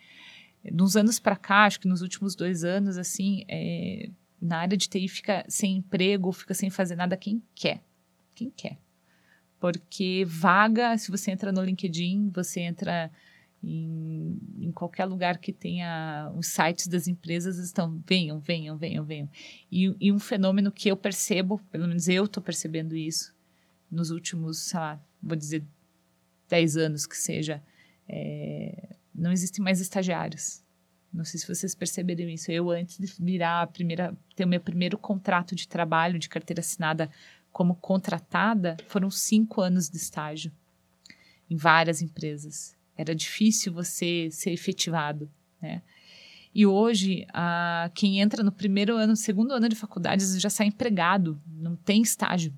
nos 0.71 0.97
anos 0.97 1.19
para 1.19 1.38
cá, 1.38 1.65
acho 1.65 1.80
que 1.80 1.88
nos 1.88 2.01
últimos 2.01 2.36
dois 2.36 2.63
anos, 2.63 2.97
assim, 2.97 3.45
é, 3.47 4.09
na 4.41 4.57
área 4.57 4.76
de 4.76 4.89
TI 4.89 5.07
fica 5.07 5.45
sem 5.47 5.78
emprego, 5.78 6.32
fica 6.34 6.53
sem 6.53 6.69
fazer 6.69 6.95
nada 6.95 7.15
quem 7.15 7.41
quer. 7.53 7.82
Quem 8.34 8.49
quer. 8.49 8.78
Porque 9.57 10.26
vaga, 10.28 10.97
se 10.97 11.09
você 11.09 11.32
entra 11.32 11.51
no 11.51 11.63
LinkedIn, 11.63 12.30
você 12.30 12.59
entra 12.59 13.09
em, 13.66 14.39
em, 14.59 14.72
qualquer 14.72 15.05
lugar 15.05 15.39
que 15.39 15.51
tenha 15.51 16.32
os 16.36 16.47
sites 16.47 16.88
das 16.88 17.07
empresas 17.07 17.57
estão 17.57 18.01
venham, 18.07 18.39
venham, 18.39 18.78
venham, 18.78 19.03
venham. 19.03 19.30
E, 19.72 19.95
e 19.99 20.11
um 20.11 20.20
fenômeno 20.20 20.72
que 20.72 20.89
eu 20.89 20.95
percebo, 20.95 21.59
pelo 21.72 21.88
menos 21.88 22.07
eu 22.07 22.26
estou 22.26 22.43
percebendo 22.43 22.95
isso 22.95 23.34
nos 23.89 24.11
últimos, 24.11 24.59
sei 24.59 24.80
lá, 24.80 25.03
vou 25.22 25.36
dizer 25.36 25.63
10 26.47 26.78
anos 26.78 27.07
que 27.07 27.18
seja, 27.18 27.61
é, 28.07 28.95
não 29.13 29.32
existem 29.32 29.63
mais 29.63 29.82
estagiários. 29.82 30.63
Não 31.11 31.24
sei 31.24 31.39
se 31.39 31.47
vocês 31.47 31.74
perceberam 31.74 32.30
isso. 32.30 32.51
Eu, 32.51 32.70
antes 32.70 32.97
de 32.97 33.07
virar 33.24 33.61
a 33.61 33.68
primeira, 33.68 34.16
ter 34.36 34.43
o 34.43 34.47
meu 34.47 34.59
primeiro 34.59 34.97
contrato 34.97 35.55
de 35.55 35.68
trabalho 35.68 36.20
de 36.20 36.28
carteira 36.28 36.59
assinada 36.59 37.09
como 37.51 37.76
contratada, 37.76 38.76
foram 38.88 39.09
cinco 39.09 39.61
anos 39.61 39.89
de 39.89 39.95
estágio 39.95 40.51
em 41.49 41.55
várias 41.55 42.01
empresas. 42.01 42.74
Era 42.98 43.16
difícil 43.16 43.74
você 43.74 44.30
ser 44.32 44.52
efetivado, 44.52 45.30
né? 45.62 45.82
E 46.54 46.66
hoje, 46.66 47.28
a, 47.34 47.91
quem 47.93 48.22
entra 48.22 48.41
no 48.41 48.52
primeiro 48.52 48.96
ano, 48.96 49.14
segundo 49.14 49.52
ano 49.52 49.68
de 49.68 49.76
faculdade, 49.76 50.39
já 50.39 50.50
sai 50.50 50.68
empregado, 50.68 51.38
não 51.46 51.76
tem 51.76 52.02
estágio. 52.02 52.54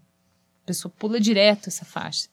A 0.63 0.67
pessoa 0.67 0.93
pula 0.95 1.19
direto 1.19 1.67
essa 1.67 1.83
faixa. 1.83 2.29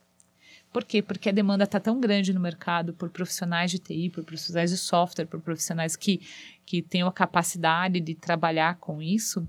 Por 0.71 0.85
quê? 0.85 1.01
Porque 1.01 1.29
a 1.29 1.33
demanda 1.33 1.65
está 1.65 1.81
tão 1.81 1.99
grande 2.01 2.35
no 2.35 2.41
mercado 2.41 2.93
por 2.93 3.09
profissionais 3.09 3.71
de 3.71 3.79
TI, 3.79 4.11
por 4.11 4.25
profissionais 4.25 4.73
de 4.73 4.77
software, 4.77 5.25
por 5.25 5.41
profissionais 5.41 5.97
que, 5.97 6.21
que 6.67 6.83
tenham 6.83 7.09
a 7.09 7.13
capacidade 7.13 7.99
de 7.99 8.15
trabalhar 8.15 8.77
com 8.77 9.01
isso, 9.01 9.47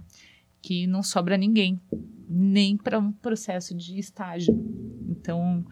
que 0.61 0.87
não 0.87 1.03
sobra 1.03 1.35
ninguém, 1.35 1.81
nem 2.29 2.77
para 2.77 2.97
um 2.97 3.11
processo 3.11 3.75
de 3.75 3.97
estágio. 3.97 4.55
Então, 5.09 5.65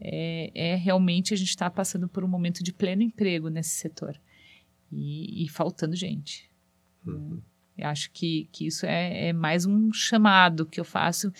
é, 0.00 0.50
é 0.54 0.74
realmente 0.74 1.34
a 1.34 1.36
gente 1.36 1.48
está 1.48 1.70
passando 1.70 2.08
por 2.08 2.24
um 2.24 2.28
momento 2.28 2.62
de 2.62 2.72
pleno 2.72 3.02
emprego 3.02 3.48
nesse 3.48 3.70
setor 3.70 4.20
e, 4.92 5.44
e 5.44 5.48
faltando 5.48 5.96
gente. 5.96 6.50
Uhum. 7.06 7.40
Eu 7.76 7.88
acho 7.88 8.10
que, 8.10 8.48
que 8.52 8.66
isso 8.66 8.86
é, 8.86 9.28
é 9.28 9.32
mais 9.32 9.66
um 9.66 9.92
chamado 9.92 10.64
que 10.64 10.80
eu 10.80 10.84
faço 10.84 11.32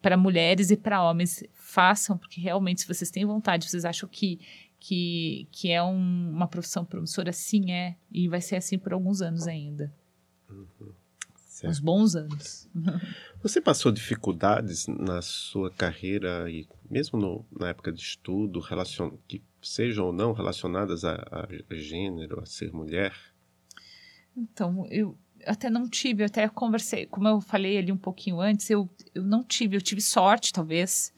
para 0.00 0.16
mulheres 0.16 0.70
e 0.70 0.76
para 0.76 1.02
homens 1.02 1.44
façam, 1.54 2.18
porque 2.18 2.40
realmente, 2.40 2.82
se 2.82 2.88
vocês 2.88 3.10
têm 3.10 3.24
vontade, 3.24 3.68
vocês 3.68 3.84
acham 3.84 4.08
que, 4.08 4.40
que, 4.80 5.46
que 5.52 5.70
é 5.70 5.82
um, 5.82 6.30
uma 6.30 6.48
profissão 6.48 6.84
promissora, 6.84 7.32
sim 7.32 7.70
é, 7.70 7.96
e 8.10 8.28
vai 8.28 8.40
ser 8.40 8.56
assim 8.56 8.78
por 8.78 8.92
alguns 8.92 9.22
anos 9.22 9.46
ainda. 9.46 9.92
Uhum. 10.50 10.92
Uns 11.64 11.78
bons 11.78 12.16
anos. 12.16 12.68
Você 13.40 13.60
passou 13.60 13.92
dificuldades 13.92 14.88
na 14.88 15.22
sua 15.22 15.70
carreira 15.70 16.50
e 16.50 16.66
mesmo 16.92 17.18
no, 17.18 17.46
na 17.58 17.70
época 17.70 17.90
de 17.90 18.00
estudo, 18.00 18.60
relacion, 18.60 19.12
que 19.26 19.42
sejam 19.62 20.06
ou 20.06 20.12
não 20.12 20.32
relacionadas 20.32 21.04
a, 21.04 21.14
a 21.14 21.74
gênero, 21.74 22.38
a 22.40 22.44
ser 22.44 22.70
mulher? 22.70 23.14
Então, 24.36 24.86
eu, 24.90 25.16
até 25.46 25.70
não 25.70 25.88
tive, 25.88 26.22
eu 26.22 26.26
até 26.26 26.46
conversei, 26.48 27.06
como 27.06 27.26
eu 27.26 27.40
falei 27.40 27.78
ali 27.78 27.90
um 27.90 27.96
pouquinho 27.96 28.40
antes, 28.40 28.68
eu, 28.68 28.88
eu 29.14 29.22
não 29.22 29.42
tive, 29.42 29.74
eu 29.74 29.80
tive 29.80 30.02
sorte, 30.02 30.52
talvez, 30.52 31.14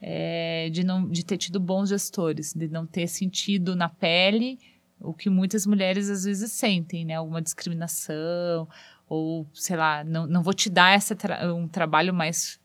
é, 0.00 0.70
de, 0.70 0.84
não, 0.84 1.08
de 1.08 1.24
ter 1.24 1.36
tido 1.36 1.58
bons 1.58 1.88
gestores, 1.88 2.54
de 2.54 2.68
não 2.68 2.86
ter 2.86 3.08
sentido 3.08 3.74
na 3.74 3.88
pele 3.88 4.60
o 5.00 5.12
que 5.12 5.28
muitas 5.28 5.66
mulheres 5.66 6.08
às 6.08 6.24
vezes 6.24 6.52
sentem, 6.52 7.04
né? 7.04 7.14
Alguma 7.14 7.42
discriminação, 7.42 8.68
ou 9.08 9.46
sei 9.52 9.76
lá, 9.76 10.02
não, 10.02 10.26
não 10.26 10.42
vou 10.42 10.54
te 10.54 10.70
dar 10.70 10.94
essa 10.94 11.14
tra 11.14 11.54
um 11.54 11.68
trabalho 11.68 12.14
mais, 12.14 12.58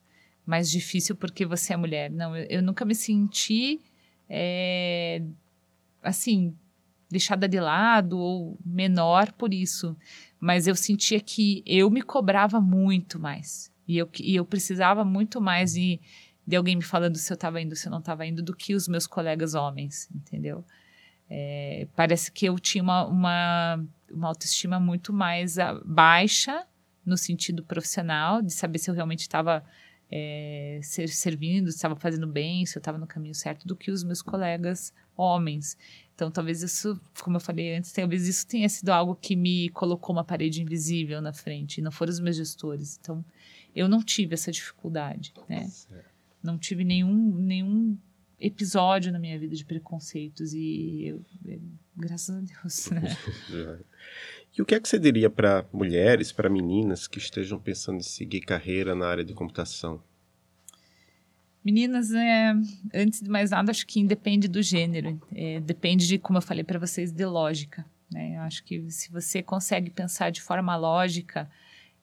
mais 0.45 0.69
difícil 0.69 1.15
porque 1.15 1.45
você 1.45 1.73
é 1.73 1.77
mulher. 1.77 2.09
Não, 2.09 2.35
eu, 2.35 2.45
eu 2.49 2.61
nunca 2.61 2.83
me 2.85 2.95
senti 2.95 3.79
é, 4.29 5.21
assim, 6.01 6.55
deixada 7.09 7.47
de 7.47 7.59
lado 7.59 8.17
ou 8.17 8.57
menor 8.65 9.31
por 9.33 9.53
isso 9.53 9.95
mas 10.41 10.65
eu 10.65 10.75
sentia 10.75 11.19
que 11.21 11.63
eu 11.67 11.87
me 11.91 12.01
cobrava 12.01 12.59
muito 12.59 13.19
mais. 13.19 13.71
E 13.87 13.95
eu, 13.95 14.09
e 14.19 14.35
eu 14.35 14.43
precisava 14.43 15.05
muito 15.05 15.39
mais 15.39 15.73
de, 15.73 16.01
de 16.47 16.55
alguém 16.55 16.75
me 16.75 16.81
falando 16.81 17.15
se 17.15 17.31
eu 17.31 17.35
estava 17.35 17.61
indo, 17.61 17.75
se 17.75 17.87
eu 17.87 17.91
não 17.91 17.99
estava 17.99 18.25
indo, 18.25 18.41
do 18.41 18.55
que 18.55 18.73
os 18.73 18.87
meus 18.87 19.05
colegas 19.05 19.53
homens, 19.53 20.09
entendeu? 20.13 20.65
É, 21.29 21.87
parece 21.95 22.31
que 22.31 22.47
eu 22.47 22.57
tinha 22.57 22.83
uma, 22.83 23.05
uma, 23.05 23.85
uma 24.11 24.27
autoestima 24.29 24.79
muito 24.79 25.13
mais 25.13 25.57
baixa 25.85 26.65
no 27.05 27.15
sentido 27.15 27.63
profissional, 27.63 28.41
de 28.41 28.51
saber 28.51 28.79
se 28.79 28.89
eu 28.89 28.95
realmente 28.95 29.21
estava 29.21 29.63
é, 30.11 30.79
servindo, 30.83 31.71
se 31.71 31.77
estava 31.77 31.95
fazendo 31.95 32.27
bem, 32.27 32.65
se 32.65 32.77
eu 32.77 32.81
estava 32.81 32.97
no 32.97 33.07
caminho 33.07 33.33
certo, 33.33 33.65
do 33.65 33.75
que 33.75 33.89
os 33.89 34.03
meus 34.03 34.21
colegas 34.21 34.93
homens. 35.15 35.77
Então, 36.13 36.29
talvez 36.29 36.61
isso, 36.61 36.99
como 37.23 37.37
eu 37.37 37.41
falei 37.41 37.75
antes, 37.75 37.91
talvez 37.93 38.27
isso 38.27 38.45
tenha 38.45 38.67
sido 38.67 38.89
algo 38.89 39.15
que 39.15 39.35
me 39.35 39.69
colocou 39.69 40.13
uma 40.13 40.23
parede 40.23 40.61
invisível 40.61 41.21
na 41.21 41.31
frente, 41.31 41.77
e 41.77 41.81
não 41.81 41.91
foram 41.91 42.11
os 42.11 42.19
meus 42.19 42.35
gestores. 42.35 42.99
Então, 42.99 43.23
eu 43.73 43.87
não 43.87 44.03
tive 44.03 44.33
essa 44.33 44.51
dificuldade, 44.51 45.33
né? 45.47 45.71
Não 46.43 46.57
tive 46.57 46.83
nenhum, 46.83 47.35
nenhum 47.35 47.97
episódio 48.39 49.11
na 49.11 49.19
minha 49.19 49.37
vida 49.39 49.55
de 49.55 49.63
preconceitos 49.63 50.53
e 50.53 51.05
eu, 51.05 51.25
graças 51.95 52.35
a 52.35 52.41
Deus, 52.41 52.89
né? 52.89 53.15
E 54.57 54.61
o 54.61 54.65
que 54.65 54.75
é 54.75 54.79
que 54.79 54.87
você 54.87 54.99
diria 54.99 55.29
para 55.29 55.65
mulheres, 55.71 56.31
para 56.31 56.49
meninas 56.49 57.07
que 57.07 57.17
estejam 57.17 57.57
pensando 57.59 57.99
em 57.99 58.03
seguir 58.03 58.41
carreira 58.41 58.93
na 58.93 59.07
área 59.07 59.23
de 59.23 59.33
computação? 59.33 60.03
Meninas, 61.63 62.11
é, 62.11 62.53
antes 62.93 63.21
de 63.21 63.29
mais 63.29 63.51
nada, 63.51 63.71
acho 63.71 63.85
que 63.85 63.99
independe 63.99 64.47
do 64.47 64.61
gênero. 64.61 65.21
É, 65.33 65.59
depende 65.59 66.07
de, 66.07 66.17
como 66.17 66.37
eu 66.37 66.41
falei 66.41 66.63
para 66.63 66.79
vocês, 66.79 67.11
de 67.11 67.25
lógica. 67.25 67.85
Né? 68.11 68.35
Eu 68.35 68.41
acho 68.41 68.63
que 68.63 68.89
se 68.89 69.11
você 69.11 69.41
consegue 69.41 69.89
pensar 69.89 70.31
de 70.31 70.41
forma 70.41 70.75
lógica, 70.75 71.49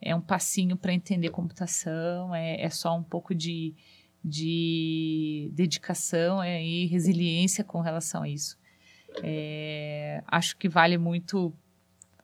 é 0.01 0.14
um 0.14 0.20
passinho 0.20 0.76
para 0.76 0.92
entender 0.92 1.30
computação, 1.30 2.34
é, 2.34 2.62
é, 2.62 2.70
só 2.70 2.96
um 2.96 3.03
pouco 3.03 3.34
de, 3.34 3.74
de 4.24 5.51
dedicação 5.53 6.42
é, 6.42 6.64
e 6.64 6.86
resiliência 6.86 7.64
com 7.64 7.80
relação 7.80 8.22
a 8.22 8.28
isso. 8.28 8.57
É, 9.22 10.22
acho 10.26 10.57
que 10.57 10.68
vale 10.68 10.96
muito 10.96 11.53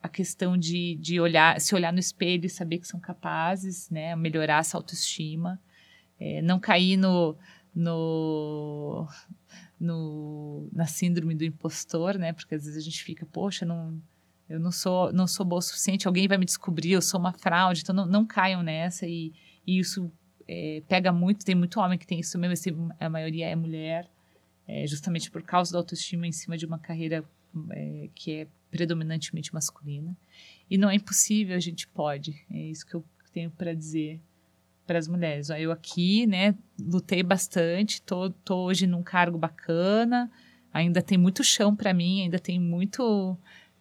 a 0.05 0.09
questão 0.09 0.55
de, 0.55 0.95
de 0.95 1.19
olhar, 1.19 1.59
se 1.59 1.73
olhar 1.73 1.91
no 1.91 1.99
espelho 1.99 2.45
e 2.45 2.49
saber 2.49 2.77
que 2.77 2.87
são 2.87 2.99
capazes, 2.99 3.89
né? 3.89 4.15
Melhorar 4.15 4.59
essa 4.59 4.77
autoestima. 4.77 5.59
É, 6.19 6.41
não 6.43 6.59
cair 6.59 6.95
no, 6.95 7.35
no, 7.73 9.07
no, 9.79 10.69
na 10.71 10.85
síndrome 10.85 11.33
do 11.33 11.43
impostor, 11.43 12.17
né? 12.19 12.33
Porque 12.33 12.53
às 12.53 12.63
vezes 12.65 12.77
a 12.77 12.83
gente 12.83 13.03
fica, 13.03 13.25
poxa, 13.25 13.65
não, 13.65 13.99
eu 14.47 14.59
não 14.59 14.71
sou, 14.71 15.11
não 15.11 15.25
sou 15.25 15.45
boa 15.45 15.59
o 15.59 15.61
suficiente, 15.61 16.07
alguém 16.07 16.27
vai 16.27 16.37
me 16.37 16.45
descobrir, 16.45 16.91
eu 16.91 17.01
sou 17.01 17.19
uma 17.19 17.33
fraude, 17.33 17.81
então 17.81 17.95
não, 17.95 18.05
não 18.05 18.25
caiam 18.25 18.61
nessa 18.61 19.07
e, 19.07 19.33
e 19.65 19.79
isso 19.79 20.11
é, 20.47 20.83
pega 20.87 21.11
muito, 21.11 21.43
tem 21.43 21.55
muito 21.55 21.79
homem 21.79 21.97
que 21.97 22.05
tem 22.05 22.19
isso 22.19 22.37
mesmo, 22.37 22.53
esse, 22.53 22.75
a 22.99 23.09
maioria 23.09 23.47
é 23.47 23.55
mulher, 23.55 24.07
é, 24.67 24.85
justamente 24.85 25.31
por 25.31 25.41
causa 25.41 25.73
da 25.73 25.79
autoestima 25.79 26.27
em 26.27 26.31
cima 26.31 26.55
de 26.57 26.65
uma 26.65 26.77
carreira 26.77 27.25
é, 27.71 28.09
que 28.13 28.31
é 28.31 28.47
predominantemente 28.71 29.53
masculina. 29.53 30.15
E 30.69 30.77
não 30.77 30.89
é 30.89 30.95
impossível, 30.95 31.55
a 31.55 31.59
gente 31.59 31.87
pode. 31.87 32.45
É 32.51 32.57
isso 32.57 32.85
que 32.85 32.95
eu 32.95 33.03
tenho 33.31 33.51
para 33.51 33.73
dizer 33.73 34.21
para 34.85 34.99
as 34.99 35.07
mulheres. 35.07 35.49
Eu 35.49 35.71
aqui, 35.71 36.27
né, 36.27 36.55
lutei 36.79 37.23
bastante, 37.23 38.01
tô, 38.01 38.29
tô 38.29 38.65
hoje 38.65 38.85
num 38.85 39.01
cargo 39.01 39.37
bacana, 39.37 40.31
ainda 40.71 41.01
tem 41.01 41.17
muito 41.17 41.43
chão 41.43 41.75
para 41.75 41.93
mim, 41.93 42.23
ainda 42.23 42.39
tem 42.39 42.59
muito 42.59 43.37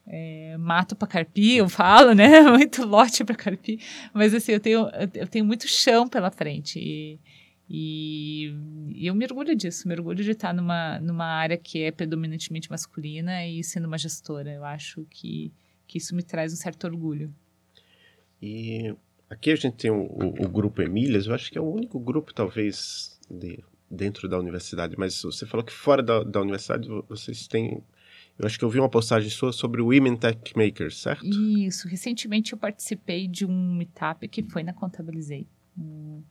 é, 0.07 0.57
mato 0.59 0.97
para 0.97 1.09
carpir, 1.09 1.59
eu 1.59 1.69
falo, 1.69 2.15
né, 2.15 2.41
muito 2.51 2.85
lote 2.87 3.25
para 3.25 3.35
carpir, 3.37 3.81
mas 4.13 4.35
assim, 4.35 4.53
eu 4.53 4.61
tenho, 4.61 4.89
eu 5.15 5.27
tenho 5.27 5.45
muito 5.45 5.69
chão 5.69 6.09
pela 6.09 6.31
frente 6.31 6.79
e, 6.79 7.21
e, 7.69 8.55
e 8.95 9.07
eu 9.07 9.15
me 9.15 9.25
orgulho 9.25 9.55
disso, 9.55 9.89
me 9.89 9.95
orgulho 9.95 10.23
de 10.23 10.31
estar 10.31 10.53
numa, 10.53 10.99
numa 11.01 11.27
área 11.27 11.57
que 11.57 11.83
é 11.83 11.91
predominantemente 11.91 12.71
masculina 12.71 13.47
e 13.47 13.65
sendo 13.65 13.87
uma 13.87 13.99
gestora, 13.99 14.53
eu 14.53 14.65
acho 14.65 15.07
que, 15.11 15.53
que 15.87 15.99
isso 15.99 16.15
me 16.15 16.23
traz 16.23 16.53
um 16.53 16.57
certo 16.57 16.85
orgulho. 16.85 17.35
E 18.43 18.95
Aqui 19.35 19.51
a 19.51 19.57
gente 19.57 19.77
tem 19.77 19.91
o, 19.91 20.03
o, 20.03 20.45
o, 20.45 20.49
grupo 20.49 20.83
Emílias, 20.83 21.27
eu 21.27 21.35
acho 21.35 21.51
que 21.51 21.59
é 21.59 21.61
o 21.61 21.69
único 21.69 21.99
grupo, 21.99 22.33
talvez, 22.33 23.19
de, 23.29 23.59
dentro 23.91 24.29
da 24.29 24.39
universidade, 24.39 24.95
mas 24.99 25.21
você 25.23 25.47
falou 25.47 25.65
que 25.65 25.73
fora 25.73 26.03
da, 26.03 26.23
da 26.23 26.41
universidade 26.41 26.89
vocês 27.09 27.49
têm. 27.49 27.83
Eu 28.39 28.47
acho 28.47 28.59
que 28.59 28.65
eu 28.65 28.71
vi 28.71 28.79
uma 28.79 28.89
postagem 28.89 29.31
sua 29.31 29.53
sobre 29.53 29.81
o 29.81 29.87
Women 29.87 30.17
Tech 30.17 30.53
Makers, 30.57 31.01
certo? 31.01 31.25
Isso. 31.27 31.89
Recentemente 31.89 32.53
eu 32.53 32.59
participei 32.59 33.27
de 33.27 33.47
um 33.47 33.75
meetup 33.75 34.27
que 34.29 34.43
foi 34.43 34.63
na 34.63 34.73
Contabilizei, 34.73 35.47
um, 35.79 36.23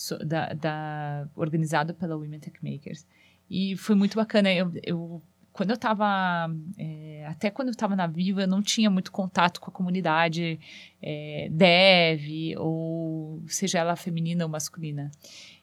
so, 0.00 0.16
da, 0.24 0.54
da, 0.54 1.28
organizado 1.36 1.92
pela 1.92 2.16
Women 2.16 2.40
Tech 2.40 2.56
Makers. 2.62 3.06
E 3.50 3.76
foi 3.76 3.94
muito 3.94 4.16
bacana. 4.16 4.50
Eu, 4.50 4.72
eu 4.82 5.22
quando 5.52 5.70
eu 5.70 5.74
estava, 5.74 6.50
é, 6.78 7.26
até 7.26 7.50
quando 7.50 7.68
eu 7.68 7.72
estava 7.72 7.94
na 7.94 8.06
Viva, 8.06 8.42
eu 8.42 8.48
não 8.48 8.62
tinha 8.62 8.88
muito 8.88 9.12
contato 9.12 9.60
com 9.60 9.70
a 9.70 9.74
comunidade 9.74 10.58
é, 11.02 11.48
dev, 11.50 12.58
ou 12.58 13.42
seja 13.46 13.80
ela 13.80 13.94
feminina 13.94 14.44
ou 14.44 14.50
masculina. 14.50 15.10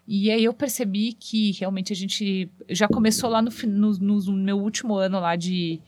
E 0.08 0.30
aí 0.30 0.44
eu 0.44 0.54
percebi 0.54 1.14
que 1.14 1.54
realmente 1.54 1.92
a 1.92 1.96
gente 1.96 2.48
já 2.70 2.88
começou 2.88 3.30
lá 3.30 3.42
no, 3.42 3.50
no, 3.68 3.94
no 3.98 4.34
meu 4.34 4.60
último 4.60 4.96
ano 4.96 5.20
lá 5.20 5.36
de, 5.36 5.82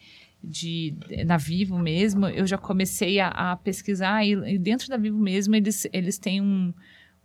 de 0.43 0.95
na 1.25 1.37
Vivo 1.37 1.77
mesmo, 1.77 2.25
eu 2.27 2.47
já 2.47 2.57
comecei 2.57 3.19
a, 3.19 3.27
a 3.27 3.55
pesquisar 3.57 4.25
e, 4.25 4.31
e, 4.55 4.57
dentro 4.57 4.87
da 4.87 4.97
Vivo 4.97 5.19
mesmo 5.19 5.55
eles, 5.55 5.87
eles 5.93 6.17
têm 6.17 6.41
um, 6.41 6.73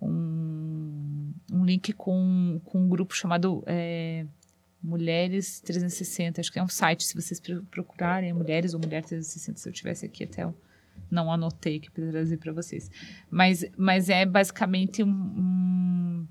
um, 0.01 0.54
um 1.55 1.65
link 1.65 1.93
com, 1.93 2.61
com 2.65 2.81
um 2.81 2.89
grupo 2.89 3.15
chamado 3.15 3.63
é, 3.67 4.27
Mulheres 4.83 5.61
360, 5.61 6.41
acho 6.41 6.53
que 6.53 6.59
é 6.59 6.63
um 6.63 6.69
site, 6.69 7.05
se 7.05 7.15
vocês 7.15 7.41
procurarem, 7.71 8.31
é 8.31 8.33
Mulheres 8.33 8.75
ou 8.75 8.81
Mulher 8.81 9.03
360, 9.03 9.59
se 9.59 9.69
eu 9.69 9.73
tivesse 9.73 10.05
aqui 10.05 10.25
até 10.25 10.43
eu 10.43 10.55
não 11.11 11.31
anotei 11.31 11.79
que 11.79 11.91
para 11.91 12.11
trazer 12.11 12.37
para 12.39 12.53
vocês. 12.53 12.91
Mas, 13.31 13.65
mas 13.77 14.09
é 14.09 14.27
basicamente 14.27 15.03
um, 15.03 15.09
um, 15.09 16.27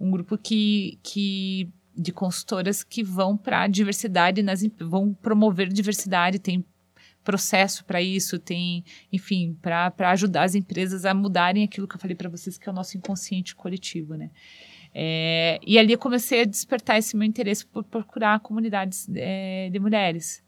um, 0.00 0.10
grupo 0.10 0.38
que, 0.38 0.98
que 1.02 1.68
de 1.96 2.12
consultoras 2.12 2.82
que 2.82 3.02
vão 3.02 3.36
para 3.36 3.66
diversidade, 3.68 4.42
nas, 4.42 4.62
vão 4.80 5.12
promover 5.12 5.68
diversidade, 5.68 6.38
tem 6.38 6.64
processo 7.24 7.84
para 7.84 8.02
isso, 8.02 8.38
tem, 8.38 8.84
enfim, 9.12 9.56
para 9.60 10.10
ajudar 10.10 10.44
as 10.44 10.54
empresas 10.54 11.04
a 11.04 11.14
mudarem 11.14 11.64
aquilo 11.64 11.86
que 11.86 11.96
eu 11.96 12.00
falei 12.00 12.16
para 12.16 12.28
vocês, 12.28 12.58
que 12.58 12.68
é 12.68 12.72
o 12.72 12.74
nosso 12.74 12.96
inconsciente 12.96 13.54
coletivo, 13.54 14.14
né? 14.14 14.30
É, 14.94 15.58
e 15.66 15.78
ali 15.78 15.92
eu 15.92 15.98
comecei 15.98 16.42
a 16.42 16.44
despertar 16.44 16.98
esse 16.98 17.16
meu 17.16 17.26
interesse 17.26 17.64
por 17.64 17.82
procurar 17.82 18.40
comunidades 18.40 19.08
é, 19.14 19.70
de 19.70 19.78
mulheres. 19.78 20.42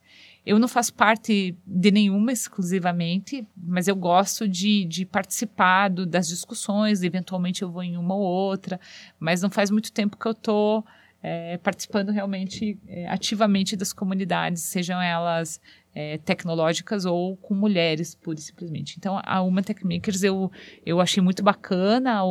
Eu 0.45 0.59
não 0.59 0.69
faço 0.69 0.93
parte 0.93 1.57
de 1.67 1.91
nenhuma 1.91 2.31
exclusivamente, 2.31 3.47
mas 3.57 3.89
eu 3.89 3.97
gosto 3.97 4.47
de, 4.47 4.85
de 4.85 5.07
participar 5.07 5.89
do, 5.89 6.05
das 6.05 6.29
discussões, 6.29 7.03
eventualmente 7.03 7.63
eu 7.63 7.71
vou 7.71 7.83
em 7.83 7.97
uma 7.97 8.15
ou 8.15 8.23
outra, 8.23 8.79
mas 9.19 9.41
não 9.41 9.51
faz 9.51 9.71
muito 9.71 9.91
tempo 9.91 10.19
que 10.19 10.27
eu 10.27 10.33
estou 10.33 10.85
é, 11.23 11.57
participando 11.57 12.11
realmente 12.11 12.79
é, 12.87 13.09
ativamente 13.09 13.75
das 13.75 13.95
comunidades, 13.95 14.63
sejam 14.65 15.01
elas 15.01 15.59
é, 15.95 16.19
tecnológicas 16.19 17.05
ou 17.05 17.37
com 17.37 17.55
mulheres, 17.55 18.15
pura 18.15 18.39
e 18.39 18.43
simplesmente. 18.43 18.97
Então, 18.99 19.21
a 19.23 19.43
Uma 19.43 19.63
Techmakers 19.63 20.23
eu, 20.23 20.51
eu 20.85 21.01
achei 21.01 21.23
muito 21.23 21.43
bacana 21.43 22.25
o, 22.25 22.29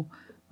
o 0.00 0.06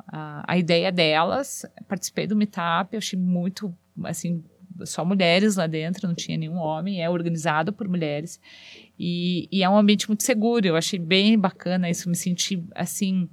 a, 0.07 0.45
a 0.47 0.59
ideia 0.59 0.93
delas. 0.93 1.67
Participei 1.89 2.27
do 2.27 2.37
meetup, 2.37 2.97
achei 2.97 3.19
muito, 3.19 3.75
assim, 4.05 4.45
só 4.85 5.05
mulheres 5.05 5.57
lá 5.57 5.67
dentro, 5.67 6.07
não 6.07 6.15
tinha 6.15 6.37
nenhum 6.37 6.57
homem, 6.57 7.03
é 7.03 7.09
organizado 7.09 7.73
por 7.73 7.89
mulheres. 7.89 8.41
E, 8.99 9.49
e 9.51 9.63
é 9.63 9.69
um 9.69 9.77
ambiente 9.77 10.09
muito 10.09 10.23
seguro, 10.23 10.67
eu 10.67 10.77
achei 10.77 10.99
bem 10.99 11.39
bacana 11.39 11.91
isso, 11.91 12.09
me 12.09 12.17
senti, 12.17 12.63
assim, 12.75 13.29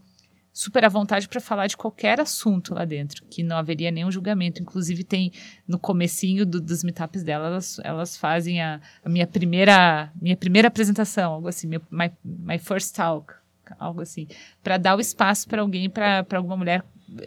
super 0.54 0.84
à 0.84 0.90
vontade 0.90 1.28
para 1.28 1.40
falar 1.40 1.68
de 1.68 1.78
qualquer 1.78 2.20
assunto 2.20 2.74
lá 2.74 2.86
dentro, 2.86 3.24
que 3.26 3.44
não 3.44 3.58
haveria 3.58 3.92
nenhum 3.92 4.12
julgamento. 4.12 4.62
Inclusive 4.62 5.04
tem 5.04 5.32
no 5.68 5.80
comecinho 5.80 6.46
do, 6.46 6.60
dos 6.60 6.84
meetups 6.84 7.24
delas, 7.24 7.48
elas, 7.52 7.80
elas 7.84 8.18
fazem 8.18 8.62
a, 8.62 8.82
a, 9.04 9.10
minha 9.10 9.28
primeira 9.28 10.12
minha 10.22 10.36
primeira 10.36 10.68
apresentação, 10.68 11.34
algo 11.34 11.48
assim, 11.48 11.68
meu, 11.68 11.82
my, 11.90 12.12
my 12.24 12.58
first 12.58 12.96
talk 12.96 13.34
algo 13.80 14.02
assim, 14.02 14.28
para 14.62 14.78
dar 14.78 14.98
o 14.98 15.00
espaço 15.00 15.48
para 15.48 15.62
alguém, 15.62 15.90
para 15.90 16.26
alguma 16.34 16.58
mulher 16.58 16.84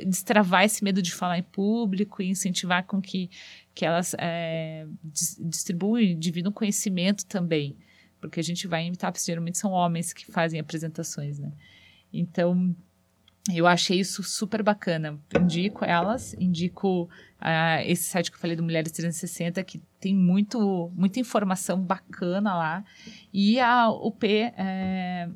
destravar 0.06 0.64
esse 0.64 0.82
medo 0.82 1.02
de 1.02 1.12
falar 1.12 1.38
em 1.38 1.42
público 1.42 2.22
e 2.22 2.28
incentivar 2.28 2.84
com 2.84 3.00
que, 3.00 3.30
que 3.74 3.84
elas 3.84 4.14
é, 4.18 4.86
distribuam 5.40 6.00
e 6.00 6.14
dividam 6.14 6.52
conhecimento 6.52 7.26
também, 7.26 7.76
porque 8.20 8.40
a 8.40 8.42
gente 8.42 8.66
vai 8.66 8.82
em 8.82 8.90
meetups, 8.90 9.24
geralmente 9.24 9.58
são 9.58 9.72
homens 9.72 10.12
que 10.12 10.24
fazem 10.26 10.58
apresentações, 10.58 11.38
né? 11.38 11.52
Então, 12.12 12.74
eu 13.52 13.66
achei 13.66 14.00
isso 14.00 14.22
super 14.22 14.62
bacana. 14.62 15.20
Indico 15.38 15.84
elas, 15.84 16.34
indico 16.34 17.04
uh, 17.40 17.82
esse 17.84 18.04
site 18.04 18.30
que 18.30 18.36
eu 18.36 18.40
falei 18.40 18.56
do 18.56 18.62
Mulheres 18.62 18.90
360, 18.92 19.62
que 19.64 19.82
tem 20.00 20.14
muito, 20.14 20.90
muita 20.94 21.20
informação 21.20 21.78
bacana 21.80 22.54
lá. 22.54 22.84
E 23.32 23.60
a 23.60 23.90
UP, 23.90 24.26
é, 24.26 25.28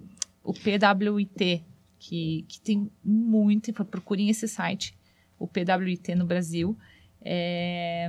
o 0.43 0.55
PWIT, 0.55 1.65
que, 1.99 2.47
que 2.49 2.61
tem 2.63 2.91
muito, 3.05 3.73
procurem 3.85 4.31
esse 4.31 4.49
site, 4.49 4.97
o 5.39 5.47
PWIT 5.47 6.15
no 6.15 6.25
Brasil. 6.25 6.79
É, 7.21 8.09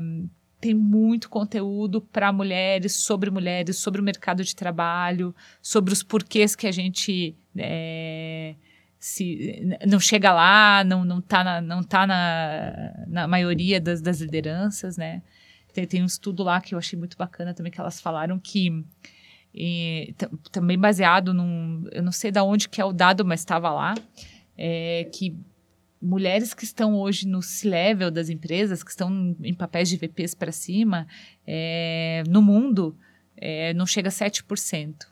tem 0.61 0.73
muito 0.73 1.29
conteúdo 1.29 1.99
para 2.01 2.31
mulheres, 2.31 2.93
sobre 2.93 3.29
mulheres, 3.29 3.77
sobre 3.77 3.99
o 3.99 4.03
mercado 4.03 4.45
de 4.45 4.55
trabalho, 4.55 5.35
sobre 5.61 5.91
os 5.91 6.03
porquês 6.03 6.55
que 6.55 6.67
a 6.67 6.71
gente 6.71 7.35
é, 7.57 8.55
se, 8.99 9.77
não 9.87 9.99
chega 9.99 10.33
lá, 10.33 10.83
não, 10.83 11.05
não 11.05 11.19
está 11.19 11.43
na, 11.43 11.61
não 11.61 11.81
tá 11.81 12.05
na, 12.05 12.93
na 13.07 13.27
maioria 13.27 13.79
das, 13.79 14.01
das 14.01 14.19
lideranças, 14.19 14.97
né? 14.97 15.21
Tem, 15.73 15.87
tem 15.87 16.03
um 16.03 16.05
estudo 16.05 16.43
lá 16.43 16.59
que 16.59 16.75
eu 16.75 16.79
achei 16.79 16.99
muito 16.99 17.17
bacana 17.17 17.53
também, 17.53 17.71
que 17.71 17.79
elas 17.79 18.01
falaram 18.01 18.37
que 18.37 18.83
e, 19.53 20.13
também 20.51 20.77
baseado 20.77 21.33
num, 21.33 21.87
eu 21.91 22.03
não 22.03 22.11
sei 22.11 22.29
de 22.29 22.39
onde 22.41 22.67
que 22.67 22.81
é 22.81 22.85
o 22.85 22.91
dado, 22.91 23.25
mas 23.25 23.39
estava 23.39 23.71
lá, 23.71 23.95
é, 24.57 25.09
que 25.13 25.35
mulheres 26.01 26.53
que 26.53 26.63
estão 26.65 26.95
hoje 26.95 27.25
no 27.27 27.41
C-level 27.41 28.11
das 28.11 28.29
empresas, 28.29 28.83
que 28.83 28.89
estão 28.91 29.35
em 29.41 29.53
papéis 29.53 29.89
de 29.89 29.97
VPs 29.97 30.35
para 30.35 30.51
cima, 30.51 31.07
é, 31.47 32.23
no 32.27 32.41
mundo, 32.41 32.97
é, 33.37 33.73
não 33.73 33.85
chega 33.85 34.09
a 34.09 34.11
7%. 34.11 35.07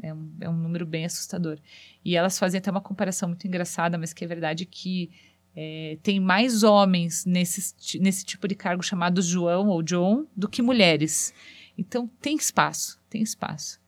É 0.00 0.12
um, 0.12 0.32
é 0.40 0.48
um 0.48 0.56
número 0.56 0.86
bem 0.86 1.04
assustador. 1.04 1.58
E 2.04 2.16
elas 2.16 2.38
fazem 2.38 2.58
até 2.58 2.70
uma 2.70 2.80
comparação 2.80 3.28
muito 3.28 3.46
engraçada, 3.46 3.98
mas 3.98 4.12
que 4.12 4.24
é 4.24 4.28
verdade 4.28 4.64
que 4.64 5.10
é, 5.54 5.98
tem 6.02 6.18
mais 6.18 6.62
homens 6.62 7.24
nesse, 7.26 7.74
nesse 8.00 8.24
tipo 8.24 8.48
de 8.48 8.54
cargo 8.54 8.82
chamado 8.82 9.20
João 9.20 9.68
ou 9.68 9.82
John 9.82 10.26
do 10.36 10.48
que 10.48 10.62
mulheres. 10.62 11.34
Então, 11.76 12.10
tem 12.20 12.36
espaço, 12.36 13.00
tem 13.08 13.22
espaço. 13.22 13.80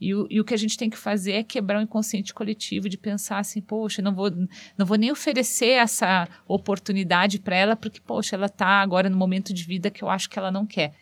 E 0.00 0.12
o, 0.16 0.26
e 0.28 0.40
o 0.40 0.44
que 0.44 0.52
a 0.52 0.56
gente 0.56 0.76
tem 0.76 0.90
que 0.90 0.98
fazer 0.98 1.30
é 1.30 1.44
quebrar 1.44 1.78
o 1.78 1.82
inconsciente 1.82 2.34
coletivo 2.34 2.88
de 2.88 2.98
pensar 2.98 3.38
assim, 3.38 3.60
poxa, 3.60 4.02
não 4.02 4.12
vou, 4.12 4.32
não 4.76 4.84
vou 4.84 4.96
nem 4.96 5.12
oferecer 5.12 5.74
essa 5.78 6.28
oportunidade 6.48 7.38
para 7.38 7.54
ela, 7.54 7.76
porque, 7.76 8.00
poxa, 8.00 8.34
ela 8.34 8.46
está 8.46 8.66
agora 8.66 9.08
no 9.08 9.16
momento 9.16 9.54
de 9.54 9.62
vida 9.62 9.92
que 9.92 10.02
eu 10.02 10.10
acho 10.10 10.28
que 10.28 10.36
ela 10.36 10.50
não 10.50 10.66
quer. 10.66 10.92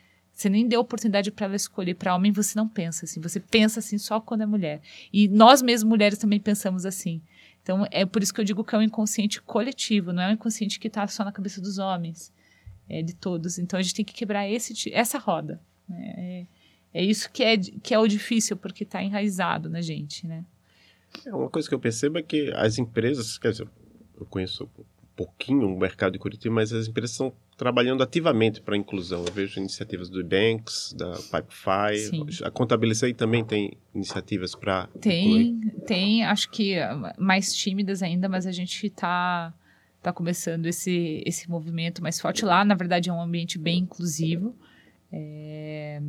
Você 0.40 0.48
nem 0.48 0.66
deu 0.66 0.80
oportunidade 0.80 1.30
para 1.30 1.44
ela 1.44 1.54
escolher. 1.54 1.94
Para 1.94 2.16
homem, 2.16 2.32
você 2.32 2.58
não 2.58 2.66
pensa 2.66 3.04
assim. 3.04 3.20
Você 3.20 3.38
pensa 3.38 3.78
assim 3.78 3.98
só 3.98 4.18
quando 4.18 4.40
é 4.40 4.46
mulher. 4.46 4.80
E 5.12 5.28
nós 5.28 5.60
mesmos, 5.60 5.86
mulheres, 5.86 6.18
também 6.18 6.40
pensamos 6.40 6.86
assim. 6.86 7.20
Então, 7.62 7.86
é 7.90 8.06
por 8.06 8.22
isso 8.22 8.32
que 8.32 8.40
eu 8.40 8.44
digo 8.44 8.64
que 8.64 8.74
é 8.74 8.78
um 8.78 8.82
inconsciente 8.82 9.42
coletivo, 9.42 10.14
não 10.14 10.22
é 10.22 10.30
um 10.30 10.32
inconsciente 10.32 10.80
que 10.80 10.88
está 10.88 11.06
só 11.06 11.26
na 11.26 11.30
cabeça 11.30 11.60
dos 11.60 11.76
homens, 11.76 12.32
é 12.88 13.02
de 13.02 13.14
todos. 13.14 13.58
Então, 13.58 13.78
a 13.78 13.82
gente 13.82 13.94
tem 13.94 14.02
que 14.02 14.14
quebrar 14.14 14.48
esse, 14.48 14.90
essa 14.94 15.18
roda. 15.18 15.60
Né? 15.86 16.46
É, 16.94 17.00
é 17.02 17.04
isso 17.04 17.30
que 17.30 17.42
é, 17.42 17.58
que 17.58 17.92
é 17.92 17.98
o 17.98 18.08
difícil, 18.08 18.56
porque 18.56 18.84
está 18.84 19.02
enraizado 19.02 19.68
na 19.68 19.82
gente, 19.82 20.26
né? 20.26 20.42
É 21.26 21.34
uma 21.34 21.50
coisa 21.50 21.68
que 21.68 21.74
eu 21.74 21.80
percebo 21.80 22.16
é 22.16 22.22
que 22.22 22.50
as 22.54 22.78
empresas, 22.78 23.36
quer 23.36 23.50
dizer, 23.50 23.68
eu 24.18 24.24
conheço 24.24 24.66
pouquinho 25.20 25.66
o 25.68 25.78
mercado 25.78 26.12
de 26.14 26.18
Curitiba, 26.18 26.54
mas 26.54 26.72
as 26.72 26.88
empresas 26.88 27.10
estão 27.10 27.30
trabalhando 27.54 28.02
ativamente 28.02 28.58
para 28.62 28.74
a 28.74 28.78
inclusão. 28.78 29.22
Eu 29.26 29.30
vejo 29.30 29.60
iniciativas 29.60 30.08
do 30.08 30.24
Banks, 30.24 30.94
da 30.96 31.12
Pipefy. 31.12 31.98
Sim. 32.08 32.26
A 32.42 32.50
Contabilizei 32.50 33.12
também 33.12 33.44
tem 33.44 33.72
iniciativas 33.94 34.54
para 34.54 34.86
Tem, 34.98 35.42
incluir. 35.42 35.80
tem. 35.86 36.24
Acho 36.24 36.50
que 36.50 36.76
mais 37.18 37.54
tímidas 37.54 38.02
ainda, 38.02 38.30
mas 38.30 38.46
a 38.46 38.52
gente 38.52 38.86
está 38.86 39.52
tá 40.00 40.10
começando 40.10 40.64
esse, 40.64 41.22
esse 41.26 41.50
movimento 41.50 42.02
mais 42.02 42.18
forte. 42.18 42.42
Lá, 42.42 42.64
na 42.64 42.74
verdade, 42.74 43.10
é 43.10 43.12
um 43.12 43.20
ambiente 43.20 43.58
bem 43.58 43.80
inclusivo. 43.80 44.56
É, 45.12 46.00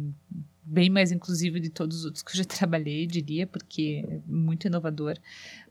bem 0.63 0.89
mais 0.89 1.11
inclusivo 1.11 1.59
de 1.59 1.69
todos 1.69 1.99
os 1.99 2.05
outros 2.05 2.23
que 2.23 2.31
eu 2.31 2.37
já 2.37 2.45
trabalhei, 2.45 3.05
diria, 3.07 3.47
porque 3.47 4.05
é 4.07 4.19
muito 4.25 4.67
inovador. 4.67 5.17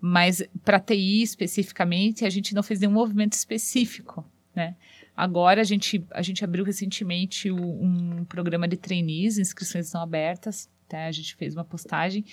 Mas 0.00 0.42
para 0.64 0.80
TI 0.80 1.22
especificamente, 1.22 2.24
a 2.24 2.30
gente 2.30 2.54
não 2.54 2.62
fez 2.62 2.80
nenhum 2.80 2.92
movimento 2.92 3.34
específico, 3.34 4.24
né? 4.54 4.76
Agora 5.16 5.60
a 5.60 5.64
gente, 5.64 6.04
a 6.12 6.22
gente 6.22 6.42
abriu 6.44 6.64
recentemente 6.64 7.50
um 7.50 8.24
programa 8.24 8.66
de 8.66 8.76
trainees, 8.76 9.38
inscrições 9.38 9.86
estão 9.86 10.00
abertas, 10.00 10.68
tá? 10.88 11.06
A 11.06 11.12
gente 11.12 11.36
fez 11.36 11.54
uma 11.54 11.64
postagem 11.64 12.24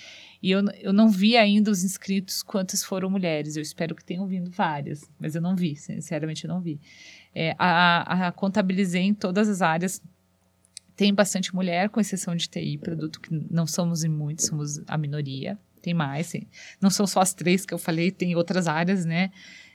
e 0.42 0.50
eu, 0.50 0.62
eu 0.80 0.92
não 0.92 1.08
vi 1.08 1.36
ainda 1.36 1.70
os 1.70 1.84
inscritos 1.84 2.42
quantas 2.42 2.82
foram 2.82 3.10
mulheres. 3.10 3.56
Eu 3.56 3.62
espero 3.62 3.94
que 3.94 4.04
tenham 4.04 4.26
vindo 4.26 4.50
várias, 4.50 5.08
mas 5.18 5.34
eu 5.34 5.42
não 5.42 5.54
vi, 5.54 5.76
sinceramente 5.76 6.44
eu 6.44 6.48
não 6.48 6.60
vi. 6.60 6.80
É, 7.34 7.54
a, 7.58 8.28
a 8.28 8.32
contabilizei 8.32 9.02
em 9.02 9.14
todas 9.14 9.48
as 9.48 9.60
áreas 9.60 10.02
tem 10.98 11.14
bastante 11.14 11.54
mulher, 11.54 11.90
com 11.90 12.00
exceção 12.00 12.34
de 12.34 12.48
TI, 12.48 12.76
produto 12.76 13.20
que 13.20 13.30
não 13.48 13.68
somos 13.68 14.02
em 14.02 14.08
muitos, 14.08 14.46
somos 14.46 14.82
a 14.88 14.98
minoria. 14.98 15.56
Tem 15.80 15.94
mais, 15.94 16.32
não 16.80 16.90
são 16.90 17.06
só 17.06 17.20
as 17.20 17.32
três 17.32 17.64
que 17.64 17.72
eu 17.72 17.78
falei, 17.78 18.10
tem 18.10 18.34
outras 18.34 18.66
áreas, 18.66 19.04
né? 19.04 19.30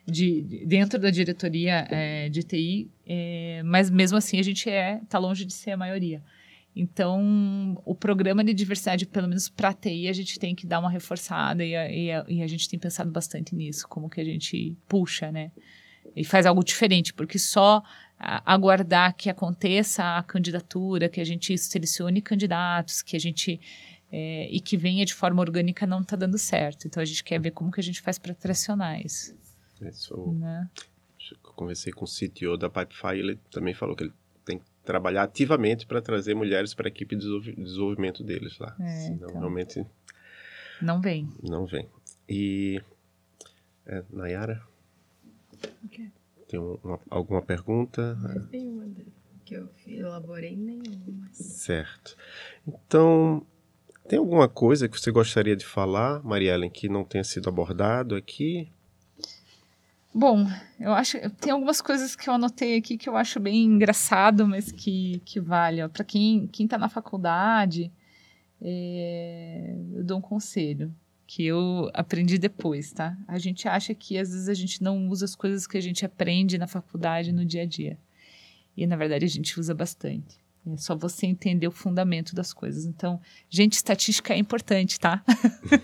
De, 0.05 0.41
de 0.41 0.65
dentro 0.65 0.99
da 0.99 1.09
diretoria 1.09 1.87
é, 1.89 2.27
de 2.27 2.43
TI, 2.43 2.91
é, 3.07 3.63
mas 3.63 3.89
mesmo 3.89 4.17
assim 4.17 4.37
a 4.37 4.43
gente 4.43 4.69
é 4.69 4.99
tá 5.07 5.17
longe 5.17 5.45
de 5.45 5.53
ser 5.53 5.71
a 5.71 5.77
maioria. 5.77 6.21
Então, 6.75 7.81
o 7.85 7.95
programa 7.95 8.43
de 8.43 8.53
diversidade, 8.53 9.05
pelo 9.05 9.29
menos 9.29 9.47
para 9.47 9.69
a 9.69 9.73
TI, 9.73 10.09
a 10.09 10.13
gente 10.13 10.37
tem 10.37 10.53
que 10.53 10.67
dar 10.67 10.81
uma 10.81 10.89
reforçada 10.89 11.63
e 11.63 11.73
a, 11.73 11.89
e, 11.89 12.11
a, 12.11 12.25
e 12.27 12.43
a, 12.43 12.47
gente 12.47 12.67
tem 12.67 12.77
pensado 12.77 13.09
bastante 13.09 13.55
nisso, 13.55 13.87
como 13.87 14.09
que 14.09 14.19
a 14.19 14.25
gente 14.25 14.75
puxa, 14.89 15.31
né? 15.31 15.53
E 16.17 16.25
faz 16.25 16.45
algo 16.45 16.65
diferente, 16.65 17.13
porque 17.13 17.39
só 17.39 17.81
aguardar 18.45 19.15
que 19.15 19.29
aconteça 19.29 20.17
a 20.17 20.23
candidatura, 20.23 21.09
que 21.09 21.21
a 21.21 21.23
gente 21.23 21.57
selecione 21.57 22.21
candidatos, 22.21 23.01
que 23.01 23.15
a 23.15 23.19
gente 23.19 23.59
é, 24.11 24.47
e 24.49 24.59
que 24.59 24.77
venha 24.77 25.05
de 25.05 25.13
forma 25.13 25.41
orgânica 25.41 25.87
não 25.87 26.01
está 26.01 26.15
dando 26.15 26.37
certo. 26.37 26.87
Então 26.87 27.01
a 27.01 27.05
gente 27.05 27.23
quer 27.23 27.39
ver 27.39 27.51
como 27.51 27.71
que 27.71 27.79
a 27.79 27.83
gente 27.83 28.01
faz 28.01 28.19
para 28.19 28.33
tracionar 28.33 29.03
isso. 29.03 29.35
Isso. 29.81 30.15
Né? 30.33 30.69
Eu 31.31 31.51
conversei 31.53 31.91
com 31.91 32.05
o 32.05 32.07
CTO 32.07 32.57
da 32.57 32.69
Pipefy, 32.69 33.17
ele 33.17 33.39
também 33.49 33.73
falou 33.73 33.95
que 33.95 34.03
ele 34.03 34.13
tem 34.45 34.59
que 34.59 34.65
trabalhar 34.83 35.23
ativamente 35.23 35.85
para 35.85 36.01
trazer 36.01 36.35
mulheres 36.35 36.73
para 36.73 36.87
a 36.87 36.89
equipe 36.89 37.15
de 37.15 37.25
desenvolvimento 37.57 38.23
deles 38.23 38.57
lá. 38.59 38.75
É, 38.79 38.87
Senão 38.87 39.15
então, 39.15 39.39
realmente 39.39 39.85
não 40.81 40.99
vem. 40.99 41.29
Não 41.41 41.65
vem. 41.65 41.89
E 42.27 42.81
é, 43.85 44.03
Nayara? 44.11 44.61
Okay. 45.85 46.11
Tem 46.53 46.59
uma, 46.59 46.99
alguma 47.09 47.41
pergunta? 47.41 48.15
Nenhuma 48.51 48.85
que 49.43 49.55
eu 49.55 49.67
elaborei, 49.87 50.55
nenhuma. 50.55 51.27
Certo. 51.31 52.15
Então, 52.67 53.43
tem 54.07 54.19
alguma 54.19 54.47
coisa 54.47 54.87
que 54.87 54.99
você 54.99 55.09
gostaria 55.09 55.55
de 55.55 55.65
falar, 55.65 56.23
Mariellen, 56.23 56.69
que 56.69 56.87
não 56.87 57.03
tenha 57.03 57.23
sido 57.23 57.49
abordado 57.49 58.13
aqui? 58.13 58.71
Bom, 60.13 60.47
eu 60.79 60.93
acho 60.93 61.17
tem 61.39 61.51
algumas 61.51 61.81
coisas 61.81 62.15
que 62.15 62.29
eu 62.29 62.35
anotei 62.35 62.77
aqui 62.77 62.99
que 62.99 63.09
eu 63.09 63.17
acho 63.17 63.39
bem 63.39 63.63
engraçado, 63.63 64.47
mas 64.47 64.71
que, 64.71 65.23
que 65.25 65.39
vale. 65.39 65.89
Para 65.89 66.03
quem 66.05 66.45
quem 66.45 66.65
está 66.65 66.77
na 66.77 66.87
faculdade, 66.87 67.91
é, 68.61 69.75
eu 69.91 70.03
dou 70.03 70.19
um 70.19 70.21
conselho 70.21 70.93
que 71.25 71.45
eu 71.45 71.89
aprendi 71.93 72.37
depois, 72.37 72.91
tá? 72.91 73.17
A 73.27 73.37
gente 73.37 73.67
acha 73.67 73.93
que 73.93 74.17
às 74.17 74.29
vezes 74.31 74.49
a 74.49 74.53
gente 74.53 74.81
não 74.83 75.07
usa 75.07 75.25
as 75.25 75.35
coisas 75.35 75.65
que 75.65 75.77
a 75.77 75.81
gente 75.81 76.05
aprende 76.05 76.57
na 76.57 76.67
faculdade 76.67 77.31
no 77.31 77.45
dia 77.45 77.63
a 77.63 77.65
dia. 77.65 77.97
E 78.75 78.85
na 78.85 78.95
verdade 78.95 79.25
a 79.25 79.29
gente 79.29 79.59
usa 79.59 79.73
bastante. 79.73 80.43
É 80.65 80.77
só 80.77 80.95
você 80.95 81.25
entender 81.25 81.67
o 81.67 81.71
fundamento 81.71 82.33
das 82.33 82.53
coisas. 82.53 82.85
Então, 82.85 83.19
gente, 83.49 83.73
estatística 83.73 84.33
é 84.33 84.37
importante, 84.37 84.97
tá? 84.99 85.23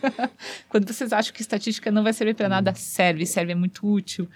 Quando 0.69 0.87
vocês 0.87 1.11
acham 1.11 1.33
que 1.33 1.41
estatística 1.41 1.91
não 1.91 2.03
vai 2.03 2.13
servir 2.13 2.33
para 2.33 2.47
nada, 2.47 2.73
serve, 2.73 3.25
serve, 3.25 3.51
é 3.51 3.55
muito 3.55 3.85
útil. 3.85 4.29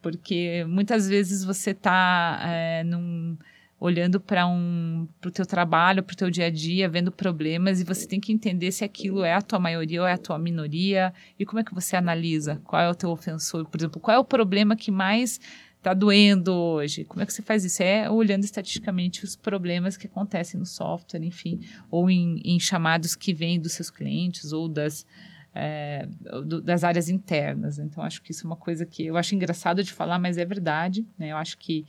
Porque 0.00 0.64
muitas 0.66 1.06
vezes 1.06 1.44
você 1.44 1.72
está 1.72 2.40
é, 2.42 2.82
num 2.84 3.36
olhando 3.80 4.20
para 4.20 4.46
um 4.46 5.08
o 5.24 5.30
teu 5.30 5.46
trabalho, 5.46 6.02
para 6.02 6.12
o 6.12 6.16
teu 6.16 6.30
dia 6.30 6.46
a 6.46 6.50
dia, 6.50 6.86
vendo 6.86 7.10
problemas 7.10 7.80
e 7.80 7.84
você 7.84 8.06
tem 8.06 8.20
que 8.20 8.30
entender 8.30 8.70
se 8.70 8.84
aquilo 8.84 9.24
é 9.24 9.32
a 9.32 9.40
tua 9.40 9.58
maioria 9.58 10.02
ou 10.02 10.06
é 10.06 10.12
a 10.12 10.18
tua 10.18 10.38
minoria 10.38 11.14
e 11.38 11.46
como 11.46 11.60
é 11.60 11.64
que 11.64 11.74
você 11.74 11.96
analisa 11.96 12.60
qual 12.62 12.82
é 12.82 12.90
o 12.90 12.94
teu 12.94 13.08
ofensor, 13.08 13.66
por 13.66 13.80
exemplo, 13.80 13.98
qual 13.98 14.14
é 14.14 14.20
o 14.20 14.24
problema 14.24 14.76
que 14.76 14.90
mais 14.90 15.40
está 15.78 15.94
doendo 15.94 16.52
hoje? 16.52 17.04
Como 17.04 17.22
é 17.22 17.26
que 17.26 17.32
você 17.32 17.40
faz 17.40 17.64
isso? 17.64 17.82
É 17.82 18.10
olhando 18.10 18.44
estatisticamente 18.44 19.24
os 19.24 19.34
problemas 19.34 19.96
que 19.96 20.06
acontecem 20.06 20.60
no 20.60 20.66
software, 20.66 21.24
enfim, 21.24 21.60
ou 21.90 22.10
em, 22.10 22.38
em 22.44 22.60
chamados 22.60 23.16
que 23.16 23.32
vêm 23.32 23.58
dos 23.58 23.72
seus 23.72 23.90
clientes 23.90 24.52
ou 24.52 24.68
das 24.68 25.06
é, 25.54 26.06
do, 26.46 26.60
das 26.60 26.84
áreas 26.84 27.08
internas. 27.08 27.78
Então, 27.78 28.04
acho 28.04 28.22
que 28.22 28.30
isso 28.30 28.46
é 28.46 28.48
uma 28.48 28.56
coisa 28.56 28.86
que 28.86 29.06
eu 29.06 29.16
acho 29.16 29.34
engraçado 29.34 29.82
de 29.82 29.92
falar, 29.92 30.18
mas 30.18 30.38
é 30.38 30.44
verdade. 30.44 31.04
Né? 31.18 31.32
Eu 31.32 31.36
acho 31.36 31.58
que 31.58 31.84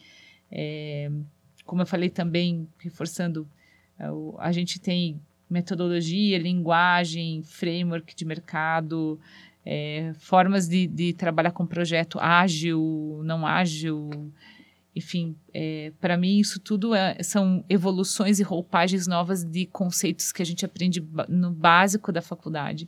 é, 0.51 1.11
como 1.65 1.81
eu 1.81 1.85
falei 1.85 2.09
também, 2.09 2.67
reforçando, 2.79 3.47
é, 3.99 4.05
a 4.39 4.51
gente 4.51 4.79
tem 4.79 5.19
metodologia, 5.49 6.37
linguagem, 6.37 7.43
framework 7.43 8.15
de 8.15 8.25
mercado, 8.25 9.19
é, 9.65 10.13
formas 10.17 10.67
de, 10.67 10.87
de, 10.87 11.13
trabalhar 11.13 11.51
com 11.51 11.65
projeto 11.65 12.17
ágil, 12.19 13.21
não 13.23 13.45
ágil, 13.45 14.09
enfim, 14.95 15.35
é, 15.53 15.91
para 15.99 16.17
mim 16.17 16.39
isso 16.39 16.59
tudo 16.59 16.95
é, 16.95 17.21
são 17.21 17.63
evoluções 17.69 18.39
e 18.39 18.43
roupagens 18.43 19.07
novas 19.07 19.43
de 19.43 19.65
conceitos 19.67 20.31
que 20.31 20.41
a 20.41 20.45
gente 20.45 20.65
aprende 20.65 21.05
no 21.27 21.51
básico 21.51 22.11
da 22.11 22.21
faculdade, 22.21 22.87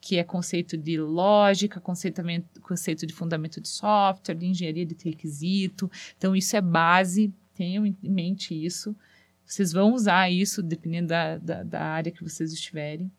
que 0.00 0.16
é 0.18 0.24
conceito 0.24 0.76
de 0.76 0.98
lógica, 1.00 1.80
conceito, 1.80 2.22
conceito 2.62 3.06
de 3.06 3.12
fundamento 3.12 3.60
de 3.60 3.68
software, 3.68 4.34
de 4.34 4.46
engenharia 4.46 4.86
de 4.86 4.96
requisito. 5.04 5.90
Então 6.16 6.36
isso 6.36 6.56
é 6.56 6.60
base 6.60 7.32
tenham 7.58 7.84
em 7.84 7.96
mente 8.02 8.54
isso. 8.54 8.96
Vocês 9.44 9.72
vão 9.72 9.92
usar 9.92 10.30
isso 10.30 10.62
dependendo 10.62 11.08
da, 11.08 11.38
da, 11.38 11.62
da 11.64 11.82
área 11.82 12.12
que 12.12 12.22
vocês 12.22 12.52
estiverem. 12.52 13.10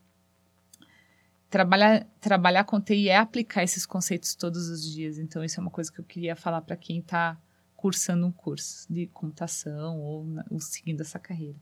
Trabalhar, 1.49 2.07
trabalhar 2.21 2.63
com 2.63 2.79
TI 2.79 3.09
é 3.09 3.17
aplicar 3.17 3.63
esses 3.63 3.85
conceitos 3.85 4.35
todos 4.35 4.69
os 4.69 4.83
dias. 4.89 5.17
Então, 5.17 5.43
isso 5.43 5.59
é 5.59 5.61
uma 5.61 5.71
coisa 5.71 5.91
que 5.91 5.99
eu 5.99 6.05
queria 6.05 6.35
falar 6.35 6.61
para 6.61 6.77
quem 6.77 6.99
está 6.99 7.37
cursando 7.75 8.25
um 8.27 8.31
curso 8.31 8.91
de 8.91 9.07
computação 9.07 9.99
ou, 9.99 10.25
na, 10.25 10.45
ou 10.49 10.59
seguindo 10.59 11.01
essa 11.01 11.17
carreira. 11.19 11.57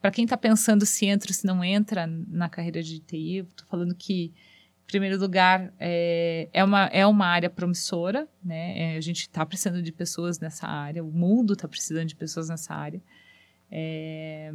Para 0.00 0.10
quem 0.10 0.24
está 0.24 0.36
pensando 0.36 0.86
se 0.86 1.06
entra 1.06 1.30
ou 1.30 1.34
se 1.34 1.46
não 1.46 1.64
entra 1.64 2.06
na 2.06 2.48
carreira 2.48 2.82
de 2.82 3.00
TI, 3.00 3.38
estou 3.38 3.66
falando 3.66 3.94
que 3.94 4.32
primeiro 4.90 5.18
lugar, 5.18 5.72
é, 5.78 6.48
é, 6.52 6.64
uma, 6.64 6.86
é 6.86 7.06
uma 7.06 7.26
área 7.26 7.48
promissora, 7.48 8.28
né? 8.42 8.94
É, 8.94 8.96
a 8.96 9.00
gente 9.00 9.20
está 9.20 9.46
precisando 9.46 9.80
de 9.80 9.92
pessoas 9.92 10.40
nessa 10.40 10.66
área, 10.66 11.04
o 11.04 11.12
mundo 11.12 11.52
está 11.52 11.68
precisando 11.68 12.06
de 12.06 12.16
pessoas 12.16 12.48
nessa 12.48 12.74
área. 12.74 13.00
É, 13.70 14.50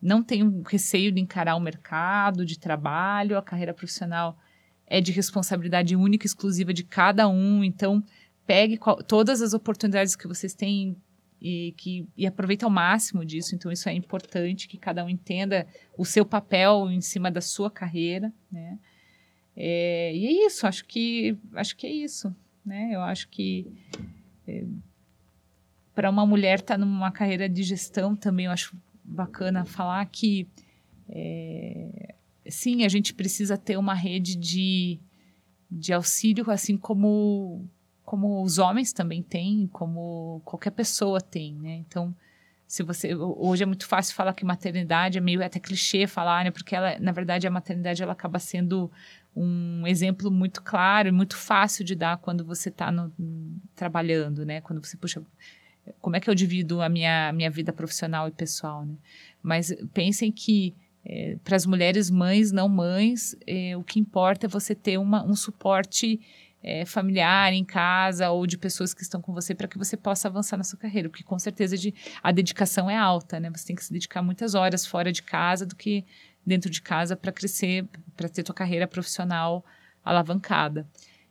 não 0.00 0.22
tenho 0.22 0.62
receio 0.62 1.12
de 1.12 1.20
encarar 1.20 1.54
o 1.54 1.60
mercado 1.60 2.46
de 2.46 2.58
trabalho, 2.58 3.36
a 3.36 3.42
carreira 3.42 3.74
profissional 3.74 4.38
é 4.86 5.00
de 5.00 5.12
responsabilidade 5.12 5.94
única, 5.94 6.26
exclusiva 6.26 6.72
de 6.72 6.82
cada 6.82 7.28
um, 7.28 7.62
então 7.62 8.02
pegue 8.46 8.78
qual, 8.78 9.02
todas 9.02 9.42
as 9.42 9.52
oportunidades 9.52 10.16
que 10.16 10.26
vocês 10.26 10.54
têm 10.54 10.96
e, 11.40 11.74
que, 11.76 12.08
e 12.16 12.26
aproveite 12.26 12.64
ao 12.64 12.70
máximo 12.70 13.22
disso, 13.24 13.54
então 13.54 13.70
isso 13.70 13.86
é 13.88 13.92
importante, 13.92 14.66
que 14.66 14.78
cada 14.78 15.04
um 15.04 15.10
entenda 15.10 15.66
o 15.98 16.04
seu 16.04 16.24
papel 16.24 16.90
em 16.90 17.02
cima 17.02 17.30
da 17.30 17.42
sua 17.42 17.70
carreira, 17.70 18.32
né? 18.50 18.78
É, 19.56 20.14
e 20.14 20.26
é 20.26 20.46
isso, 20.46 20.66
acho 20.66 20.84
que 20.84 21.36
acho 21.54 21.76
que 21.76 21.86
é 21.86 21.92
isso, 21.92 22.34
né? 22.64 22.90
Eu 22.92 23.00
acho 23.00 23.28
que 23.28 23.70
é, 24.46 24.64
para 25.94 26.10
uma 26.10 26.26
mulher 26.26 26.58
estar 26.58 26.74
tá 26.74 26.78
numa 26.78 27.10
carreira 27.12 27.48
de 27.48 27.62
gestão 27.62 28.16
também 28.16 28.46
eu 28.46 28.52
acho 28.52 28.76
bacana 29.04 29.64
falar 29.64 30.04
que 30.06 30.48
é, 31.08 32.14
sim, 32.48 32.84
a 32.84 32.88
gente 32.88 33.14
precisa 33.14 33.56
ter 33.56 33.76
uma 33.76 33.94
rede 33.94 34.36
de, 34.36 34.98
de 35.70 35.92
auxílio, 35.92 36.50
assim 36.50 36.76
como, 36.76 37.68
como 38.04 38.42
os 38.42 38.58
homens 38.58 38.92
também 38.92 39.22
têm, 39.22 39.66
como 39.68 40.40
qualquer 40.44 40.70
pessoa 40.70 41.20
tem, 41.20 41.54
né? 41.54 41.76
Então, 41.76 42.14
se 42.66 42.82
você 42.82 43.14
hoje 43.14 43.62
é 43.62 43.66
muito 43.66 43.86
fácil 43.86 44.14
falar 44.14 44.32
que 44.32 44.44
maternidade 44.44 45.18
é 45.18 45.20
meio 45.20 45.44
até 45.44 45.60
clichê 45.60 46.06
falar, 46.06 46.44
né? 46.44 46.50
Porque 46.50 46.74
ela, 46.74 46.98
na 46.98 47.12
verdade, 47.12 47.46
a 47.46 47.50
maternidade 47.50 48.02
ela 48.02 48.12
acaba 48.12 48.38
sendo 48.38 48.90
um 49.36 49.86
exemplo 49.86 50.30
muito 50.30 50.62
claro 50.62 51.08
e 51.08 51.12
muito 51.12 51.36
fácil 51.36 51.84
de 51.84 51.94
dar 51.94 52.18
quando 52.18 52.44
você 52.44 52.68
está 52.68 52.92
trabalhando, 53.74 54.44
né? 54.44 54.60
Quando 54.60 54.84
você 54.84 54.96
puxa, 54.96 55.22
como 56.00 56.16
é 56.16 56.20
que 56.20 56.30
eu 56.30 56.34
divido 56.34 56.80
a 56.80 56.88
minha 56.88 57.32
minha 57.32 57.50
vida 57.50 57.72
profissional 57.72 58.28
e 58.28 58.30
pessoal, 58.30 58.84
né? 58.84 58.94
Mas 59.42 59.74
pensem 59.92 60.30
que 60.30 60.74
é, 61.04 61.36
para 61.44 61.56
as 61.56 61.66
mulheres 61.66 62.10
mães, 62.10 62.50
não 62.50 62.68
mães, 62.68 63.36
é, 63.46 63.76
o 63.76 63.82
que 63.82 64.00
importa 64.00 64.46
é 64.46 64.48
você 64.48 64.74
ter 64.74 64.98
uma, 64.98 65.22
um 65.22 65.36
suporte 65.36 66.18
é, 66.62 66.86
familiar 66.86 67.52
em 67.52 67.62
casa 67.62 68.30
ou 68.30 68.46
de 68.46 68.56
pessoas 68.56 68.94
que 68.94 69.02
estão 69.02 69.20
com 69.20 69.34
você 69.34 69.54
para 69.54 69.68
que 69.68 69.76
você 69.76 69.98
possa 69.98 70.28
avançar 70.28 70.56
na 70.56 70.64
sua 70.64 70.78
carreira, 70.78 71.10
porque 71.10 71.22
com 71.22 71.38
certeza 71.38 71.76
de, 71.76 71.92
a 72.22 72.32
dedicação 72.32 72.88
é 72.88 72.96
alta, 72.96 73.38
né? 73.38 73.50
Você 73.50 73.66
tem 73.66 73.76
que 73.76 73.84
se 73.84 73.92
dedicar 73.92 74.22
muitas 74.22 74.54
horas 74.54 74.86
fora 74.86 75.12
de 75.12 75.22
casa 75.22 75.66
do 75.66 75.76
que 75.76 76.06
dentro 76.46 76.70
de 76.70 76.82
casa 76.82 77.16
para 77.16 77.32
crescer, 77.32 77.86
para 78.16 78.28
ter 78.28 78.42
tua 78.42 78.54
carreira 78.54 78.86
profissional 78.86 79.64
alavancada. 80.04 80.86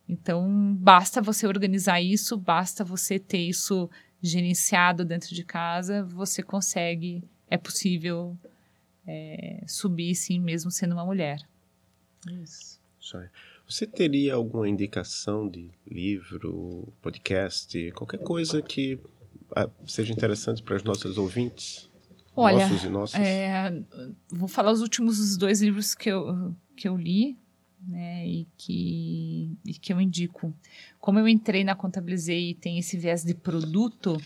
Então, 0.08 0.76
basta 0.76 1.22
você 1.22 1.48
organizar 1.48 2.02
isso, 2.02 2.38
basta 2.38 2.84
você 2.84 3.18
ter 3.20 3.40
isso 3.40 3.90
gerenciado 4.22 5.06
dentro 5.06 5.34
de 5.34 5.44
casa, 5.44 6.04
você 6.04 6.42
consegue, 6.42 7.24
é 7.50 7.58
possível 7.58 8.38
é, 9.06 9.64
subir, 9.68 10.16
sim, 10.16 10.40
mesmo 10.40 10.72
sendo 10.72 10.94
uma 10.94 11.06
mulher. 11.06 11.40
Isso. 12.42 12.82
Você 13.68 13.86
teria 13.86 14.36
alguma 14.36 14.68
indicação 14.68 15.48
de 15.50 15.70
livro, 15.86 16.88
podcast, 17.02 17.92
qualquer 17.92 18.20
coisa 18.20 18.62
que 18.62 19.00
ah, 19.56 19.70
seja 19.86 20.14
interessante 20.14 20.62
para 20.62 20.76
os 20.76 20.84
nossos 20.84 21.18
ouvintes? 21.18 21.90
Olha, 22.36 22.68
nossos 22.68 22.84
e 22.84 22.90
nossas? 22.90 23.20
É, 23.20 23.82
vou 24.30 24.48
falar 24.48 24.72
os 24.72 24.82
últimos 24.82 25.38
dois 25.38 25.62
livros 25.62 25.94
que 25.94 26.10
eu, 26.10 26.56
que 26.76 26.88
eu 26.88 26.98
li 26.98 27.38
né, 27.88 28.28
e, 28.28 28.48
que, 28.58 29.58
e 29.66 29.74
que 29.74 29.94
eu 29.94 30.00
indico. 30.00 30.54
Como 31.00 31.20
eu 31.20 31.28
entrei 31.28 31.64
na 31.64 31.76
Contabilizei 31.76 32.52
e 32.52 32.56
tem 32.56 32.80
esse 32.80 32.98
viés 32.98 33.24
de 33.24 33.34
produto, 33.34 34.18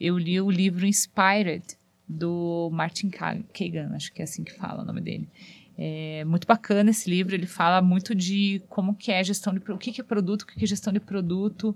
eu 0.00 0.18
li 0.18 0.40
o 0.40 0.50
livro 0.50 0.86
Inspired, 0.86 1.76
do 2.08 2.68
Martin 2.72 3.08
Kagan, 3.08 3.94
acho 3.94 4.12
que 4.12 4.20
é 4.20 4.24
assim 4.24 4.44
que 4.44 4.52
fala 4.52 4.82
o 4.82 4.84
nome 4.84 5.00
dele. 5.00 5.28
É 5.76 6.24
muito 6.24 6.46
bacana 6.46 6.90
esse 6.90 7.08
livro, 7.08 7.34
ele 7.34 7.46
fala 7.46 7.80
muito 7.80 8.14
de 8.14 8.62
como 8.68 8.94
que 8.94 9.10
é 9.10 9.24
gestão 9.24 9.54
de 9.54 9.60
o 9.70 9.78
que, 9.78 9.92
que 9.92 10.00
é 10.00 10.04
produto, 10.04 10.42
o 10.42 10.46
que, 10.46 10.54
que 10.54 10.64
é 10.64 10.66
gestão 10.66 10.92
de 10.92 11.00
produto, 11.00 11.74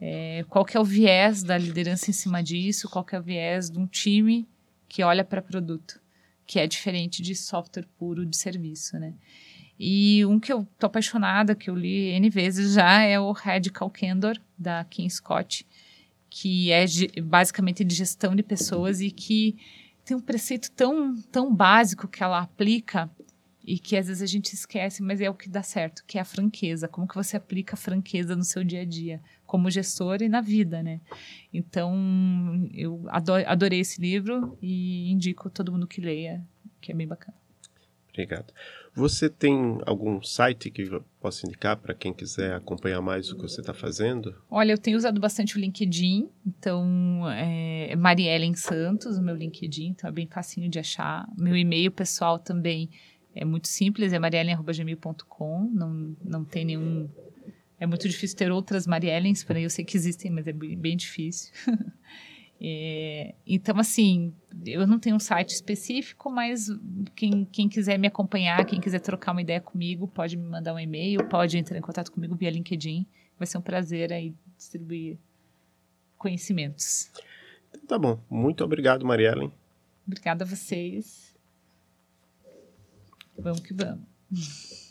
é, 0.00 0.44
qual 0.48 0.64
que 0.64 0.76
é 0.76 0.80
o 0.80 0.84
viés 0.84 1.42
da 1.42 1.56
liderança 1.56 2.10
em 2.10 2.12
cima 2.12 2.42
disso, 2.42 2.88
qual 2.88 3.04
que 3.04 3.14
é 3.14 3.20
o 3.20 3.22
viés 3.22 3.70
de 3.70 3.78
um 3.78 3.86
time 3.86 4.46
que 4.88 5.02
olha 5.02 5.24
para 5.24 5.42
produto, 5.42 6.00
que 6.46 6.58
é 6.58 6.66
diferente 6.66 7.22
de 7.22 7.34
software 7.34 7.86
puro 7.98 8.24
de 8.24 8.36
serviço, 8.36 8.98
né? 8.98 9.14
E 9.78 10.24
um 10.24 10.40
que 10.40 10.52
eu 10.52 10.66
tô 10.78 10.86
apaixonada, 10.86 11.54
que 11.54 11.68
eu 11.68 11.74
li 11.74 12.08
N 12.12 12.30
vezes 12.30 12.74
já, 12.74 13.02
é 13.02 13.20
o 13.20 13.32
Radical 13.32 13.90
Candor, 13.90 14.38
da 14.58 14.84
Kim 14.84 15.08
Scott, 15.08 15.66
que 16.30 16.72
é 16.72 16.84
basicamente 17.22 17.84
de 17.84 17.94
gestão 17.94 18.34
de 18.34 18.42
pessoas 18.42 19.00
e 19.00 19.10
que 19.10 19.56
tem 20.04 20.16
um 20.16 20.20
preceito 20.20 20.70
tão, 20.70 21.16
tão 21.30 21.54
básico 21.54 22.08
que 22.08 22.22
ela 22.22 22.40
aplica 22.40 23.10
e 23.66 23.78
que 23.78 23.96
às 23.96 24.06
vezes 24.06 24.22
a 24.22 24.26
gente 24.26 24.54
esquece, 24.54 25.02
mas 25.02 25.20
é 25.20 25.28
o 25.28 25.34
que 25.34 25.48
dá 25.48 25.62
certo, 25.62 26.04
que 26.06 26.16
é 26.16 26.20
a 26.20 26.24
franqueza. 26.24 26.86
Como 26.86 27.08
que 27.08 27.16
você 27.16 27.36
aplica 27.36 27.74
a 27.74 27.76
franqueza 27.76 28.36
no 28.36 28.44
seu 28.44 28.62
dia 28.62 28.82
a 28.82 28.84
dia, 28.84 29.20
como 29.46 29.70
gestor 29.70 30.22
e 30.22 30.28
na 30.28 30.40
vida, 30.40 30.82
né? 30.82 31.00
Então, 31.52 32.68
eu 32.74 33.04
adorei 33.08 33.80
esse 33.80 34.00
livro 34.00 34.58
e 34.60 35.10
indico 35.10 35.48
todo 35.48 35.72
mundo 35.72 35.86
que 35.86 36.00
leia, 36.00 36.44
que 36.80 36.92
é 36.92 36.94
bem 36.94 37.06
bacana. 37.06 37.36
Obrigado. 38.10 38.52
Você 38.94 39.28
tem 39.28 39.78
algum 39.84 40.22
site 40.22 40.70
que 40.70 40.82
eu 40.82 41.04
possa 41.20 41.46
indicar 41.46 41.76
para 41.76 41.92
quem 41.92 42.14
quiser 42.14 42.54
acompanhar 42.54 43.02
mais 43.02 43.30
o 43.30 43.36
que 43.36 43.42
você 43.42 43.60
está 43.60 43.74
fazendo? 43.74 44.34
Olha, 44.50 44.72
eu 44.72 44.78
tenho 44.78 44.96
usado 44.96 45.20
bastante 45.20 45.54
o 45.54 45.60
LinkedIn, 45.60 46.26
então 46.46 47.28
é 47.30 47.94
Mariellen 47.94 48.54
Santos, 48.54 49.18
o 49.18 49.22
meu 49.22 49.36
LinkedIn, 49.36 49.88
então 49.88 50.08
é 50.08 50.12
bem 50.12 50.26
facinho 50.26 50.70
de 50.70 50.78
achar. 50.78 51.28
Meu 51.36 51.54
e-mail 51.54 51.90
pessoal 51.90 52.38
também 52.38 52.88
é 53.34 53.44
muito 53.44 53.68
simples, 53.68 54.14
é 54.14 54.18
mariellen.gmail.com, 54.18 55.70
não, 55.74 56.16
não 56.24 56.42
tem 56.42 56.64
nenhum... 56.64 57.06
É 57.78 57.86
muito 57.86 58.08
difícil 58.08 58.36
ter 58.36 58.50
outras 58.50 58.86
Mariellens, 58.86 59.44
porém 59.44 59.64
eu 59.64 59.70
sei 59.70 59.84
que 59.84 59.96
existem, 59.96 60.30
mas 60.30 60.46
é 60.46 60.52
bem, 60.52 60.96
difícil. 60.96 61.52
É, 62.58 63.34
então, 63.46 63.78
assim, 63.78 64.32
eu 64.64 64.86
não 64.86 64.98
tenho 64.98 65.14
um 65.14 65.20
site 65.20 65.50
específico, 65.50 66.30
mas 66.30 66.68
quem, 67.14 67.44
quem 67.44 67.68
quiser 67.68 67.98
me 67.98 68.06
acompanhar, 68.06 68.64
quem 68.64 68.80
quiser 68.80 69.00
trocar 69.00 69.32
uma 69.32 69.42
ideia 69.42 69.60
comigo, 69.60 70.08
pode 70.08 70.38
me 70.38 70.48
mandar 70.48 70.72
um 70.72 70.80
e-mail, 70.80 71.22
pode 71.28 71.58
entrar 71.58 71.76
em 71.76 71.82
contato 71.82 72.10
comigo 72.10 72.34
via 72.34 72.48
LinkedIn. 72.48 73.06
Vai 73.38 73.46
ser 73.46 73.58
um 73.58 73.60
prazer 73.60 74.10
aí 74.10 74.34
distribuir 74.56 75.18
conhecimentos. 76.16 77.10
Tá 77.86 77.98
bom. 77.98 78.18
Muito 78.30 78.64
obrigado, 78.64 79.04
Mariellen. 79.04 79.52
Obrigada 80.06 80.44
a 80.44 80.46
vocês. 80.46 81.36
Vamos 83.38 83.60
que 83.60 83.74
vamos. 83.74 84.06